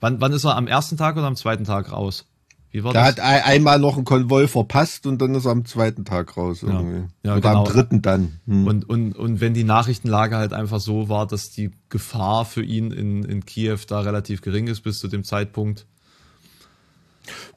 [0.00, 2.26] wann, wann ist er am ersten Tag oder am zweiten Tag raus?
[2.70, 3.24] Wie war da das?
[3.24, 7.08] hat einmal noch ein Konvoi verpasst und dann ist er am zweiten Tag raus irgendwie.
[7.24, 7.64] Ja, ja, Oder genau.
[7.64, 8.38] am dritten dann.
[8.46, 8.66] Hm.
[8.66, 12.90] Und, und, und wenn die Nachrichtenlage halt einfach so war, dass die Gefahr für ihn
[12.90, 15.86] in, in Kiew da relativ gering ist bis zu dem Zeitpunkt,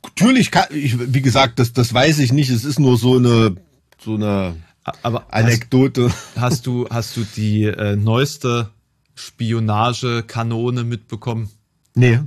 [0.03, 2.49] Natürlich kann ich, wie gesagt, das, das weiß ich nicht.
[2.49, 3.55] Es ist nur so eine,
[3.99, 4.55] so eine
[5.01, 6.05] Aber Anekdote.
[6.05, 8.69] Hast, hast du, hast du die äh, neueste
[9.15, 11.49] Spionagekanone mitbekommen?
[11.95, 12.19] Nee.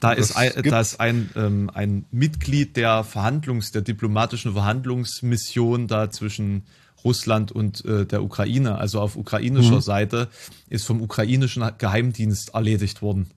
[0.00, 6.10] Da ist ein, da ist ein, ähm, ein Mitglied der Verhandlungs-, der diplomatischen Verhandlungsmission da
[6.10, 6.64] zwischen
[7.02, 9.80] Russland und äh, der Ukraine, also auf ukrainischer mhm.
[9.80, 10.28] Seite,
[10.68, 13.30] ist vom ukrainischen Geheimdienst erledigt worden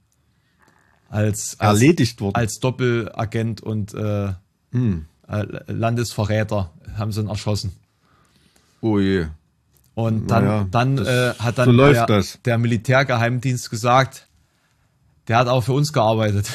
[1.14, 2.36] als, als erledigt worden.
[2.36, 4.34] Als Doppelagent und äh,
[4.72, 5.06] hm.
[5.28, 7.74] Äh, Landesverräter haben sie ihn erschossen.
[8.82, 9.28] Oh je.
[9.96, 14.28] Und dann, naja, dann äh, hat dann so der, der Militärgeheimdienst gesagt,
[15.28, 16.50] der hat auch für uns gearbeitet.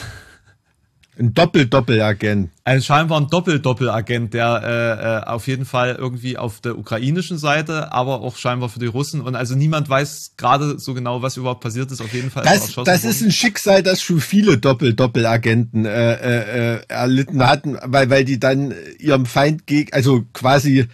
[1.19, 2.51] Ein Doppel-Doppelagent.
[2.63, 7.93] Ein scheinbar ein Doppel-Doppelagent, der äh, äh, auf jeden Fall irgendwie auf der ukrainischen Seite,
[7.93, 9.21] aber auch scheinbar für die Russen.
[9.23, 12.01] Und also niemand weiß gerade so genau, was überhaupt passiert ist.
[12.01, 12.45] Auf jeden Fall.
[12.45, 18.11] Das, das ist ein Schicksal, das schon viele Doppel-Doppelagenten äh, äh, äh, erlitten hatten, weil,
[18.11, 20.87] weil die dann ihrem Feind gegen, also quasi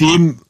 [0.00, 0.40] dem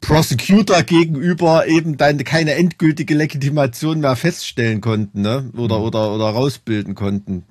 [0.00, 5.50] Prosecutor gegenüber eben dann keine endgültige Legitimation mehr feststellen konnten, ne?
[5.56, 5.84] Oder, mhm.
[5.84, 7.44] oder, oder rausbilden konnten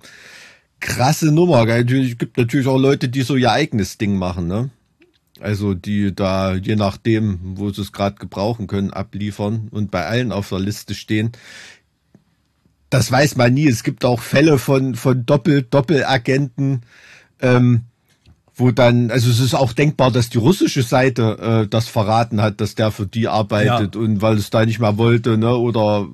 [0.80, 1.66] krasse Nummer.
[1.66, 4.70] Natürlich gibt natürlich auch Leute, die so ihr eigenes Ding machen, ne?
[5.40, 10.32] Also die da je nachdem, wo sie es gerade gebrauchen können, abliefern und bei allen
[10.32, 11.32] auf der Liste stehen.
[12.90, 13.68] Das weiß man nie.
[13.68, 16.82] Es gibt auch Fälle von von Doppel Doppelagenten,
[17.42, 17.84] ähm,
[18.56, 22.60] wo dann, also es ist auch denkbar, dass die russische Seite äh, das verraten hat,
[22.60, 24.02] dass der für die arbeitet ja.
[24.02, 25.56] und weil es da nicht mehr wollte, ne?
[25.56, 26.08] Oder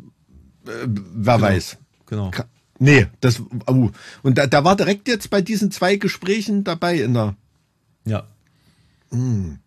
[0.66, 1.47] äh, wer genau.
[1.47, 1.78] weiß.
[2.07, 2.32] Genau.
[2.80, 3.91] Nee, das, oh.
[4.24, 7.36] und da, da war direkt jetzt bei diesen zwei Gesprächen dabei in der.
[8.05, 8.28] Ja.
[9.11, 9.59] Hm.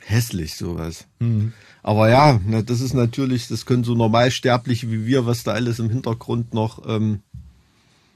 [0.00, 1.06] Hässlich sowas.
[1.18, 1.52] Mhm.
[1.82, 5.78] Aber ja, na, das ist natürlich, das können so normalsterbliche wie wir, was da alles
[5.78, 7.20] im Hintergrund noch ähm,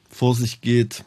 [0.09, 1.05] vor sich geht,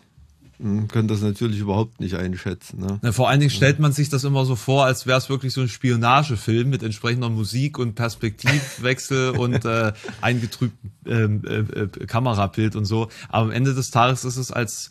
[0.59, 2.79] können das natürlich überhaupt nicht einschätzen.
[2.79, 2.99] Ne?
[3.01, 5.53] Ja, vor allen Dingen stellt man sich das immer so vor, als wäre es wirklich
[5.53, 12.75] so ein Spionagefilm mit entsprechender Musik und Perspektivwechsel und äh, eingetrübtem ähm, äh, äh, Kamerabild
[12.75, 13.09] und so.
[13.29, 14.89] Aber am Ende des Tages ist es als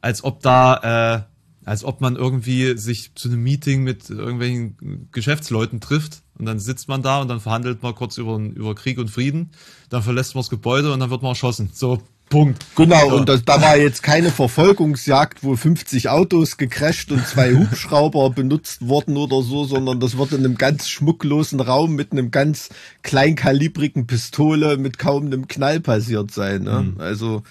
[0.00, 1.34] als ob da äh,
[1.64, 6.88] als ob man irgendwie sich zu einem Meeting mit irgendwelchen Geschäftsleuten trifft und dann sitzt
[6.88, 9.50] man da und dann verhandelt man kurz über, über Krieg und Frieden,
[9.88, 11.70] dann verlässt man das Gebäude und dann wird man erschossen.
[11.72, 12.64] So Punkt.
[12.74, 13.12] Genau, ja.
[13.12, 18.88] und das, da war jetzt keine Verfolgungsjagd, wo 50 Autos gecrasht und zwei Hubschrauber benutzt
[18.88, 22.70] wurden oder so, sondern das wird in einem ganz schmucklosen Raum mit einem ganz
[23.02, 26.64] kleinkalibrigen Pistole mit kaum einem Knall passiert sein.
[26.64, 26.92] Ne?
[26.94, 27.00] Mhm.
[27.00, 27.42] Also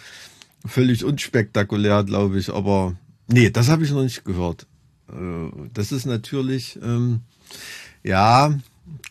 [0.65, 2.51] völlig unspektakulär, glaube ich.
[2.51, 2.95] Aber
[3.27, 4.65] nee, das habe ich noch nicht gehört.
[5.09, 7.21] Äh, das ist natürlich, ähm,
[8.03, 8.53] ja,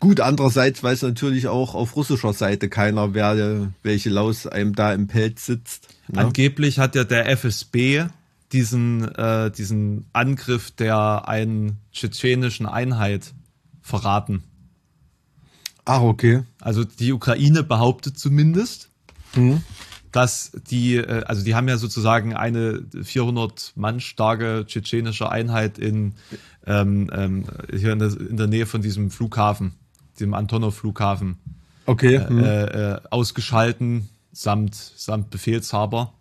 [0.01, 5.07] Gut, andererseits weiß natürlich auch auf russischer Seite keiner, wer welche Laus einem da im
[5.07, 5.89] Pelz sitzt.
[6.09, 6.21] Ne?
[6.21, 8.07] Angeblich hat ja der FSB
[8.53, 13.33] diesen, äh, diesen Angriff der einen tschetschenischen Einheit
[13.81, 14.45] verraten.
[15.85, 16.43] Ach, okay.
[16.61, 18.91] Also die Ukraine behauptet zumindest,
[19.33, 19.63] hm.
[20.13, 26.15] dass die, äh, also die haben ja sozusagen eine 400 Mann starke tschetschenische Einheit in
[26.67, 29.75] ähm, ähm, hier in der, in der Nähe von diesem Flughafen,
[30.21, 31.39] dem Antonov-Flughafen.
[31.87, 32.15] Okay.
[32.15, 32.39] äh, hm.
[32.39, 36.15] äh, ausgeschalten samt, samt Befehlshaber.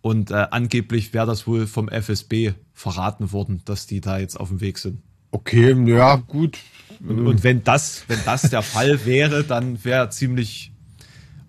[0.00, 4.48] Und äh, angeblich wäre das wohl vom FSB verraten worden, dass die da jetzt auf
[4.48, 5.00] dem Weg sind.
[5.30, 6.58] Okay, ja, gut.
[7.06, 10.72] Und, und wenn das, wenn das der Fall wäre, dann wäre ziemlich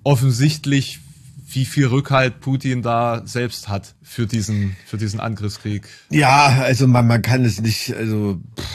[0.04, 1.00] offensichtlich,
[1.54, 5.88] wie viel Rückhalt Putin da selbst hat für diesen, für diesen Angriffskrieg.
[6.10, 8.66] Ja, also man, man kann es nicht, also pff,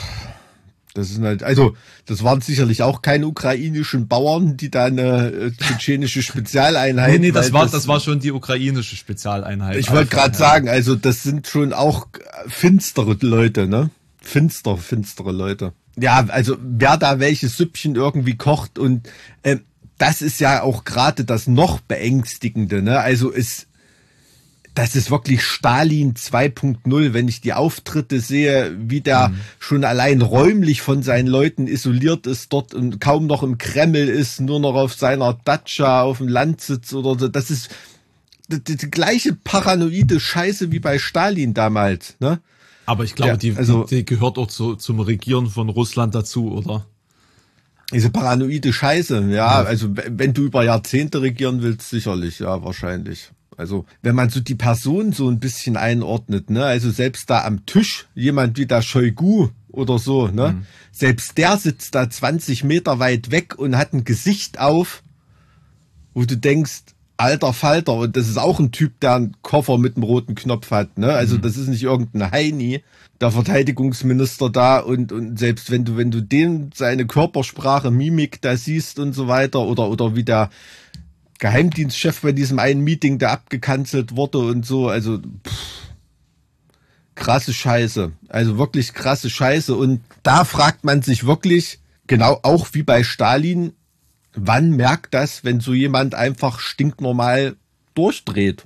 [0.95, 5.51] das ist halt, also das waren sicherlich auch keine ukrainischen Bauern, die da eine äh,
[5.51, 7.11] tschetschenische Spezialeinheit.
[7.11, 9.75] Nee, nee, das war, das war schon die ukrainische Spezialeinheit.
[9.75, 12.07] Ich wollte gerade sagen, also das sind schon auch
[12.47, 13.89] finstere Leute, ne?
[14.21, 15.73] Finster, finstere Leute.
[15.97, 19.07] Ja, also wer da welches Süppchen irgendwie kocht und
[19.43, 19.57] äh,
[19.97, 22.99] das ist ja auch gerade das noch beängstigende, ne?
[22.99, 23.67] Also es
[24.77, 29.39] das ist wirklich Stalin 2.0, wenn ich die Auftritte sehe, wie der Mhm.
[29.57, 34.41] schon allein räumlich von seinen Leuten isoliert ist dort und kaum noch im Kreml ist,
[34.41, 37.29] nur noch auf seiner Datscha auf dem Land sitzt oder so.
[37.29, 37.69] Das ist
[38.49, 42.41] die, die, gleiche paranoide Scheiße wie bei Stalin damals, ne?
[42.85, 46.51] Aber ich glaube, Ja, die, also- die gehört auch zu, zum Regieren von Russland dazu,
[46.51, 46.85] oder?
[47.93, 53.29] Diese paranoide Scheiße, ja, also w- wenn du über Jahrzehnte regieren willst, sicherlich, ja, wahrscheinlich.
[53.57, 57.65] Also, wenn man so die Person so ein bisschen einordnet, ne, also selbst da am
[57.65, 63.31] Tisch, jemand wie der Shoigu oder so, ne, selbst der sitzt da 20 Meter weit
[63.31, 65.03] weg und hat ein Gesicht auf,
[66.13, 66.81] wo du denkst,
[67.17, 70.71] alter Falter, und das ist auch ein Typ, der einen Koffer mit einem roten Knopf
[70.71, 72.83] hat, ne, also das ist nicht irgendein Heini,
[73.21, 78.57] der Verteidigungsminister da und, und selbst wenn du, wenn du den, seine Körpersprache, Mimik da
[78.57, 80.49] siehst und so weiter, oder, oder wie der
[81.39, 85.75] Geheimdienstchef bei diesem einen Meeting, der abgekanzelt wurde und so, also, pff,
[87.15, 88.11] krasse Scheiße.
[88.29, 89.73] Also wirklich krasse Scheiße.
[89.73, 93.73] Und da fragt man sich wirklich, genau auch wie bei Stalin,
[94.35, 97.55] wann merkt das, wenn so jemand einfach stinknormal
[97.93, 98.65] durchdreht?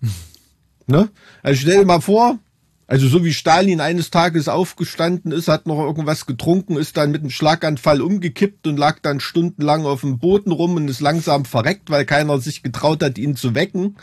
[0.86, 1.10] ne?
[1.42, 2.38] Also stell dir mal vor,
[2.86, 7.22] also so wie Stalin eines Tages aufgestanden ist, hat noch irgendwas getrunken, ist dann mit
[7.22, 11.90] einem Schlaganfall umgekippt und lag dann stundenlang auf dem Boden rum und ist langsam verreckt,
[11.90, 13.96] weil keiner sich getraut hat, ihn zu wecken.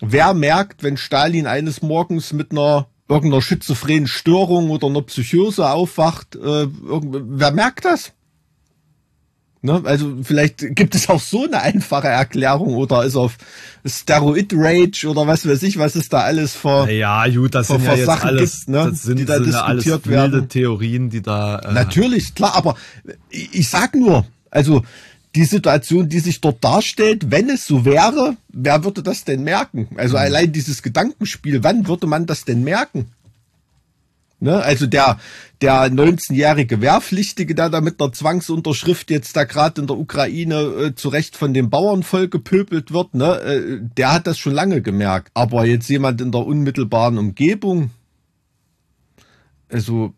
[0.00, 6.36] Wer merkt, wenn Stalin eines Morgens mit einer irgendeiner schizophrenen Störung oder einer Psychose aufwacht,
[6.36, 8.12] äh, wer merkt das?
[9.64, 9.80] Ne?
[9.84, 13.38] Also vielleicht gibt es auch so eine einfache Erklärung oder ist auf
[13.86, 16.86] Steroid Rage oder was weiß ich, was ist da alles vor.
[16.90, 19.42] Ja, gut, das Vor- sind ja jetzt Sachen alles, gibt, ne, das sind, die da
[19.42, 20.48] sind alles diskutiert wilde werden.
[20.50, 21.60] Theorien, die da.
[21.60, 22.76] Äh, Natürlich, klar, aber
[23.30, 24.82] ich ich sag nur, also
[25.34, 29.88] die Situation, die sich dort darstellt, wenn es so wäre, wer würde das denn merken?
[29.96, 33.06] Also allein dieses Gedankenspiel, wann würde man das denn merken?
[34.44, 34.62] Ne?
[34.62, 35.18] Also der,
[35.62, 40.94] der 19-jährige Wehrpflichtige, der da mit einer Zwangsunterschrift jetzt da gerade in der Ukraine äh,
[40.94, 43.40] zu Recht von dem Bauernvolk gepöbelt wird, ne?
[43.40, 45.30] äh, der hat das schon lange gemerkt.
[45.32, 47.90] Aber jetzt jemand in der unmittelbaren Umgebung,
[49.70, 50.12] also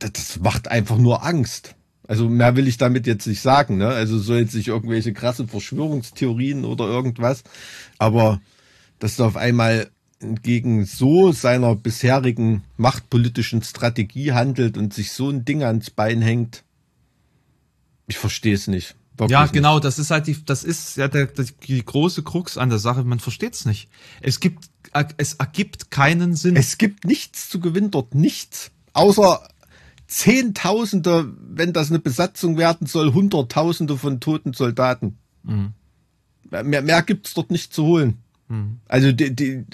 [0.00, 1.76] das- macht einfach nur Angst.
[2.08, 3.86] Also mehr will ich damit jetzt nicht sagen, ne?
[3.86, 7.44] Also soll jetzt nicht irgendwelche krasse Verschwörungstheorien oder irgendwas,
[7.98, 8.40] aber
[8.98, 9.88] dass er auf einmal
[10.22, 16.64] entgegen so seiner bisherigen machtpolitischen Strategie handelt und sich so ein Ding ans Bein hängt,
[18.06, 18.96] ich verstehe es nicht.
[19.28, 19.52] Ja, nicht.
[19.52, 21.28] genau, das ist halt die, das ist ja der,
[21.66, 23.04] die große Krux an der Sache.
[23.04, 23.88] Man versteht es nicht.
[24.20, 24.70] Es gibt,
[25.16, 26.56] es ergibt keinen Sinn.
[26.56, 28.70] Es gibt nichts zu gewinnen dort, nichts.
[28.94, 29.46] Außer
[30.06, 35.18] Zehntausende, wenn das eine Besatzung werden soll, Hunderttausende von toten Soldaten.
[36.50, 38.18] Mehr, mehr gibt's dort nicht zu holen.
[38.88, 39.64] Also die, die,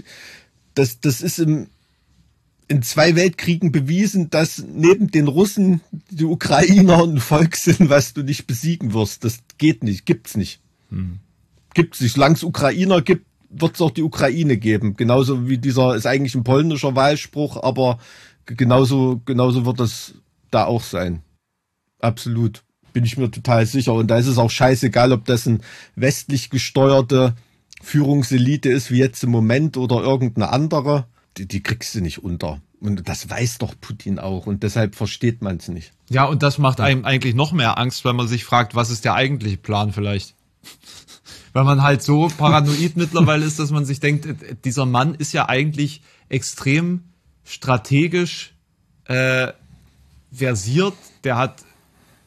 [0.78, 1.68] das, das ist im,
[2.68, 8.22] in zwei Weltkriegen bewiesen, dass neben den Russen die Ukrainer ein Volk sind, was du
[8.22, 9.24] nicht besiegen wirst.
[9.24, 10.60] Das geht nicht, gibt's nicht.
[11.74, 12.12] Gibt's nicht.
[12.12, 14.96] Solange es Ukrainer gibt, wird es auch die Ukraine geben.
[14.96, 17.98] Genauso wie dieser ist eigentlich ein polnischer Wahlspruch, aber
[18.46, 20.14] genauso, genauso wird das
[20.50, 21.22] da auch sein.
[22.00, 22.62] Absolut.
[22.92, 23.94] Bin ich mir total sicher.
[23.94, 25.60] Und da ist es auch scheißegal, ob das ein
[25.96, 27.34] westlich gesteuerte
[27.82, 31.06] Führungselite ist, wie jetzt im Moment, oder irgendeine andere.
[31.36, 32.60] Die, die kriegst du nicht unter.
[32.80, 34.46] Und das weiß doch Putin auch.
[34.46, 35.92] Und deshalb versteht man es nicht.
[36.08, 39.04] ja, und das macht einem eigentlich noch mehr Angst, wenn man sich fragt, was ist
[39.04, 40.34] der eigentliche Plan vielleicht?
[41.52, 45.32] Weil man halt so paranoid mittlerweile ist, dass man sich denkt, äh, dieser Mann ist
[45.32, 47.04] ja eigentlich extrem
[47.44, 48.54] strategisch
[49.06, 49.52] äh,
[50.30, 50.94] versiert.
[51.24, 51.64] Der hat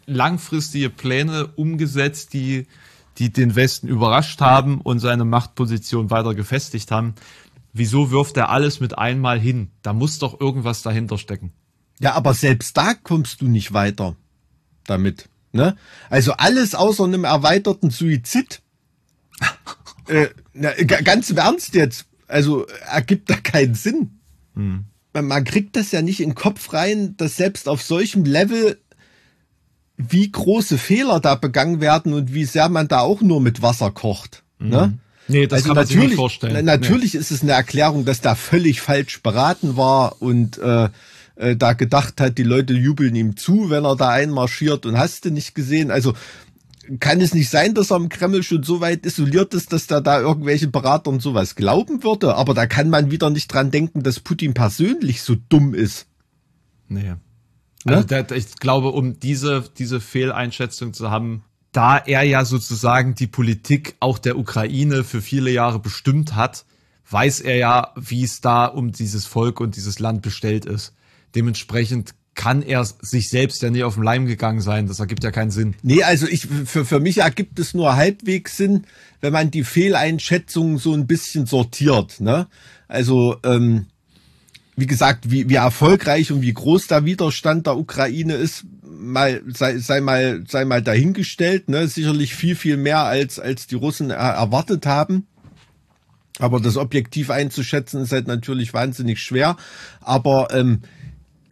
[0.06, 2.66] langfristige Pläne umgesetzt, die,
[3.22, 7.14] die den Westen überrascht haben und seine Machtposition weiter gefestigt haben.
[7.72, 9.70] Wieso wirft er alles mit einmal hin?
[9.84, 11.54] Da muss doch irgendwas dahinter stecken.
[12.00, 14.16] Ja, aber selbst da kommst du nicht weiter
[14.88, 15.30] damit.
[15.52, 15.78] Ne?
[16.10, 18.64] Also alles außer einem erweiterten Suizid.
[20.08, 22.08] äh, na, ganz im Ernst jetzt.
[22.28, 24.20] Also ergibt da keinen Sinn.
[24.56, 24.86] Hm.
[25.14, 28.81] Man, man kriegt das ja nicht in den Kopf rein, dass selbst auf solchem Level
[30.10, 33.92] wie große Fehler da begangen werden und wie sehr man da auch nur mit Wasser
[33.92, 34.44] kocht.
[34.60, 34.70] Mhm.
[34.70, 34.98] Ne?
[35.28, 36.66] Nee, das also kann man sich nicht vorstellen.
[36.66, 37.20] Natürlich nee.
[37.20, 40.90] ist es eine Erklärung, dass da völlig falsch beraten war und äh,
[41.36, 45.26] äh, da gedacht hat, die Leute jubeln ihm zu, wenn er da einmarschiert und hast
[45.26, 45.92] du nicht gesehen.
[45.92, 46.14] Also
[47.00, 50.02] kann es nicht sein, dass er im Kreml schon so weit isoliert ist, dass da
[50.02, 52.36] da irgendwelche Berater und sowas glauben würde.
[52.36, 56.08] Aber da kann man wieder nicht dran denken, dass Putin persönlich so dumm ist.
[56.88, 57.14] Nee.
[57.86, 57.98] Ne?
[57.98, 63.28] Also der, ich glaube, um diese, diese Fehleinschätzung zu haben, da er ja sozusagen die
[63.28, 66.66] Politik auch der Ukraine für viele Jahre bestimmt hat,
[67.10, 70.94] weiß er ja, wie es da um dieses Volk und dieses Land bestellt ist.
[71.36, 74.88] Dementsprechend kann er sich selbst ja nie auf den Leim gegangen sein.
[74.88, 75.76] Das ergibt ja keinen Sinn.
[75.84, 78.86] Nee, also ich, für, für mich ergibt es nur halbwegs Sinn,
[79.20, 82.22] wenn man die Fehleinschätzungen so ein bisschen sortiert.
[82.22, 82.48] Ne?
[82.88, 83.88] Also, ähm,
[84.82, 89.78] wie gesagt, wie, wie erfolgreich und wie groß der Widerstand der Ukraine ist, mal sei,
[89.78, 91.70] sei mal sei mal dahingestellt.
[91.70, 91.88] Ne?
[91.88, 95.28] Sicherlich viel viel mehr als als die Russen er, erwartet haben.
[96.40, 99.56] Aber das objektiv einzuschätzen ist halt natürlich wahnsinnig schwer.
[100.00, 100.82] Aber ähm,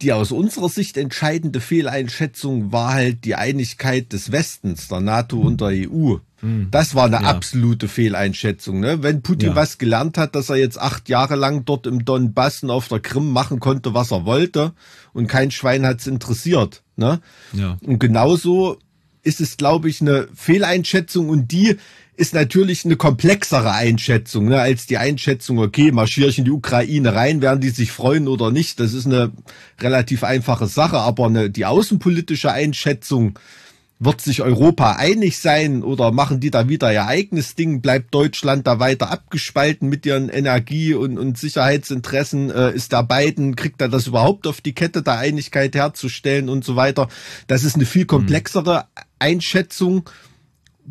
[0.02, 5.60] die aus unserer Sicht entscheidende Fehleinschätzung war halt die Einigkeit des Westens, der NATO und
[5.60, 6.16] der EU.
[6.40, 6.68] Hm.
[6.70, 7.28] Das war eine ja.
[7.28, 8.80] absolute Fehleinschätzung.
[8.80, 9.02] Ne?
[9.02, 9.56] Wenn Putin ja.
[9.56, 13.00] was gelernt hat, dass er jetzt acht Jahre lang dort im Donbass und auf der
[13.00, 14.72] Krim machen konnte, was er wollte,
[15.12, 16.82] und kein Schwein hat's interessiert.
[16.96, 17.20] Ne?
[17.52, 17.76] Ja.
[17.82, 18.78] Und genauso
[19.22, 21.76] ist es, glaube ich, eine Fehleinschätzung und die
[22.20, 27.14] ist natürlich eine komplexere Einschätzung ne, als die Einschätzung, okay, marschiere ich in die Ukraine
[27.14, 28.78] rein, werden die sich freuen oder nicht.
[28.78, 29.32] Das ist eine
[29.80, 33.38] relativ einfache Sache, aber eine, die außenpolitische Einschätzung,
[34.02, 37.82] wird sich Europa einig sein oder machen die da wieder ihr eigenes Ding?
[37.82, 42.50] Bleibt Deutschland da weiter abgespalten mit ihren Energie- und, und Sicherheitsinteressen?
[42.50, 46.64] Äh, ist da Biden, kriegt er das überhaupt auf die Kette, da Einigkeit herzustellen und
[46.64, 47.08] so weiter?
[47.46, 48.86] Das ist eine viel komplexere
[49.18, 50.08] Einschätzung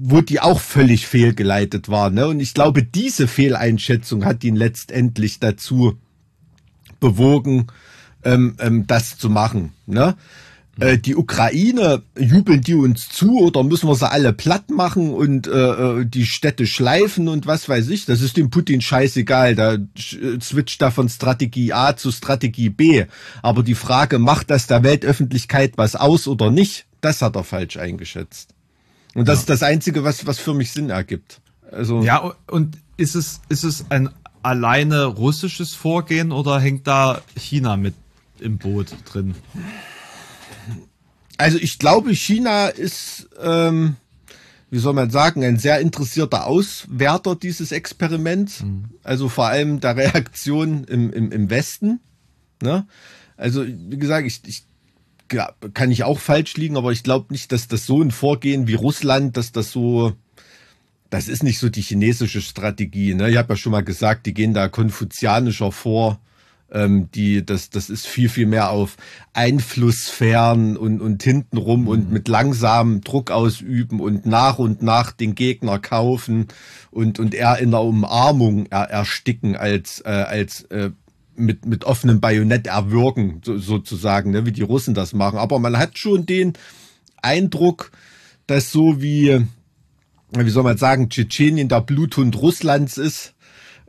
[0.01, 2.09] wo die auch völlig fehlgeleitet war.
[2.09, 2.27] Ne?
[2.27, 5.97] Und ich glaube, diese Fehleinschätzung hat ihn letztendlich dazu
[7.01, 7.67] bewogen,
[8.23, 9.73] ähm, ähm, das zu machen.
[9.87, 10.15] Ne?
[10.79, 15.47] Äh, die Ukraine, jubeln die uns zu oder müssen wir sie alle platt machen und
[15.47, 18.05] äh, äh die Städte schleifen und was weiß ich?
[18.05, 19.55] Das ist dem Putin scheißegal.
[19.55, 19.79] Da äh,
[20.41, 23.03] switcht er von Strategie A zu Strategie B.
[23.41, 26.85] Aber die Frage, macht das der Weltöffentlichkeit was aus oder nicht?
[27.01, 28.55] Das hat er falsch eingeschätzt.
[29.19, 29.41] Und das ja.
[29.41, 31.41] ist das Einzige, was, was für mich Sinn ergibt.
[31.69, 34.09] Also ja, und ist es, ist es ein
[34.43, 37.95] alleine russisches Vorgehen oder hängt da China mit
[38.39, 39.35] im Boot drin?
[41.37, 43.97] Also ich glaube, China ist, ähm,
[44.69, 48.63] wie soll man sagen, ein sehr interessierter Auswerter dieses Experiments.
[48.63, 48.85] Mhm.
[49.03, 51.99] Also vor allem der Reaktion im, im, im Westen.
[52.61, 52.87] Ne?
[53.35, 54.63] Also wie gesagt, ich, ich
[55.29, 58.75] kann ich auch falsch liegen, aber ich glaube nicht, dass das so ein Vorgehen wie
[58.75, 60.13] Russland, dass das so,
[61.09, 63.13] das ist nicht so die chinesische Strategie.
[63.13, 63.29] Ne?
[63.29, 66.19] Ich habe ja schon mal gesagt, die gehen da konfuzianischer vor.
[66.71, 68.97] Ähm, die, das, das ist viel, viel mehr auf
[69.33, 71.87] Einflusssphären und, und hintenrum mhm.
[71.87, 76.47] und mit langsamem Druck ausüben und nach und nach den Gegner kaufen
[76.91, 80.91] und, und eher in der Umarmung er, ersticken als, äh, als äh,
[81.39, 85.39] mit, mit offenem Bajonett erwürgen, so, sozusagen, ne, wie die Russen das machen.
[85.39, 86.53] Aber man hat schon den
[87.21, 87.91] Eindruck,
[88.47, 89.45] dass so wie,
[90.31, 93.33] wie soll man sagen, Tschetschenien der Bluthund Russlands ist,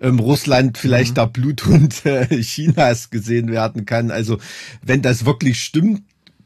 [0.00, 1.14] ähm, Russland vielleicht mhm.
[1.14, 4.10] der Bluthund äh, Chinas gesehen werden kann.
[4.10, 4.38] Also
[4.82, 6.02] wenn das wirklich stimmt,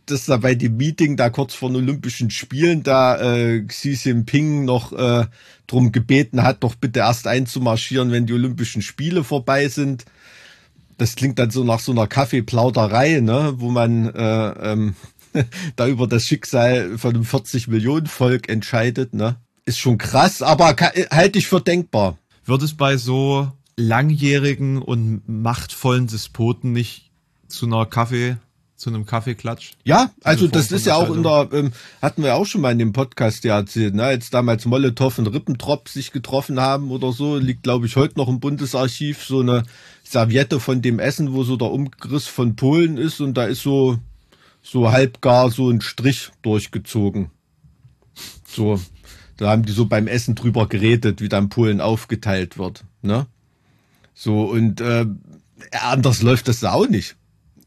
[0.07, 4.65] dass da bei dem Meeting da kurz vor den Olympischen Spielen da äh, Xi Jinping
[4.65, 5.27] noch äh,
[5.67, 10.05] drum gebeten hat, doch bitte erst einzumarschieren, wenn die Olympischen Spiele vorbei sind
[10.99, 14.95] das klingt dann so nach so einer Kaffeeplauderei, ne, wo man äh, ähm,
[15.77, 19.37] da über das Schicksal von einem 40 Millionen Volk entscheidet, ne?
[19.67, 20.77] Ist schon krass, aber
[21.11, 22.19] halte ich für denkbar.
[22.45, 27.11] Wird es bei so langjährigen und machtvollen Despoten nicht
[27.49, 28.37] zu einer Kaffee
[28.85, 29.73] zu einem Kaffeeklatsch.
[29.85, 31.73] Ja, also das ist ja auch in der, ähm,
[32.03, 35.27] hatten wir auch schon mal in dem Podcast ja erzählt, ne, als damals Molotow und
[35.29, 39.63] Rippentrop sich getroffen haben oder so, liegt glaube ich heute noch im Bundesarchiv so eine
[40.05, 43.99] Serviette von dem Essen, wo so der Umriss von Polen ist und da ist so,
[44.63, 47.31] so halbgar so ein Strich durchgezogen.
[48.47, 48.79] So,
[49.39, 53.27] da haben die so beim Essen drüber geredet, wie dann Polen aufgeteilt wird, ne?
[54.13, 55.07] So, und äh,
[55.73, 57.17] anders läuft das da auch nicht.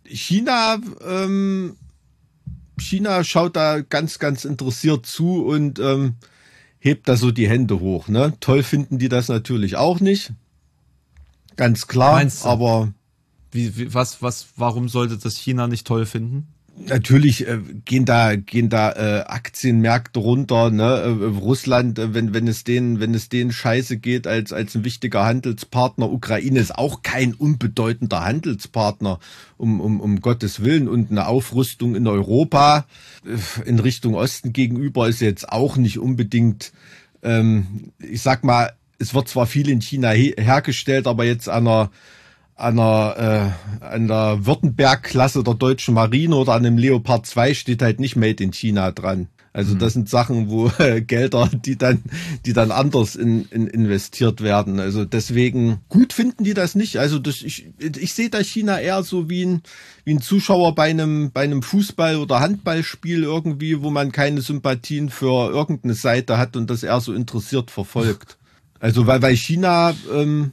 [0.07, 1.75] China ähm,
[2.79, 6.15] China schaut da ganz, ganz interessiert zu und ähm,
[6.79, 8.07] hebt da so die Hände hoch.
[8.07, 8.33] Ne?
[8.39, 10.31] Toll finden die das natürlich auch nicht.
[11.55, 12.93] Ganz klar, aber.
[13.51, 16.47] Wie, wie, was, was, warum sollte das China nicht toll finden?
[16.78, 20.84] Natürlich äh, gehen da gehen da äh, Aktienmärkte runter, ne?
[20.84, 24.84] Äh, Russland, äh, wenn wenn es denen wenn es denen scheiße geht als als ein
[24.84, 29.19] wichtiger Handelspartner, Ukraine ist auch kein unbedeutender Handelspartner,
[29.57, 32.86] um um um Gottes willen und eine Aufrüstung in Europa
[33.25, 36.71] äh, in Richtung Osten gegenüber ist jetzt auch nicht unbedingt
[37.23, 41.91] ähm, ich sag mal, es wird zwar viel in China he hergestellt, aber jetzt einer
[42.57, 47.83] an einer, äh, an der Württemberg-Klasse der deutschen Marine oder an einem Leopard 2 steht
[47.83, 49.27] halt nicht Made in China dran.
[49.53, 49.79] Also mhm.
[49.79, 52.03] das sind Sachen, wo äh, Gelder, die dann,
[52.45, 54.79] die dann anders in, in investiert werden.
[54.79, 56.97] Also deswegen gut finden die das nicht.
[56.97, 59.61] Also das, ich, ich sehe da China eher so wie ein,
[60.03, 65.09] wie ein Zuschauer bei einem, bei einem Fußball- oder Handballspiel irgendwie, wo man keine Sympathien
[65.09, 68.37] für irgendeine Seite hat und das eher so interessiert verfolgt.
[68.79, 70.51] Also weil, weil China ähm,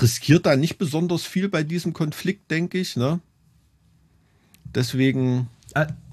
[0.00, 2.96] riskiert da nicht besonders viel bei diesem Konflikt, denke ich.
[2.96, 3.20] Ne?
[4.74, 5.48] Deswegen.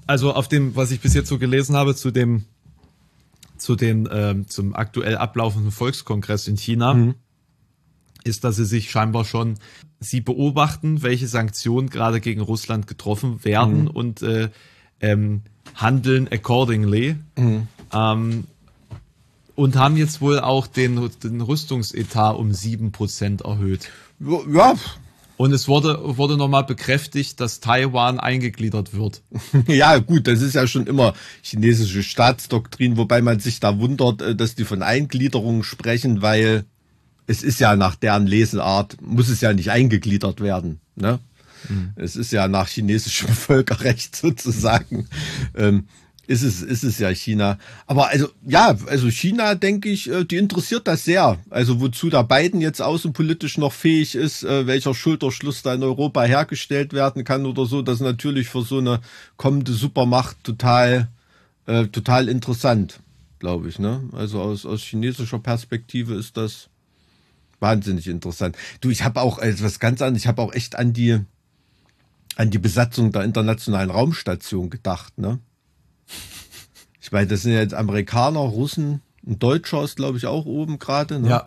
[0.06, 2.44] Also auf dem, was ich bis jetzt so gelesen habe, zu dem,
[3.56, 7.14] zu den, ähm, zum aktuell ablaufenden Volkskongress in China, mhm.
[8.22, 9.54] ist, dass sie sich scheinbar schon,
[9.98, 13.88] sie beobachten, welche Sanktionen gerade gegen Russland getroffen werden mhm.
[13.88, 14.50] und äh,
[15.00, 15.42] ähm,
[15.74, 17.16] handeln accordingly.
[17.36, 17.68] Mhm.
[17.92, 18.44] Ähm,
[19.56, 23.88] und haben jetzt wohl auch den, den Rüstungsetat um sieben Prozent erhöht.
[24.20, 24.76] Ja.
[25.38, 29.22] Und es wurde, wurde nochmal bekräftigt, dass Taiwan eingegliedert wird.
[29.66, 34.34] Ja, gut, das ist ja schon immer chinesische Staatsdoktrin, wobei man sich da wundert, äh,
[34.34, 36.64] dass die von Eingliederung sprechen, weil
[37.26, 40.80] es ist ja nach deren Leseart, muss es ja nicht eingegliedert werden.
[40.94, 41.18] Ne?
[41.68, 41.92] Mhm.
[41.96, 45.08] Es ist ja nach chinesischem Völkerrecht sozusagen.
[45.54, 45.86] Ähm,
[46.26, 47.58] ist es, ist es ja China.
[47.86, 51.38] Aber also, ja, also China, denke ich, äh, die interessiert das sehr.
[51.50, 56.24] Also wozu da Biden jetzt außenpolitisch noch fähig ist, äh, welcher Schulterschluss da in Europa
[56.24, 59.00] hergestellt werden kann oder so, das ist natürlich für so eine
[59.36, 61.08] kommende Supermacht total,
[61.66, 63.00] äh, total interessant,
[63.38, 63.78] glaube ich.
[63.78, 64.02] Ne?
[64.12, 66.68] Also aus, aus chinesischer Perspektive ist das
[67.60, 68.56] wahnsinnig interessant.
[68.80, 71.20] Du, ich habe auch also ganz anderes, ich habe auch echt an die,
[72.34, 75.38] an die Besatzung der internationalen Raumstation gedacht, ne?
[77.00, 80.78] Ich meine, das sind ja jetzt Amerikaner, Russen, ein Deutscher ist, glaube ich, auch oben
[80.78, 81.20] gerade.
[81.20, 81.28] Ne?
[81.28, 81.44] Ja.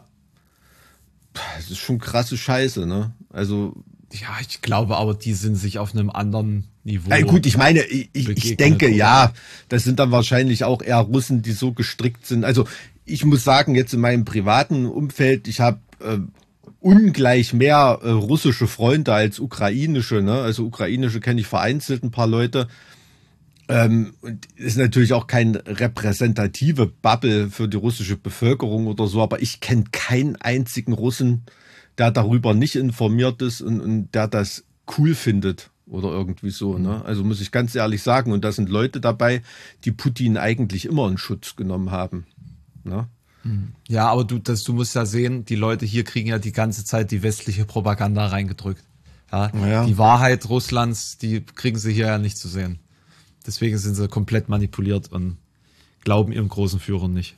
[1.33, 3.11] Das ist schon krasse Scheiße, ne?
[3.29, 3.83] Also.
[4.11, 7.09] Ja, ich glaube aber, die sind sich auf einem anderen Niveau.
[7.11, 8.95] Ja, gut, ich meine, ich, ich denke, oder?
[8.95, 9.33] ja,
[9.67, 12.43] das sind dann wahrscheinlich auch eher Russen, die so gestrickt sind.
[12.43, 12.65] Also
[13.05, 16.17] ich muss sagen, jetzt in meinem privaten Umfeld, ich habe äh,
[16.79, 20.21] ungleich mehr äh, russische Freunde als ukrainische.
[20.21, 20.41] Ne?
[20.41, 22.67] Also ukrainische kenne ich vereinzelt ein paar Leute.
[23.69, 29.43] Ähm, und ist natürlich auch keine repräsentative Bubble für die russische Bevölkerung oder so, aber
[29.43, 31.43] ich kenne keinen einzigen Russen,
[31.99, 34.63] der darüber nicht informiert ist und, und der das
[34.97, 36.79] cool findet oder irgendwie so.
[36.79, 36.97] Ne?
[36.97, 37.05] Mhm.
[37.05, 39.43] Also muss ich ganz ehrlich sagen, und da sind Leute dabei,
[39.85, 42.25] die Putin eigentlich immer in Schutz genommen haben.
[42.83, 43.07] Ne?
[43.43, 43.73] Mhm.
[43.87, 46.85] Ja, aber du, das, du musst ja sehen, die Leute hier kriegen ja die ganze
[46.85, 48.83] Zeit die westliche Propaganda reingedrückt.
[49.31, 49.85] Ja, ja.
[49.85, 52.79] Die Wahrheit Russlands, die kriegen sie hier ja nicht zu sehen.
[53.49, 55.37] Deswegen sind sie komplett manipuliert und
[56.03, 57.35] glauben ihrem großen Führer nicht.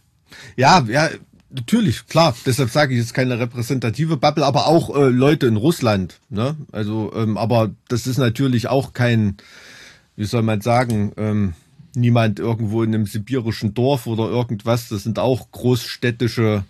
[0.58, 1.10] Ja, ja,
[1.50, 2.36] natürlich, klar.
[2.46, 6.20] Deshalb sage ich, es ist keine repräsentative Bubble, aber auch äh, Leute in Russland.
[6.28, 6.58] Ne?
[6.74, 9.38] Also, ähm, aber das ist natürlich auch kein,
[10.18, 11.54] wie soll man sagen, ähm,
[11.96, 14.90] niemand irgendwo in einem sibirischen Dorf oder irgendwas.
[14.90, 16.66] Das sind auch großstädtische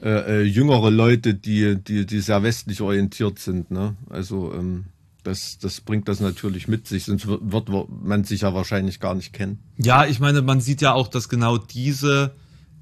[0.00, 3.72] äh, äh, jüngere Leute, die, die, die sehr westlich orientiert sind.
[3.72, 3.96] Ne?
[4.10, 4.84] Also ähm,
[5.26, 7.68] das, das bringt das natürlich mit sich, sonst wird,
[8.04, 9.58] man sich ja wahrscheinlich gar nicht kennen.
[9.76, 12.32] Ja, ich meine, man sieht ja auch, dass genau diese,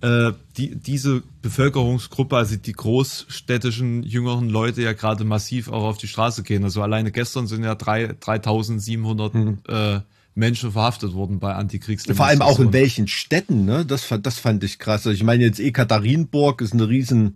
[0.03, 6.07] äh, die, diese Bevölkerungsgruppe, also die großstädtischen jüngeren Leute ja gerade massiv auch auf die
[6.07, 6.64] Straße gehen.
[6.64, 9.59] Also alleine gestern sind ja drei, 3700 hm.
[9.66, 10.01] äh,
[10.34, 12.38] Menschen verhaftet worden bei Antikriegsdemonstrationen.
[12.38, 13.86] Vor allem auch in welchen Städten, ne?
[13.86, 15.07] Das, das fand ich krass.
[15.07, 17.34] Also ich meine jetzt Ekaterinburg ist eine riesen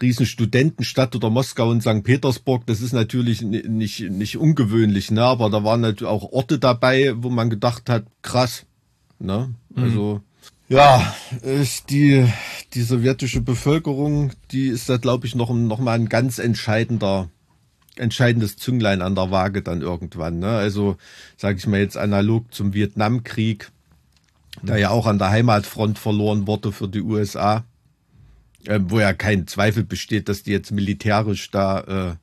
[0.00, 2.02] riesen Studentenstadt oder Moskau und St.
[2.02, 5.22] Petersburg, das ist natürlich nicht, nicht ungewöhnlich, ne?
[5.22, 8.66] aber da waren natürlich auch Orte dabei, wo man gedacht hat, krass.
[9.18, 9.54] Ne?
[9.74, 9.82] Mhm.
[9.82, 10.20] Also
[10.68, 12.26] ja, ist die,
[12.72, 17.28] die sowjetische Bevölkerung, die ist da, glaube ich, noch, noch mal ein ganz entscheidender,
[17.96, 20.38] entscheidendes Zünglein an der Waage dann irgendwann.
[20.38, 20.48] Ne?
[20.48, 20.96] Also,
[21.36, 23.70] sage ich mal jetzt analog zum Vietnamkrieg,
[24.62, 27.64] der ja auch an der Heimatfront verloren wurde für die USA
[28.66, 32.16] äh, wo ja kein Zweifel besteht, dass die jetzt militärisch da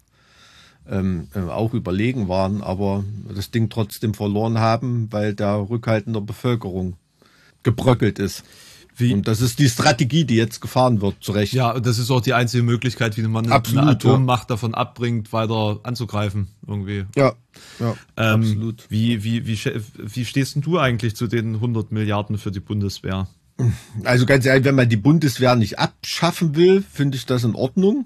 [0.90, 6.14] ähm, äh, auch überlegen waren, aber das Ding trotzdem verloren haben, weil der Rückhalt in
[6.14, 6.96] der Bevölkerung
[7.64, 8.44] gebröckelt ist.
[8.96, 9.14] Wie?
[9.14, 11.54] Und das ist die Strategie, die jetzt gefahren wird, zu Recht.
[11.54, 14.56] Ja, und das ist auch die einzige Möglichkeit, wie man absolut, eine Atommacht ja.
[14.56, 17.06] davon abbringt, weiter anzugreifen, irgendwie.
[17.16, 17.34] Ja,
[17.80, 18.86] ja ähm, absolut.
[18.90, 19.58] Wie, wie, wie,
[19.98, 23.30] wie stehst denn du eigentlich zu den 100 Milliarden für die Bundeswehr?
[24.04, 28.06] Also ganz ehrlich, wenn man die Bundeswehr nicht abschaffen will, finde ich das in Ordnung.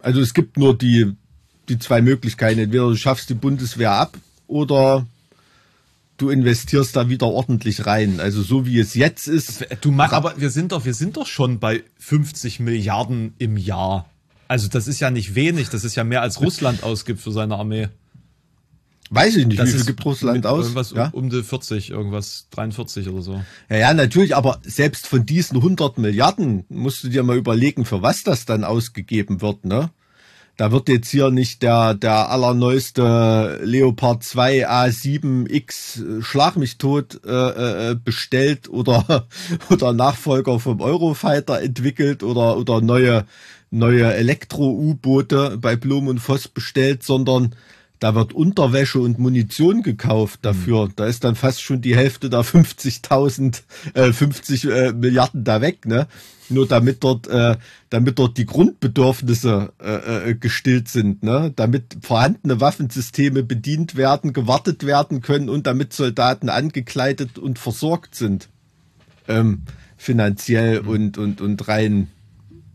[0.00, 1.12] Also es gibt nur die,
[1.68, 2.58] die zwei Möglichkeiten.
[2.58, 5.06] Entweder du schaffst die Bundeswehr ab oder
[6.16, 8.20] du investierst da wieder ordentlich rein.
[8.20, 9.66] Also so wie es jetzt ist.
[9.80, 14.08] Du machst, aber wir sind doch, wir sind doch schon bei 50 Milliarden im Jahr.
[14.48, 15.68] Also das ist ja nicht wenig.
[15.68, 17.88] Das ist ja mehr als Russland ausgibt für seine Armee.
[19.10, 20.66] Weiß ich nicht, das wie viel gibt Russland aus?
[20.66, 21.08] Irgendwas ja?
[21.12, 23.42] um, um die 40, irgendwas 43 oder so.
[23.70, 28.02] Ja, ja, natürlich, aber selbst von diesen 100 Milliarden musst du dir mal überlegen, für
[28.02, 29.90] was das dann ausgegeben wird, ne?
[30.58, 37.90] Da wird jetzt hier nicht der, der allerneueste Leopard 2 A7X Schlag mich tot äh,
[37.90, 39.28] äh, bestellt oder,
[39.70, 43.24] oder Nachfolger vom Eurofighter entwickelt oder, oder neue,
[43.70, 47.54] neue Elektro-U-Boote bei Blum und Voss bestellt, sondern
[47.98, 50.86] da wird Unterwäsche und Munition gekauft dafür.
[50.86, 50.92] Mhm.
[50.96, 53.62] Da ist dann fast schon die Hälfte der 50.000,
[53.94, 56.06] äh, 50 äh, Milliarden da weg, ne?
[56.50, 57.56] Nur damit dort, äh,
[57.90, 61.52] damit dort die Grundbedürfnisse äh, äh, gestillt sind, ne?
[61.54, 68.48] Damit vorhandene Waffensysteme bedient werden, gewartet werden können und damit Soldaten angekleidet und versorgt sind.
[69.26, 69.62] Ähm,
[69.96, 70.88] finanziell mhm.
[70.88, 72.08] und, und, und rein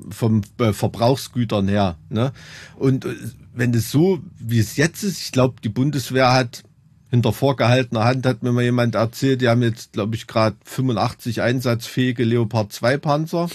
[0.10, 1.96] vom äh, Verbrauchsgütern her.
[2.10, 2.34] Ne?
[2.76, 3.16] Und äh,
[3.54, 6.64] wenn es so, wie es jetzt ist, ich glaube, die Bundeswehr hat
[7.10, 11.42] hinter vorgehaltener Hand, hat mir mal jemand erzählt, die haben jetzt, glaube ich, gerade 85
[11.42, 13.50] einsatzfähige Leopard 2 Panzer.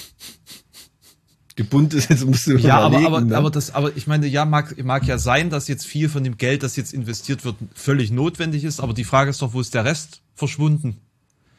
[1.58, 3.36] Die Bundes musst du Ja, aber, aber, ne?
[3.36, 6.36] aber das, aber ich meine, ja, mag, mag ja sein, dass jetzt viel von dem
[6.36, 9.74] Geld, das jetzt investiert wird, völlig notwendig ist, aber die Frage ist doch, wo ist
[9.74, 11.00] der Rest verschwunden?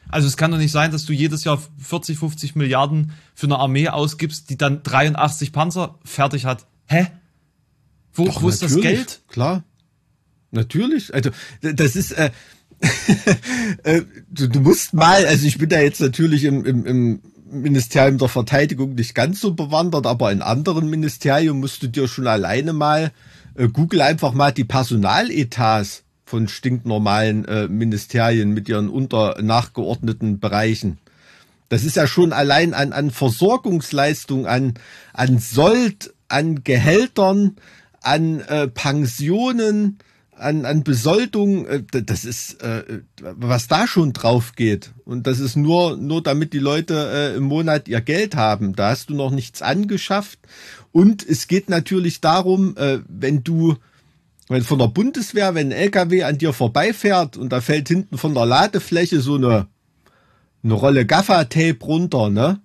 [0.08, 3.58] Also es kann doch nicht sein, dass du jedes Jahr 40, 50 Milliarden für eine
[3.58, 6.66] Armee ausgibst, die dann 83 Panzer fertig hat.
[6.86, 7.08] Hä?
[8.12, 9.22] Wo, Doch, wo ist das Geld?
[9.28, 9.64] Klar.
[10.50, 11.14] Natürlich.
[11.14, 11.30] Also,
[11.60, 12.30] das ist, äh,
[13.84, 18.18] äh, du, du musst mal, also ich bin da jetzt natürlich im, im, im Ministerium
[18.18, 22.72] der Verteidigung nicht ganz so bewandert, aber in anderen Ministerien musst du dir schon alleine
[22.72, 23.12] mal,
[23.54, 30.98] äh, google einfach mal die Personaletats von stinknormalen äh, Ministerien mit ihren unter nachgeordneten Bereichen.
[31.68, 34.74] Das ist ja schon allein an, an Versorgungsleistung, an,
[35.12, 37.56] an Sold, an Gehältern,
[38.00, 39.98] an äh, Pensionen,
[40.40, 44.92] an, an Besoldung, äh, das ist, äh, was da schon drauf geht.
[45.04, 48.74] Und das ist nur, nur damit die Leute äh, im Monat ihr Geld haben.
[48.74, 50.38] Da hast du noch nichts angeschafft.
[50.92, 53.76] Und es geht natürlich darum, äh, wenn du,
[54.48, 58.34] wenn von der Bundeswehr, wenn ein LKW an dir vorbeifährt und da fällt hinten von
[58.34, 59.68] der Ladefläche so eine,
[60.62, 62.60] eine Rolle Gaffer-Tape runter, ne?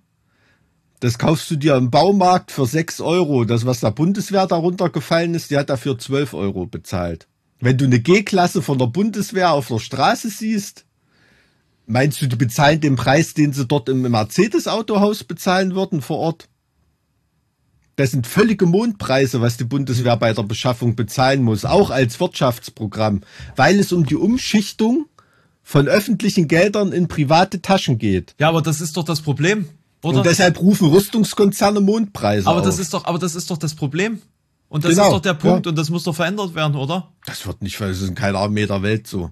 [1.06, 3.44] Das kaufst du dir im Baumarkt für sechs Euro.
[3.44, 7.28] Das, was der Bundeswehr darunter gefallen ist, die hat dafür zwölf Euro bezahlt.
[7.60, 10.84] Wenn du eine G-Klasse von der Bundeswehr auf der Straße siehst,
[11.86, 16.48] meinst du, die bezahlen den Preis, den sie dort im Mercedes-Autohaus bezahlen würden vor Ort?
[17.94, 23.20] Das sind völlige Mondpreise, was die Bundeswehr bei der Beschaffung bezahlen muss, auch als Wirtschaftsprogramm,
[23.54, 25.06] weil es um die Umschichtung
[25.62, 28.34] von öffentlichen Geldern in private Taschen geht.
[28.40, 29.68] Ja, aber das ist doch das Problem.
[30.02, 30.18] Oder?
[30.18, 32.46] Und deshalb rufen Rüstungskonzerne Mondpreise.
[32.46, 32.64] Aber auf.
[32.64, 34.20] das ist doch, aber das ist doch das Problem.
[34.68, 35.70] Und das genau, ist doch der Punkt ja.
[35.70, 37.12] und das muss doch verändert werden, oder?
[37.24, 39.30] Das wird nicht, weil es ist in keiner Armee der Welt so.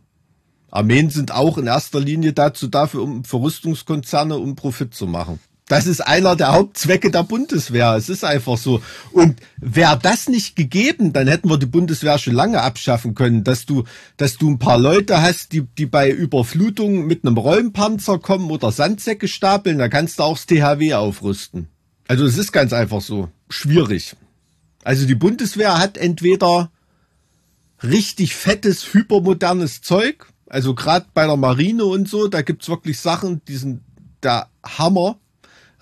[0.70, 5.38] Armeen sind auch in erster Linie dazu dafür, um für Rüstungskonzerne, um Profit zu machen.
[5.66, 7.94] Das ist einer der Hauptzwecke der Bundeswehr.
[7.94, 8.82] Es ist einfach so.
[9.12, 13.64] Und wäre das nicht gegeben, dann hätten wir die Bundeswehr schon lange abschaffen können, dass
[13.64, 13.84] du,
[14.18, 18.72] dass du ein paar Leute hast, die, die bei Überflutung mit einem Räumpanzer kommen oder
[18.72, 21.68] Sandsäcke stapeln, da kannst du auch das THW aufrüsten.
[22.08, 23.30] Also es ist ganz einfach so.
[23.48, 24.16] Schwierig.
[24.82, 26.70] Also die Bundeswehr hat entweder
[27.82, 33.40] richtig fettes, hypermodernes Zeug, also gerade bei der Marine und so, da gibt's wirklich Sachen,
[33.48, 33.80] die sind
[34.22, 35.18] der Hammer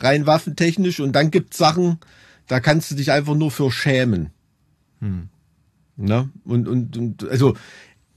[0.03, 1.00] rein waffentechnisch.
[1.00, 1.98] Und dann gibt's Sachen,
[2.46, 4.30] da kannst du dich einfach nur für schämen.
[5.00, 5.28] Hm.
[5.96, 6.30] Ne?
[6.44, 7.55] Und, und, und also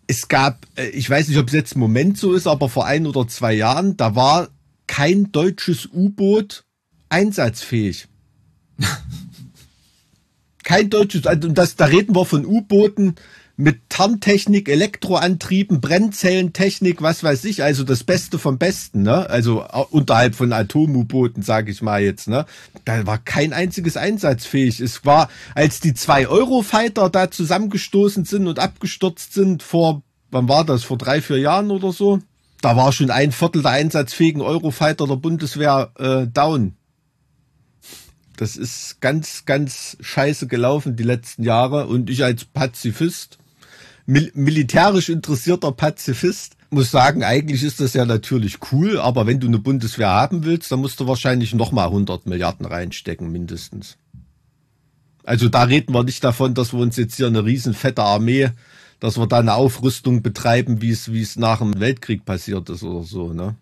[0.08, 2.86] es gab, äh, ich weiß nicht, ob es jetzt im Moment so ist, aber vor
[2.86, 4.50] ein oder zwei Jahren, da war
[4.88, 6.64] kein deutsches U-Boot
[7.10, 8.08] einsatzfähig.
[10.64, 13.16] kein deutsches, also das, da reden wir von U-Booten
[13.58, 19.30] mit Tarntechnik, Elektroantrieben, Brennzellentechnik, was weiß ich, also das Beste vom Besten, ne?
[19.30, 22.45] Also unterhalb von Atom-U-Booten, sage ich mal jetzt, ne?
[22.84, 24.82] Da war kein einziges einsatzfähig.
[24.82, 30.01] Es war, als die zwei Eurofighter da zusammengestoßen sind und abgestürzt sind vor,
[30.32, 32.20] wann war das, vor drei, vier Jahren oder so?
[32.62, 36.76] Da war schon ein Viertel der einsatzfähigen Eurofighter der Bundeswehr äh, down.
[38.38, 41.88] Das ist ganz, ganz scheiße gelaufen die letzten Jahre.
[41.88, 43.38] Und ich als Pazifist,
[44.06, 49.47] mil militärisch interessierter Pazifist, muss sagen, eigentlich ist das ja natürlich cool, aber wenn du
[49.47, 53.97] eine Bundeswehr haben willst, dann musst du wahrscheinlich nochmal 100 Milliarden reinstecken, mindestens.
[55.24, 58.51] Also da reden wir nicht davon, dass wir uns jetzt hier eine riesen fette Armee,
[58.99, 62.84] dass wir da eine Aufrüstung betreiben, wie es, wie es nach dem Weltkrieg passiert ist
[62.84, 63.56] oder so, ne?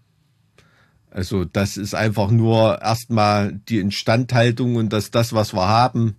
[1.09, 6.15] Also das ist einfach nur erstmal die Instandhaltung und dass das, was wir haben,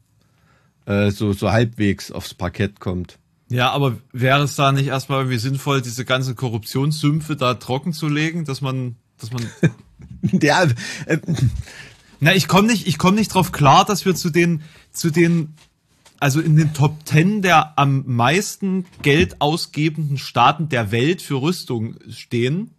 [0.87, 3.18] äh, so, so halbwegs aufs Parkett kommt.
[3.51, 8.09] Ja, aber wäre es da nicht erstmal irgendwie sinnvoll, diese ganzen Korruptionssümpfe da trocken zu
[8.09, 9.47] legen, dass man, dass man.
[10.41, 10.65] ja,
[11.07, 11.19] äh,
[12.21, 15.55] Na, ich komme nicht, ich komme nicht drauf klar, dass wir zu den, zu den,
[16.19, 21.97] also in den Top Ten der am meisten Geld ausgebenden Staaten der Welt für Rüstung
[22.09, 22.71] stehen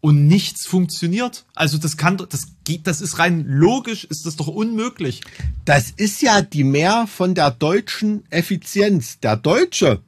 [0.00, 1.44] und nichts funktioniert.
[1.54, 5.22] Also das kann, das geht, das ist rein logisch, ist das doch unmöglich.
[5.64, 9.18] Das ist ja die Mehr von der deutschen Effizienz.
[9.20, 10.00] Der Deutsche,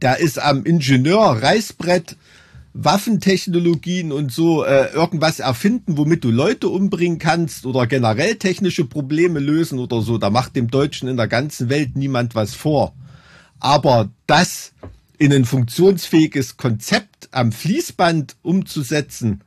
[0.00, 2.16] der ist am Ingenieur, Reißbrett,
[2.74, 9.40] Waffentechnologien und so äh, irgendwas erfinden, womit du Leute umbringen kannst oder generell technische Probleme
[9.40, 10.18] lösen oder so.
[10.18, 12.94] Da macht dem Deutschen in der ganzen Welt niemand was vor.
[13.58, 14.72] Aber das
[15.18, 19.42] in ein funktionsfähiges Konzept am Fließband umzusetzen,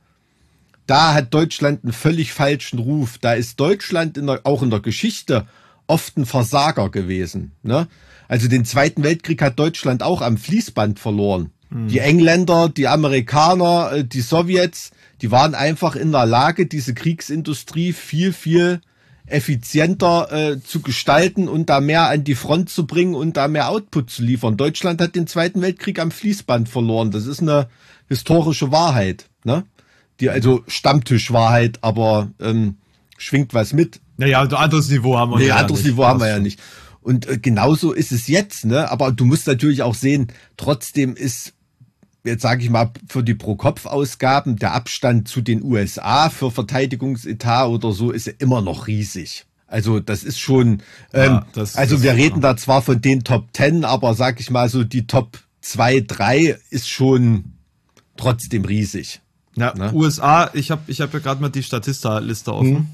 [0.86, 3.18] da hat Deutschland einen völlig falschen Ruf.
[3.18, 5.46] Da ist Deutschland in der, auch in der Geschichte
[5.86, 7.52] oft ein Versager gewesen.
[7.62, 7.88] Ne?
[8.28, 11.50] Also den Zweiten Weltkrieg hat Deutschland auch am Fließband verloren.
[11.70, 11.88] Hm.
[11.88, 17.92] Die Engländer, die Amerikaner, äh, die Sowjets, die waren einfach in der Lage, diese Kriegsindustrie
[17.92, 18.80] viel, viel
[19.26, 23.68] effizienter äh, zu gestalten und da mehr an die Front zu bringen und da mehr
[23.68, 24.56] Output zu liefern.
[24.56, 27.10] Deutschland hat den Zweiten Weltkrieg am Fließband verloren.
[27.10, 27.68] Das ist eine
[28.08, 29.64] historische Wahrheit, ne?
[30.20, 32.76] Die also Stammtischwahrheit, aber ähm,
[33.16, 34.00] schwingt was mit.
[34.18, 35.92] Naja, ein anderes Niveau haben wir nee, ja anderes nicht.
[35.92, 36.60] Niveau haben wir ja nicht.
[37.00, 38.90] Und äh, genauso ist es jetzt, ne?
[38.90, 41.54] Aber du musst natürlich auch sehen, trotzdem ist
[42.24, 47.92] jetzt sage ich mal, für die Pro-Kopf-Ausgaben, der Abstand zu den USA für Verteidigungsetat oder
[47.92, 49.46] so ist immer noch riesig.
[49.66, 50.82] Also das ist schon,
[51.14, 54.38] ähm, ja, das, also das wir reden da zwar von den Top Ten, aber sag
[54.38, 57.54] ich mal so, die Top 2, 3 ist schon
[58.16, 59.20] trotzdem riesig.
[59.56, 59.90] Ja, ne?
[59.92, 62.76] USA, ich habe ich hab ja gerade mal die Statista-Liste offen.
[62.76, 62.86] Hm.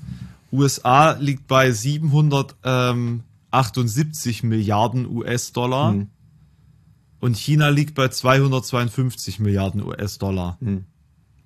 [0.53, 5.93] USA liegt bei 778 Milliarden US-Dollar.
[5.93, 6.09] Hm.
[7.21, 10.59] Und China liegt bei 252 Milliarden US-Dollar.
[10.61, 10.85] Hm.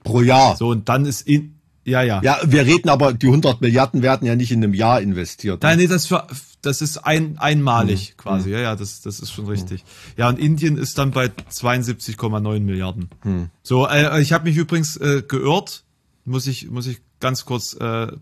[0.05, 0.57] Pro Jahr.
[0.57, 2.21] So, und dann ist in, ja, ja.
[2.23, 5.63] Ja, wir reden aber, die 100 Milliarden werden ja nicht in einem Jahr investiert.
[5.63, 5.69] Ne?
[5.69, 6.27] Nein, nee, das, für,
[6.61, 8.17] das ist ein, einmalig hm.
[8.17, 8.45] quasi.
[8.45, 8.53] Hm.
[8.53, 9.81] Ja, ja, das, das ist schon richtig.
[9.81, 9.87] Hm.
[10.17, 13.09] Ja, und Indien ist dann bei 72,9 Milliarden.
[13.23, 13.49] Hm.
[13.63, 15.85] So, äh, ich habe mich übrigens äh, geirrt.
[16.25, 18.15] Muss ich, muss ich ganz kurz äh, äh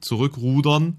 [0.00, 0.98] zurückrudern.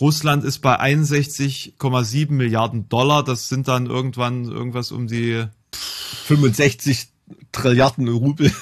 [0.00, 3.22] Russland ist bei 61,7 Milliarden Dollar.
[3.22, 7.08] Das sind dann irgendwann irgendwas um die 65
[7.52, 8.52] Trilliarden Rubel.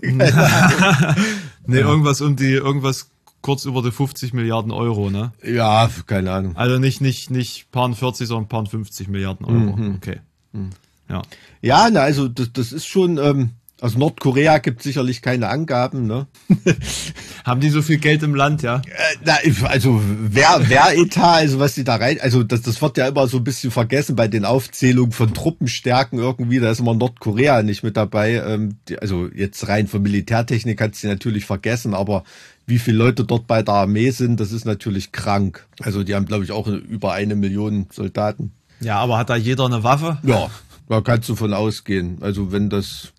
[0.02, 5.32] nee, irgendwas um die, irgendwas kurz über die 50 Milliarden Euro, ne?
[5.44, 6.56] Ja, keine Ahnung.
[6.56, 9.76] Also nicht, nicht, nicht paar 40, sondern paar 50 Milliarden Euro.
[9.76, 9.94] Mhm.
[9.96, 10.20] Okay.
[10.52, 10.70] Mhm.
[11.08, 11.22] Ja.
[11.62, 13.50] Ja, na, also das, das ist schon, ähm,
[13.80, 16.26] also Nordkorea gibt sicherlich keine Angaben, ne?
[17.44, 18.82] Haben die so viel Geld im Land, ja?
[19.24, 23.06] Äh, also wer, wer Etat, also was die da rein, also das, das wird ja
[23.06, 27.62] immer so ein bisschen vergessen bei den Aufzählungen von Truppenstärken irgendwie, da ist immer Nordkorea
[27.62, 28.34] nicht mit dabei.
[28.34, 32.24] Ähm, also jetzt rein von Militärtechnik hat sie natürlich vergessen, aber
[32.66, 35.66] wie viele Leute dort bei der Armee sind, das ist natürlich krank.
[35.80, 38.52] Also die haben, glaube ich, auch über eine Million Soldaten.
[38.80, 40.18] Ja, aber hat da jeder eine Waffe?
[40.22, 40.50] Ja,
[40.88, 42.18] da kannst du von ausgehen.
[42.20, 43.12] Also wenn das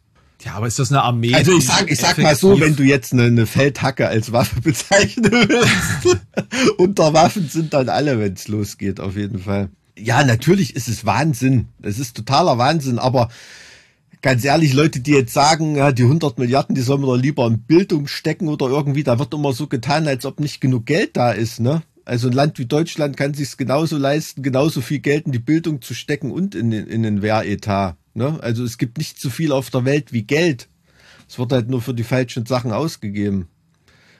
[0.43, 1.33] ja, aber ist das eine Armee?
[1.33, 4.61] Also ich sag, ich sag mal so, wenn du jetzt eine, eine Feldhacke als Waffe
[4.61, 6.17] bezeichnen willst,
[6.77, 9.69] unter Waffen sind dann alle, wenn es losgeht, auf jeden Fall.
[9.97, 11.67] Ja, natürlich ist es Wahnsinn.
[11.81, 13.27] Es ist totaler Wahnsinn, aber
[14.21, 17.45] ganz ehrlich, Leute, die jetzt sagen, ja, die 100 Milliarden, die sollen wir doch lieber
[17.45, 21.17] in Bildung stecken oder irgendwie, da wird immer so getan, als ob nicht genug Geld
[21.17, 21.81] da ist, ne?
[22.05, 25.81] Also ein Land wie Deutschland kann sich genauso leisten, genauso viel Geld in die Bildung
[25.81, 27.97] zu stecken und in, in den Wehretat.
[28.19, 28.37] Ne?
[28.41, 30.67] Also es gibt nicht so viel auf der Welt wie Geld.
[31.29, 33.47] Es wird halt nur für die falschen Sachen ausgegeben.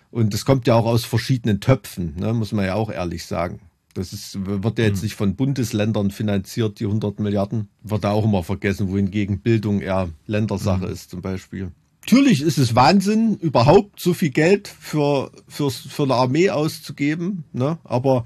[0.10, 2.34] Und das kommt ja auch aus verschiedenen Töpfen, ne?
[2.34, 3.60] muss man ja auch ehrlich sagen.
[3.94, 5.04] Das ist, wird ja jetzt hm.
[5.04, 7.68] nicht von Bundesländern finanziert, die 100 Milliarden.
[7.84, 10.94] Wird da auch immer vergessen, wohingegen Bildung eher Ländersache mhm.
[10.94, 11.74] ist zum Beispiel.
[12.06, 17.44] Natürlich ist es Wahnsinn, überhaupt so viel Geld für, für, für eine Armee auszugeben.
[17.52, 17.80] Ne?
[17.84, 18.24] Aber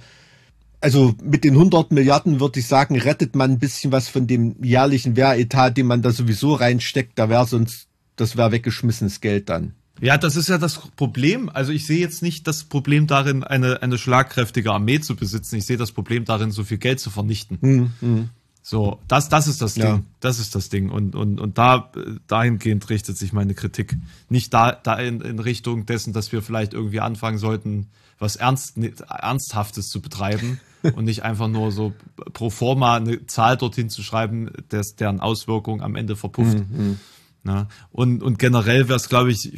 [0.84, 4.61] also mit den 100 Milliarden würde ich sagen, rettet man ein bisschen was von dem
[4.61, 7.17] jährlichen Wehretat, den man da sowieso reinsteckt.
[7.17, 9.73] Da wäre sonst, das wäre weggeschmissenes Geld dann.
[10.01, 11.49] Ja, das ist ja das Problem.
[11.49, 15.55] Also ich sehe jetzt nicht das Problem darin, eine, eine schlagkräftige Armee zu besitzen.
[15.55, 17.59] Ich sehe das Problem darin, so viel Geld zu vernichten.
[17.61, 18.29] Hm, hm.
[18.61, 19.84] So, das, das ist das Ding.
[19.84, 20.01] Ja.
[20.19, 20.89] Das ist das Ding.
[20.89, 21.91] Und, und, und da,
[22.27, 23.95] dahingehend richtet sich meine Kritik.
[24.27, 27.88] Nicht da, da in, in Richtung dessen, dass wir vielleicht irgendwie anfangen sollten,
[28.20, 30.59] was Ernst, Ernsthaftes zu betreiben
[30.95, 31.93] und nicht einfach nur so
[32.34, 36.57] pro forma eine Zahl dorthin zu schreiben, des, deren Auswirkung am Ende verpufft.
[36.57, 36.99] Mhm.
[37.43, 39.51] Na, und, und generell wäre es, glaube ich,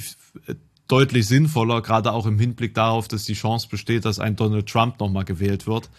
[0.87, 4.99] deutlich sinnvoller, gerade auch im Hinblick darauf, dass die Chance besteht, dass ein Donald Trump
[4.99, 5.89] nochmal gewählt wird,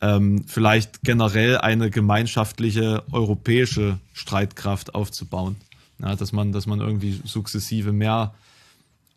[0.00, 5.56] ähm, vielleicht generell eine gemeinschaftliche europäische Streitkraft aufzubauen.
[5.98, 8.32] Ja, dass man, dass man irgendwie sukzessive mehr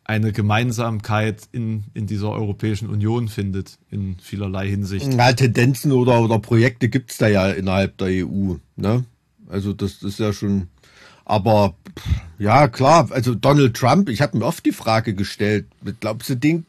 [0.06, 5.14] eine Gemeinsamkeit in, in dieser Europäischen Union findet, in vielerlei Hinsicht.
[5.14, 8.56] Ja, Tendenzen oder, oder Projekte gibt's da ja innerhalb der EU.
[8.76, 9.06] Ne?
[9.48, 10.68] Also das ist ja schon,
[11.24, 11.76] aber
[12.38, 15.68] ja klar, also Donald Trump, ich habe mir oft die Frage gestellt,
[16.02, 16.66] glaubst du den,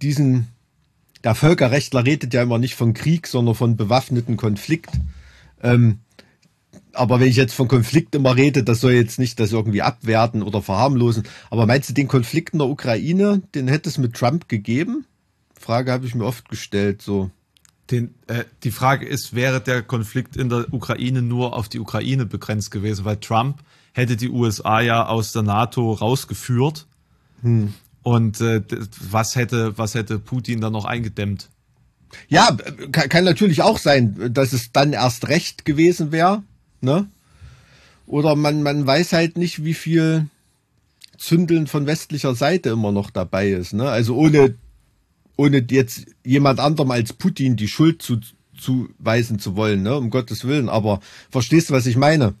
[0.00, 0.48] diesen
[1.24, 4.90] der Völkerrechtler redet ja immer nicht von Krieg, sondern von bewaffneten Konflikt.
[5.62, 6.00] Ähm,
[6.94, 10.42] aber wenn ich jetzt von Konflikt immer rede, das soll jetzt nicht das irgendwie abwerten
[10.42, 11.24] oder verharmlosen.
[11.50, 15.06] Aber meinst du den Konflikt in der Ukraine, den hätte es mit Trump gegeben?
[15.58, 17.30] Frage habe ich mir oft gestellt, so.
[17.90, 22.26] Den, äh, die Frage ist, wäre der Konflikt in der Ukraine nur auf die Ukraine
[22.26, 23.58] begrenzt gewesen, weil Trump
[23.92, 26.86] hätte die USA ja aus der NATO rausgeführt.
[27.42, 27.74] Hm.
[28.02, 28.62] Und äh,
[29.10, 31.50] was hätte, was hätte Putin dann noch eingedämmt?
[32.28, 32.56] Ja,
[32.92, 36.42] kann, kann natürlich auch sein, dass es dann erst recht gewesen wäre,
[36.82, 37.08] ne?
[38.06, 40.26] Oder man, man weiß halt nicht, wie viel
[41.18, 43.88] Zündeln von westlicher Seite immer noch dabei ist, ne?
[43.88, 44.56] Also ohne,
[45.36, 48.18] ohne jetzt jemand anderem als Putin die Schuld zu,
[48.58, 49.96] zuweisen zu wollen, ne?
[49.96, 50.68] Um Gottes Willen.
[50.68, 52.34] Aber verstehst du, was ich meine?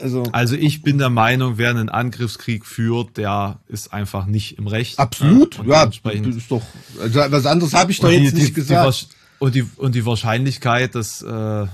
[0.00, 4.68] Also, also ich bin der Meinung, wer einen Angriffskrieg führt, der ist einfach nicht im
[4.68, 4.98] Recht.
[4.98, 5.96] Absolut, ja, das
[6.36, 6.62] ist doch.
[7.00, 9.08] Also was anderes habe ich doch jetzt die, nicht die, gesagt.
[9.10, 11.66] Die, und die und die Wahrscheinlichkeit, dass äh,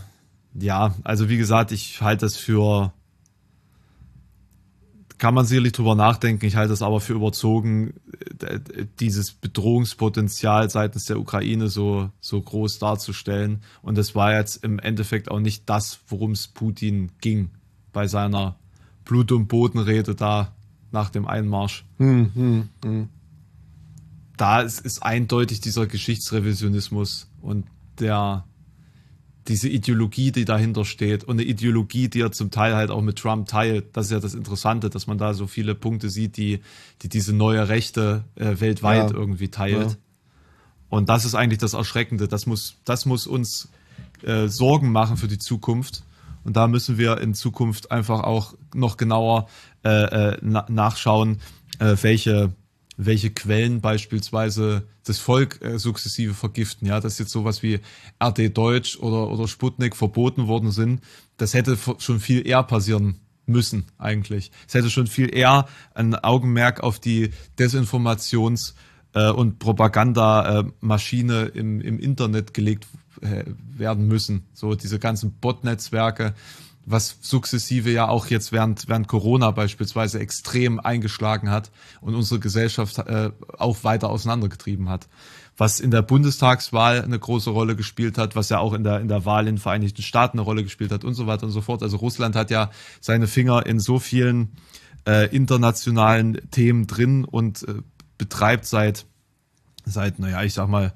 [0.55, 2.93] ja, also wie gesagt, ich halte das für
[5.19, 6.47] kann man sicherlich drüber nachdenken.
[6.47, 7.95] Ich halte das aber für überzogen,
[9.01, 13.63] dieses Bedrohungspotenzial seitens der Ukraine so, so groß darzustellen.
[13.83, 17.51] Und das war jetzt im Endeffekt auch nicht das, worum es Putin ging
[17.93, 18.57] bei seiner
[19.05, 20.55] Blut- und Bodenrede da
[20.93, 21.85] nach dem Einmarsch.
[21.99, 23.09] Hm, hm, hm.
[24.37, 27.67] Da ist, ist eindeutig dieser Geschichtsrevisionismus und
[27.99, 28.45] der
[29.49, 33.19] diese Ideologie, die dahinter steht und eine Ideologie, die er zum Teil halt auch mit
[33.19, 33.97] Trump teilt.
[33.97, 36.61] Das ist ja das Interessante, dass man da so viele Punkte sieht, die,
[37.03, 39.17] die diese neue Rechte äh, weltweit ja.
[39.17, 39.91] irgendwie teilt.
[39.91, 39.97] Ja.
[40.91, 42.29] Und das ist eigentlich das Erschreckende.
[42.29, 43.69] Das muss, das muss uns
[44.23, 46.05] äh, Sorgen machen für die Zukunft,
[46.49, 49.49] und da müssen wir in Zukunft einfach auch noch genauer
[49.85, 51.41] äh, äh, na nachschauen,
[51.79, 52.55] äh, welche,
[52.99, 56.87] welche Quellen beispielsweise das Volk äh, sukzessive vergiften.
[56.87, 57.81] Ja, dass jetzt sowas wie
[58.23, 61.01] RT Deutsch oder, oder Sputnik verboten worden sind.
[61.39, 64.51] Das hätte schon viel eher passieren müssen eigentlich.
[64.67, 68.75] Es hätte schon viel eher ein Augenmerk auf die Desinformations-
[69.15, 72.87] äh, und Propagandamaschine im, im Internet gelegt
[73.21, 73.45] äh,
[73.77, 74.47] werden müssen.
[74.53, 76.35] So diese ganzen Bot-Netzwerke,
[76.91, 81.71] was sukzessive ja auch jetzt während, während Corona beispielsweise extrem eingeschlagen hat
[82.01, 85.09] und unsere Gesellschaft äh, auch weiter auseinandergetrieben hat.
[85.57, 89.09] Was in der Bundestagswahl eine große Rolle gespielt hat, was ja auch in der, in
[89.09, 91.61] der Wahl in den Vereinigten Staaten eine Rolle gespielt hat und so weiter und so
[91.61, 91.83] fort.
[91.83, 94.53] Also Russland hat ja seine Finger in so vielen
[95.07, 97.83] äh, internationalen Themen drin und äh,
[98.19, 99.05] betreibt seit,
[99.85, 100.95] seit, naja, ich sag mal,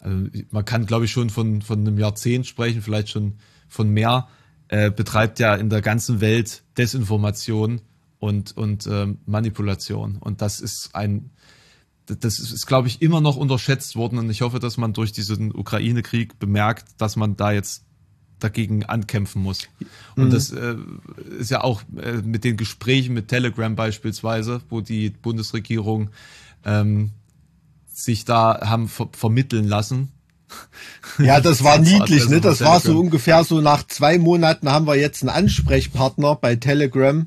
[0.00, 3.38] also man kann, glaube ich, schon von, von einem Jahrzehnt sprechen, vielleicht schon
[3.68, 4.28] von mehr,
[4.68, 7.80] äh, betreibt ja in der ganzen Welt Desinformation
[8.18, 10.16] und, und ähm, Manipulation.
[10.16, 11.30] Und das ist ein,
[12.06, 14.18] das ist, glaube ich, immer noch unterschätzt worden.
[14.18, 17.84] Und ich hoffe, dass man durch diesen Ukraine-Krieg bemerkt, dass man da jetzt
[18.38, 19.68] dagegen ankämpfen muss.
[20.16, 20.30] Und mhm.
[20.30, 20.76] das äh,
[21.38, 26.10] ist ja auch äh, mit den Gesprächen mit Telegram beispielsweise, wo die Bundesregierung
[26.64, 27.10] ähm,
[27.92, 30.10] sich da haben ver vermitteln lassen.
[31.18, 32.40] Ja, das war niedlich, ne?
[32.40, 37.26] Das war so ungefähr so nach zwei Monaten haben wir jetzt einen Ansprechpartner bei Telegram,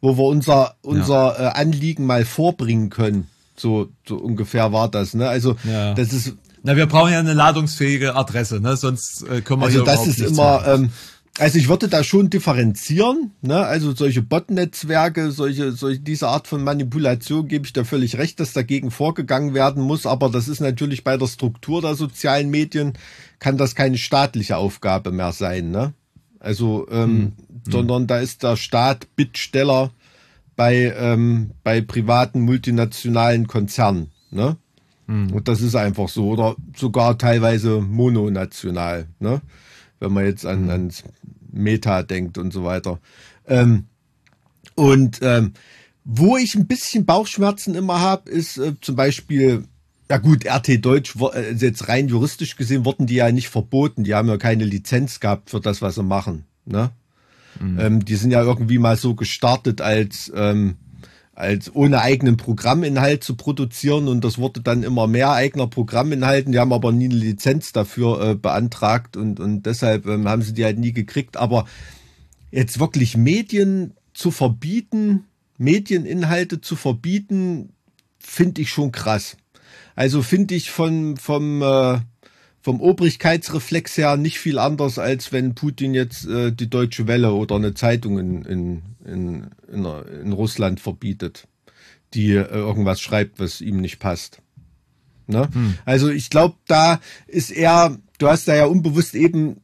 [0.00, 1.48] wo wir unser, unser ja.
[1.48, 3.28] äh, Anliegen mal vorbringen können.
[3.56, 5.28] So, so ungefähr war das, ne?
[5.28, 5.94] Also, ja.
[5.94, 8.76] das ist, Na, wir brauchen ja eine ladungsfähige Adresse, ne?
[8.76, 10.90] Sonst äh, können wir Also hier das ist immer, ähm,
[11.38, 13.58] also ich würde da schon differenzieren, ne?
[13.64, 18.52] Also solche Bot-Netzwerke, solche, solche, diese Art von Manipulation gebe ich da völlig recht, dass
[18.52, 22.94] dagegen vorgegangen werden muss, aber das ist natürlich bei der Struktur der sozialen Medien,
[23.38, 25.92] kann das keine staatliche Aufgabe mehr sein, ne?
[26.40, 27.32] Also, ähm,
[27.68, 29.90] sondern da ist der Staat Bittsteller
[30.56, 34.56] bei, ähm, bei privaten multinationalen Konzernen, ne?
[35.32, 36.28] Und das ist einfach so.
[36.28, 39.40] Oder sogar teilweise mononational, ne?
[40.00, 41.04] Wenn man jetzt an, ans
[41.50, 43.00] Meta denkt und so weiter.
[43.46, 43.86] Ähm,
[44.74, 45.52] und ähm,
[46.04, 49.64] wo ich ein bisschen Bauchschmerzen immer habe, ist äh, zum Beispiel,
[50.10, 54.04] ja gut, RT Deutsch, äh, jetzt rein juristisch gesehen, wurden die ja nicht verboten.
[54.04, 56.44] Die haben ja keine Lizenz gehabt für das, was sie machen.
[56.64, 56.90] Ne?
[57.60, 60.76] Ähm, die sind ja irgendwie mal so gestartet als, ähm,
[61.38, 66.50] als ohne eigenen Programminhalt zu produzieren und das wurde dann immer mehr eigener Programminhalten.
[66.50, 70.52] Die haben aber nie eine Lizenz dafür äh, beantragt und, und deshalb ähm, haben sie
[70.52, 71.36] die halt nie gekriegt.
[71.36, 71.66] Aber
[72.50, 75.26] jetzt wirklich Medien zu verbieten,
[75.58, 77.72] Medieninhalte zu verbieten,
[78.18, 79.36] finde ich schon krass.
[79.94, 82.00] Also finde ich von, vom, äh,
[82.60, 87.56] vom Obrigkeitsreflex her nicht viel anders, als wenn Putin jetzt äh, die Deutsche Welle oder
[87.56, 89.84] eine Zeitung in, in, in, in,
[90.22, 91.46] in Russland verbietet,
[92.14, 94.42] die äh, irgendwas schreibt, was ihm nicht passt.
[95.26, 95.48] Ne?
[95.84, 99.60] Also ich glaube, da ist er, du hast da ja unbewusst eben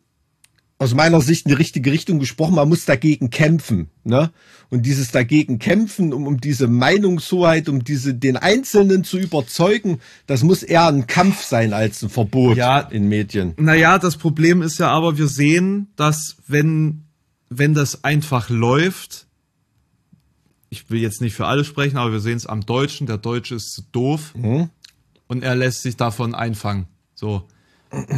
[0.79, 3.89] aus meiner Sicht in die richtige Richtung gesprochen, man muss dagegen kämpfen.
[4.03, 4.31] Ne?
[4.71, 10.43] Und dieses dagegen kämpfen, um, um diese Meinungshoheit, um diese, den Einzelnen zu überzeugen, das
[10.43, 12.81] muss eher ein Kampf sein als ein Verbot Ja.
[12.81, 13.55] in Medien.
[13.57, 17.05] Naja, das Problem ist ja aber, wir sehen, dass wenn,
[17.51, 19.27] wenn das einfach läuft,
[20.71, 23.55] ich will jetzt nicht für alle sprechen, aber wir sehen es am Deutschen, der Deutsche
[23.55, 24.35] ist zu doof
[25.29, 26.87] und er lässt sich davon einfangen.
[27.15, 27.45] So.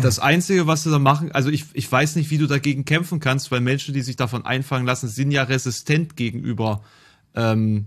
[0.03, 3.20] Das Einzige, was sie da machen, also ich, ich weiß nicht, wie du dagegen kämpfen
[3.20, 6.82] kannst, weil Menschen, die sich davon einfangen lassen, sind ja resistent gegenüber
[7.35, 7.86] ähm,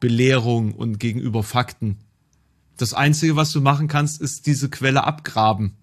[0.00, 1.98] Belehrung und gegenüber Fakten.
[2.76, 5.76] Das Einzige, was du machen kannst, ist diese Quelle abgraben.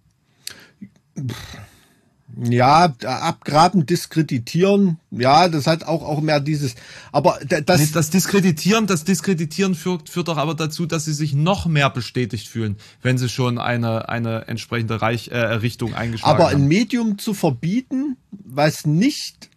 [2.39, 6.75] Ja, abgraben, diskreditieren, ja, das hat auch, auch mehr dieses,
[7.11, 11.13] aber da- das, Nee, das Diskreditieren, das Diskreditieren führt, führt doch aber dazu, dass sie
[11.13, 16.35] sich noch mehr bestätigt fühlen, wenn sie schon eine, eine entsprechende Reich, äh, Richtung eingeschlagen
[16.35, 16.67] Aber ein haben.
[16.67, 19.49] Medium zu verbieten, was nicht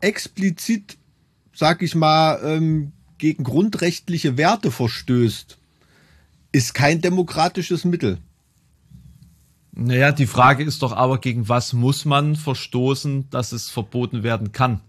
[0.00, 0.96] explizit,
[1.54, 5.58] sag ich mal, ähm, gegen grundrechtliche Werte verstößt,
[6.52, 8.18] ist kein demokratisches Mittel.
[9.76, 14.52] Naja, die Frage ist doch aber, gegen was muss man verstoßen, dass es verboten werden
[14.52, 14.80] kann?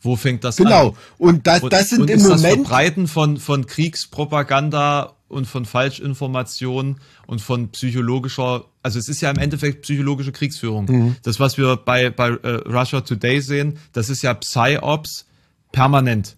[0.00, 0.64] Wo fängt das an?
[0.64, 0.96] Genau.
[1.18, 2.66] Und das, das sind und im ist das Moment.
[2.66, 9.38] Verbreiten von, von Kriegspropaganda und von Falschinformationen und von psychologischer, also es ist ja im
[9.38, 10.86] Endeffekt psychologische Kriegsführung.
[10.86, 11.16] Mhm.
[11.22, 15.26] Das, was wir bei, bei äh, Russia Today sehen, das ist ja Psyops
[15.72, 16.36] permanent.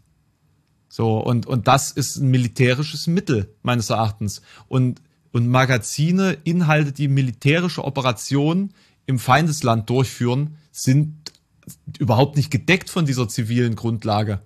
[0.88, 4.42] So, und, und das ist ein militärisches Mittel, meines Erachtens.
[4.66, 5.02] Und,
[5.36, 8.72] und Magazine, Inhalte, die militärische Operationen
[9.04, 11.14] im Feindesland durchführen, sind
[11.98, 14.40] überhaupt nicht gedeckt von dieser zivilen Grundlage.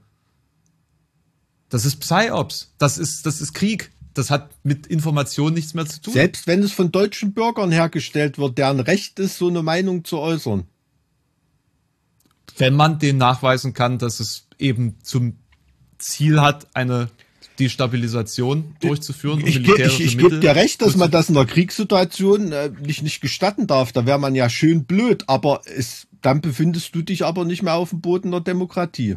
[1.69, 2.75] Das ist Psyops.
[2.79, 3.93] Das ist, das ist Krieg.
[4.15, 6.13] Das hat mit Information nichts mehr zu tun.
[6.13, 10.19] Selbst wenn es von deutschen Bürgern hergestellt wird, deren Recht ist, so eine Meinung zu
[10.19, 10.65] äußern.
[12.59, 15.39] wenn man den nachweisen kann, dass es eben zum
[15.99, 17.11] Ziel hat, eine
[17.65, 19.43] Destabilisation durchzuführen.
[19.43, 22.71] und Ich, ich, ich Mittel gebe dir recht, dass man das in der Kriegssituation äh,
[22.81, 23.93] nicht, nicht gestatten darf.
[23.93, 27.75] Da wäre man ja schön blöd, aber es, dann befindest du dich aber nicht mehr
[27.75, 29.17] auf dem Boden der Demokratie.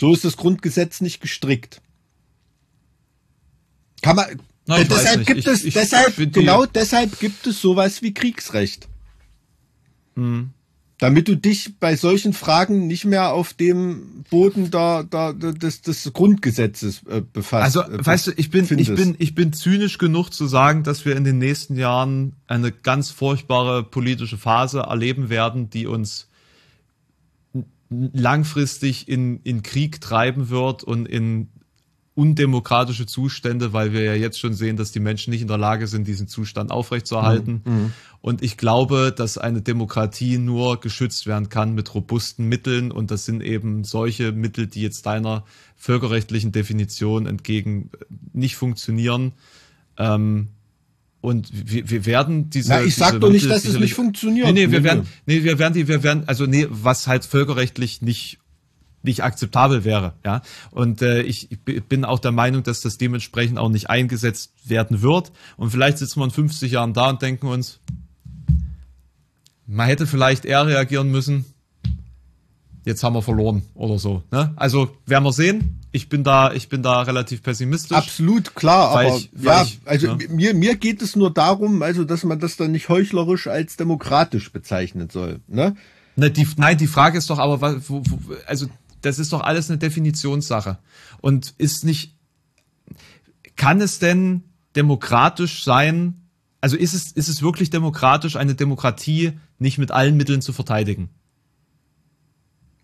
[0.00, 1.80] So ist das Grundgesetz nicht gestrickt.
[4.02, 4.26] Kann man.
[4.66, 8.14] Ich weiß deshalb gibt Ich- es, ich deshalb, die- genau deshalb gibt es sowas wie
[8.14, 8.88] Kriegsrecht.
[10.16, 10.50] Hm.
[11.00, 16.12] Damit du dich bei solchen Fragen nicht mehr auf dem Boden der, der, des, des
[16.12, 17.78] Grundgesetzes äh, befasst.
[17.78, 21.06] Also, äh, weißt du, ich bin, ich bin, ich bin zynisch genug zu sagen, dass
[21.06, 26.28] wir in den nächsten Jahren eine ganz furchtbare politische Phase erleben werden, die uns
[27.88, 31.48] langfristig in, in Krieg treiben wird und in
[32.14, 35.86] undemokratische Zustände, weil wir ja jetzt schon sehen, dass die Menschen nicht in der Lage
[35.86, 37.62] sind, diesen Zustand aufrechtzuerhalten.
[38.20, 42.92] Und ich glaube, dass eine Demokratie nur geschützt werden kann mit robusten Mitteln.
[42.92, 45.44] Und das sind eben solche Mittel, die jetzt deiner
[45.76, 48.04] völkerrechtlichen Definition entgegen äh,
[48.34, 49.32] nicht funktionieren.
[49.96, 50.48] Ähm,
[51.22, 52.70] und wir, wir werden diese.
[52.70, 54.46] Na, ich sag diese doch nicht, Mittel dass es nicht funktioniert.
[54.46, 58.02] Nee, nee, wir werden, nee, wir werden die, wir werden, also nee, was halt völkerrechtlich
[58.02, 58.38] nicht
[59.02, 60.42] nicht akzeptabel wäre, ja.
[60.70, 65.02] Und äh, ich, ich bin auch der Meinung, dass das dementsprechend auch nicht eingesetzt werden
[65.02, 65.32] wird.
[65.56, 67.80] Und vielleicht sitzen wir in 50 Jahren da und denken uns,
[69.66, 71.44] man hätte vielleicht eher reagieren müssen.
[72.84, 74.22] Jetzt haben wir verloren oder so.
[74.30, 74.52] Ne?
[74.56, 75.80] Also werden wir sehen.
[75.92, 77.96] Ich bin da, ich bin da relativ pessimistisch.
[77.96, 80.28] Absolut klar, aber ich, ja, ich, also ne?
[80.28, 84.52] mir, mir geht es nur darum, also dass man das dann nicht heuchlerisch als demokratisch
[84.52, 85.40] bezeichnen soll.
[85.48, 85.74] Ne?
[86.16, 88.66] Ne, die, nein, die Frage ist doch aber, wo, wo, also
[89.02, 90.78] das ist doch alles eine Definitionssache.
[91.20, 92.16] Und ist nicht,
[93.56, 94.44] kann es denn
[94.76, 96.28] demokratisch sein,
[96.60, 101.08] also ist es, ist es wirklich demokratisch, eine Demokratie nicht mit allen Mitteln zu verteidigen?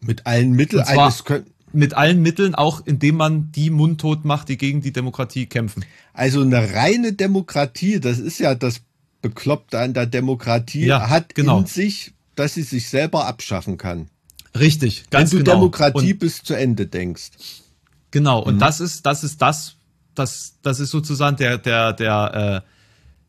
[0.00, 1.46] Mit allen Mitteln eines können.
[1.72, 5.84] mit allen Mitteln, auch indem man die mundtot macht, die gegen die Demokratie kämpfen.
[6.12, 8.80] Also eine reine Demokratie, das ist ja das
[9.22, 11.60] Bekloppte an der Demokratie, Ja, hat genau.
[11.60, 14.08] in sich, dass sie sich selber abschaffen kann.
[14.58, 15.56] Richtig, ganz Wenn du genau.
[15.58, 17.30] Demokratie Und, bis zu Ende denkst.
[18.10, 18.46] genau, Mhm.
[18.48, 19.76] und das ist, das ist das,
[20.14, 22.70] das, das ist sozusagen der, der, der, äh,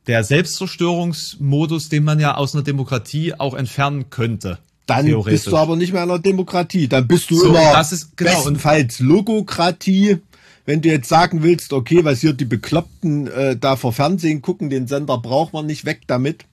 [0.08, 4.60] der Selbstzerstörungsmodus, den man ja aus einer Demokratie auch entfernen könnte.
[4.86, 6.88] Dann bist du aber nicht mehr in einer Demokratie.
[6.88, 10.20] Dann bist du So, immer das ist- genau, und- bestenfalls Logokratie.
[10.66, 14.70] Wenn du jetzt sagen willst, okay, was hier die Bekloppten äh, da vor Fernsehen gucken,
[14.70, 16.46] den Sender braucht man nicht weg damit.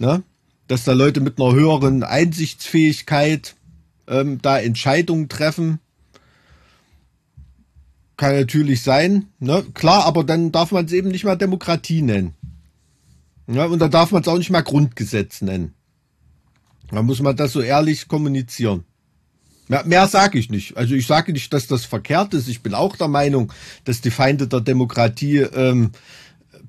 [0.00, 0.22] Ne?
[0.66, 3.54] Dass da Leute mit einer höheren Einsichtsfähigkeit
[4.10, 5.78] ähm, da Entscheidungen treffen.
[8.16, 9.64] Kann natürlich sein, ne?
[9.72, 12.34] Klar, aber dann darf man es eben nicht mehr Demokratie nennen.
[13.46, 15.72] Ja, und dann darf man es auch nicht mehr Grundgesetz nennen.
[16.90, 18.84] Da muss man das so ehrlich kommunizieren.
[19.68, 20.76] Mehr, mehr sage ich nicht.
[20.76, 22.48] Also ich sage nicht, dass das verkehrt ist.
[22.48, 23.52] Ich bin auch der Meinung,
[23.84, 25.92] dass die Feinde der Demokratie ähm,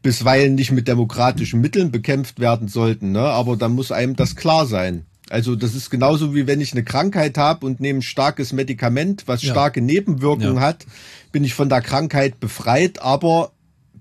[0.02, 3.12] bisweilen nicht mit demokratischen Mitteln bekämpft werden sollten.
[3.12, 3.22] Ne?
[3.22, 5.06] Aber dann muss einem das klar sein.
[5.32, 9.24] Also das ist genauso wie wenn ich eine Krankheit habe und nehme ein starkes Medikament,
[9.28, 9.52] was Ja.
[9.54, 10.62] starke Nebenwirkungen Ja.
[10.62, 10.86] hat,
[11.32, 13.52] bin ich von der Krankheit befreit, aber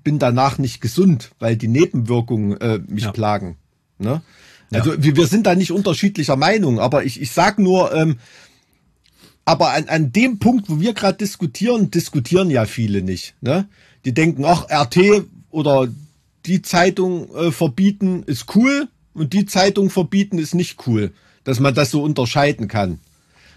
[0.03, 3.13] bin danach nicht gesund, weil die Nebenwirkungen äh, mich Ja.
[3.13, 3.57] plagen.
[3.99, 4.23] Ne?
[4.73, 8.19] Also wir, wir sind da nicht unterschiedlicher Meinung, aber ich, ich sag nur, ähm,
[9.45, 13.35] aber an, an dem Punkt, wo wir gerade diskutieren, diskutieren ja viele nicht.
[13.41, 13.69] Ne?
[14.05, 15.89] Die denken, ach, RT oder
[16.47, 21.13] die Zeitung äh, verbieten ist cool und die Zeitung verbieten ist nicht cool,
[21.45, 23.01] dass man das so unterscheiden kann.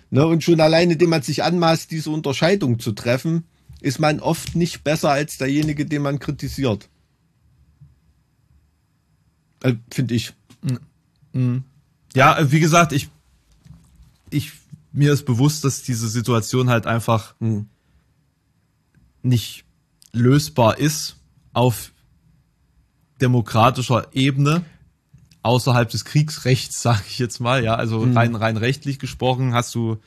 [0.10, 0.26] Ne?
[0.26, 3.46] Und schon alleine, indem man sich anmaßt, diese Unterscheidung zu treffen,
[3.82, 6.90] ist man oft nicht besser als derjenige, den man kritisiert.
[9.62, 10.34] Äh, Finde ich.
[12.16, 13.10] Ja, äh, wie gesagt, ich,
[14.30, 14.52] ich,
[14.92, 17.68] mir ist bewusst, dass diese Situation halt einfach Hm.
[19.22, 19.66] nicht
[20.12, 21.18] lösbar ist
[21.54, 21.92] auf
[23.20, 24.64] demokratischer Ebene
[25.44, 27.64] außerhalb des Kriegsrechts, sage ich jetzt mal.
[27.64, 29.98] Ja, also rein rein rechtlich gesprochen hast du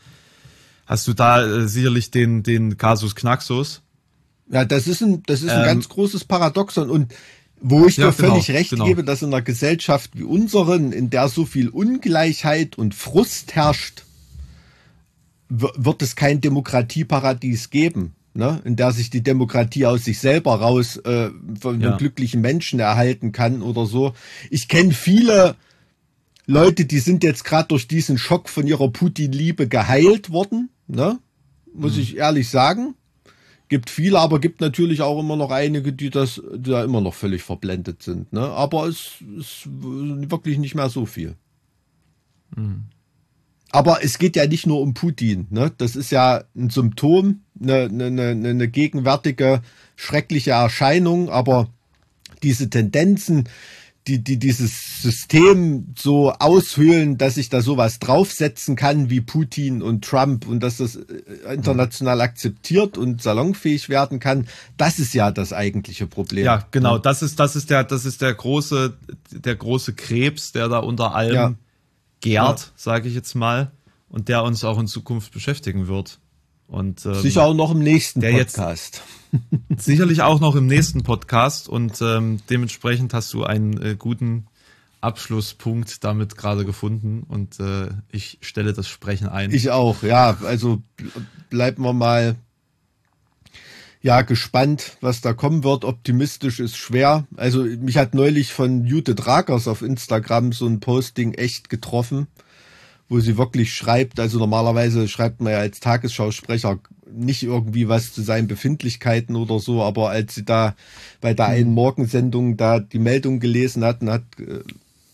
[0.87, 3.83] hast du da äh, sicherlich den den Kasus Knaxus.
[4.51, 7.15] Ja, das ist ein, das ist ein Ähm, ganz großes Paradoxon und
[7.61, 8.85] wo ich Ja, dir völlig genau, recht genau.
[8.85, 14.05] gebe, dass in einer Gesellschaft wie unseren, in der so viel Ungleichheit und Frust herrscht,
[15.49, 18.61] wird es kein Demokratieparadies geben, ne?
[18.65, 21.31] in der sich die Demokratie aus sich selber raus äh,
[21.61, 21.97] von Ja.
[21.97, 24.13] glücklichen Menschen erhalten kann oder so.
[24.51, 25.57] Ich kenne viele
[26.47, 31.19] Leute, die sind jetzt gerade durch diesen Schock von ihrer Putin-Liebe geheilt worden, ne?
[31.75, 32.01] muss Mhm.
[32.03, 32.95] ich ehrlich sagen.
[33.69, 37.15] Gibt viele, aber gibt natürlich auch immer noch einige, die das, die da immer noch
[37.15, 38.33] völlig verblendet sind.
[38.33, 38.43] Ne?
[38.43, 41.35] Aber es ist wirklich nicht mehr so viel.
[43.73, 45.49] Aber es geht ja nicht nur um Putin.
[45.51, 45.73] Ne?
[45.79, 49.63] Das ist ja ein Symptom, eine, eine, eine, gegenwärtige
[49.97, 51.31] schreckliche Erscheinung.
[51.31, 51.69] Aber
[52.43, 53.49] diese Tendenzen,
[54.07, 60.05] die, die dieses System so aushöhlen, dass ich da sowas draufsetzen kann wie Putin und
[60.05, 61.23] Trump und dass das äh,
[61.53, 64.47] international akzeptiert und salonfähig werden kann,
[64.77, 66.45] das ist ja das eigentliche Problem.
[66.45, 66.99] Ja, genau.
[66.99, 68.97] Das ist, das ist der, das ist der große,
[69.33, 71.55] der große Krebs, der da unter allem Ja.
[72.21, 72.67] gärt, Ja.
[72.77, 73.73] sage ich jetzt mal,
[74.09, 76.21] und der uns auch in Zukunft beschäftigen wird.
[76.69, 79.03] Und ähm, Sicher auch noch im nächsten der jetzt- Podcast.
[79.77, 81.69] sicherlich auch noch im nächsten Podcast.
[81.69, 84.47] Und ähm, dementsprechend hast du einen äh, guten
[85.01, 87.25] Abschlusspunkt damit gerade gefunden.
[87.29, 89.53] Und äh, ich stelle das Sprechen ein.
[89.53, 90.37] Ich auch, ja.
[90.45, 91.11] Also bl-
[91.51, 92.37] bleiben wir mal
[94.03, 95.85] ja gespannt, was da kommen wird.
[95.85, 97.27] Optimistisch ist schwer.
[97.37, 102.27] Also mich hat neulich von Jute Dragers auf Instagram so ein Posting echt getroffen,
[103.09, 104.19] wo sie wirklich schreibt.
[104.19, 106.79] Also normalerweise schreibt man ja als Tagesschausprecher
[107.11, 110.75] nicht irgendwie was zu seinen Befindlichkeiten oder so, aber als sie da
[111.21, 114.61] bei der einen Morgensendung da die Meldung gelesen hatten, hat äh,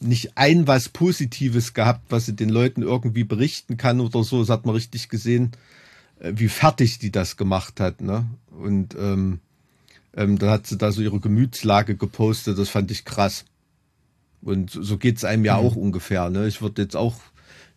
[0.00, 4.40] nicht ein was Positives gehabt, was sie den Leuten irgendwie berichten kann oder so.
[4.40, 5.52] Das hat man richtig gesehen,
[6.18, 8.00] äh, wie fertig die das gemacht hat.
[8.00, 8.26] Ne?
[8.50, 9.40] Und ähm,
[10.14, 12.58] ähm, dann hat sie da so ihre Gemütslage gepostet.
[12.58, 13.44] Das fand ich krass.
[14.40, 15.66] Und so geht's einem ja mhm.
[15.66, 16.30] auch ungefähr.
[16.30, 16.48] Ne?
[16.48, 17.14] Ich würde jetzt auch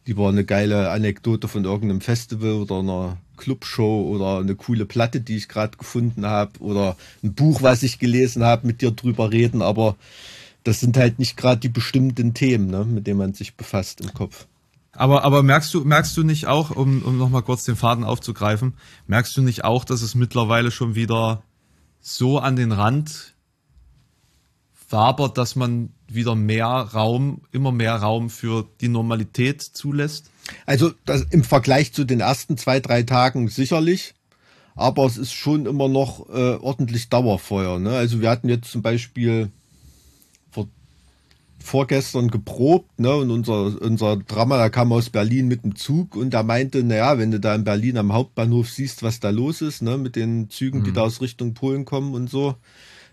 [0.05, 5.35] lieber eine geile Anekdote von irgendeinem Festival oder einer Clubshow oder eine coole Platte, die
[5.35, 9.61] ich gerade gefunden habe oder ein Buch, was ich gelesen habe, mit dir drüber reden,
[9.61, 9.95] aber
[10.63, 14.13] das sind halt nicht gerade die bestimmten Themen, ne, mit denen man sich befasst im
[14.13, 14.47] Kopf.
[14.93, 18.73] Aber, aber merkst du, merkst du nicht auch, um, um nochmal kurz den Faden aufzugreifen,
[19.07, 21.43] merkst du nicht auch, dass es mittlerweile schon wieder
[21.99, 23.34] so an den Rand
[24.89, 30.29] wabert, dass man wieder mehr Raum, immer mehr Raum für die Normalität zulässt?
[30.65, 34.13] Also das, im Vergleich zu den ersten zwei, drei Tagen sicherlich.
[34.75, 37.79] Aber es ist schon immer noch äh, ordentlich Dauerfeuer.
[37.79, 37.91] Ne?
[37.91, 39.49] Also wir hatten jetzt zum Beispiel
[40.51, 40.67] vor,
[41.63, 43.15] vorgestern geprobt ne?
[43.15, 47.17] und unser, unser Drama, da kam aus Berlin mit dem Zug und da meinte, naja,
[47.17, 49.97] wenn du da in Berlin am Hauptbahnhof siehst, was da los ist, ne?
[49.97, 50.83] mit den Zügen, mhm.
[50.83, 52.55] die da aus Richtung Polen kommen und so,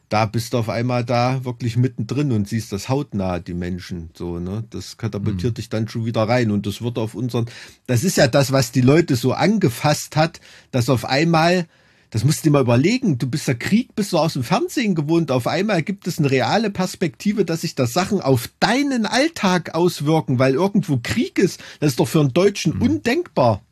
[0.08, 4.10] da bist du auf einmal da wirklich mittendrin und siehst das hautnah, die Menschen.
[4.14, 4.64] So, ne?
[4.68, 5.54] Das katapultiert mhm.
[5.54, 6.50] dich dann schon wieder rein.
[6.50, 7.46] Und das wird auf unseren,
[7.86, 11.66] das ist ja das, was die Leute so angefasst hat, dass auf einmal,
[12.10, 14.94] das musst du dir mal überlegen, du bist der Krieg, bist du aus dem Fernsehen
[14.94, 19.74] gewohnt, auf einmal gibt es eine reale Perspektive, dass sich das Sachen auf deinen Alltag
[19.74, 21.58] auswirken, weil irgendwo Krieg ist.
[21.80, 22.82] Das ist doch für einen Deutschen mhm.
[22.82, 23.62] undenkbar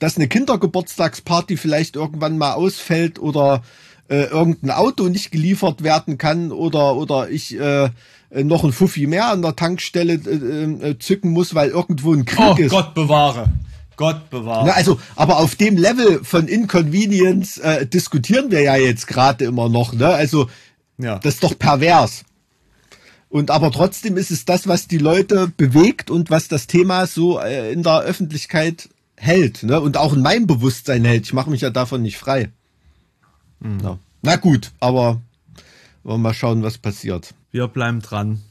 [0.00, 3.62] dass eine Kindergeburtstagsparty vielleicht irgendwann mal ausfällt oder
[4.08, 7.90] äh, irgendein Auto nicht geliefert werden kann oder, oder ich äh,
[8.30, 12.56] noch ein Fuffi mehr an der Tankstelle äh, äh, zücken muss, weil irgendwo ein Krieg
[12.58, 12.70] oh, ist.
[12.70, 13.52] Gott bewahre.
[13.96, 14.68] Gott bewahre.
[14.68, 19.68] Ja, also, aber auf dem Level von Inconvenience äh, diskutieren wir ja jetzt gerade immer
[19.68, 19.92] noch.
[19.92, 20.08] Ne?
[20.08, 20.48] Also,
[20.98, 21.18] ja.
[21.20, 22.24] das ist doch pervers.
[23.28, 27.40] Und aber trotzdem ist es das, was die Leute bewegt und was das Thema so
[27.40, 29.62] äh, in der Öffentlichkeit hält.
[29.62, 29.80] Ne?
[29.80, 31.24] Und auch in meinem Bewusstsein hält.
[31.24, 32.50] Ich mache mich ja davon nicht frei.
[33.64, 33.80] Mhm.
[33.82, 33.98] Ja.
[34.22, 35.20] Na gut, aber
[36.02, 37.34] wollen wir mal schauen, was passiert.
[37.50, 38.42] Wir bleiben dran.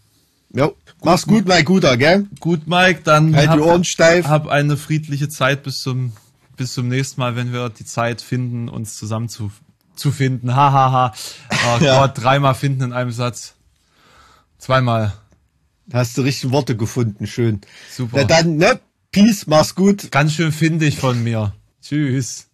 [0.52, 2.28] Gut, mach's gut, mein Guter, gell?
[2.40, 4.28] Gut, Mike, dann halt hab, die Ohren steif.
[4.28, 6.14] Hab eine friedliche Zeit bis zum,
[6.58, 9.52] bis zum nächsten Mal, wenn wir die Zeit finden, uns zusammen zu,
[9.96, 10.56] zu finden.
[10.56, 11.12] Hahaha.
[11.12, 11.14] Ha,
[11.52, 11.78] ha.
[11.80, 12.00] Oh ja.
[12.02, 13.56] Gott, dreimal finden in einem Satz.
[14.60, 15.14] Zweimal.
[15.92, 17.62] Hast du richtige Worte gefunden, schön.
[17.92, 18.18] Super.
[18.18, 18.80] Na dann, ne?
[19.12, 20.12] Peace, mach's gut.
[20.12, 21.54] Ganz schön findig von mir.
[21.82, 22.48] Tschüss.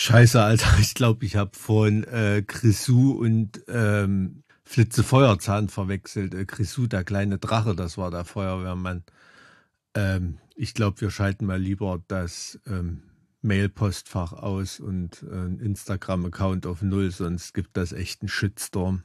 [0.00, 0.78] Scheiße, Alter.
[0.78, 6.34] Ich glaube, ich habe vorhin äh, Grisou und ähm, Flitze Feuerzahn verwechselt.
[6.34, 9.02] Äh, Grisou, der kleine Drache, das war der Feuerwehrmann.
[9.94, 13.02] Ähm, ich glaube, wir schalten mal lieber das ähm,
[13.42, 19.02] Mailpostfach aus und äh, Instagram-Account auf Null, sonst gibt das echt einen Shitstorm.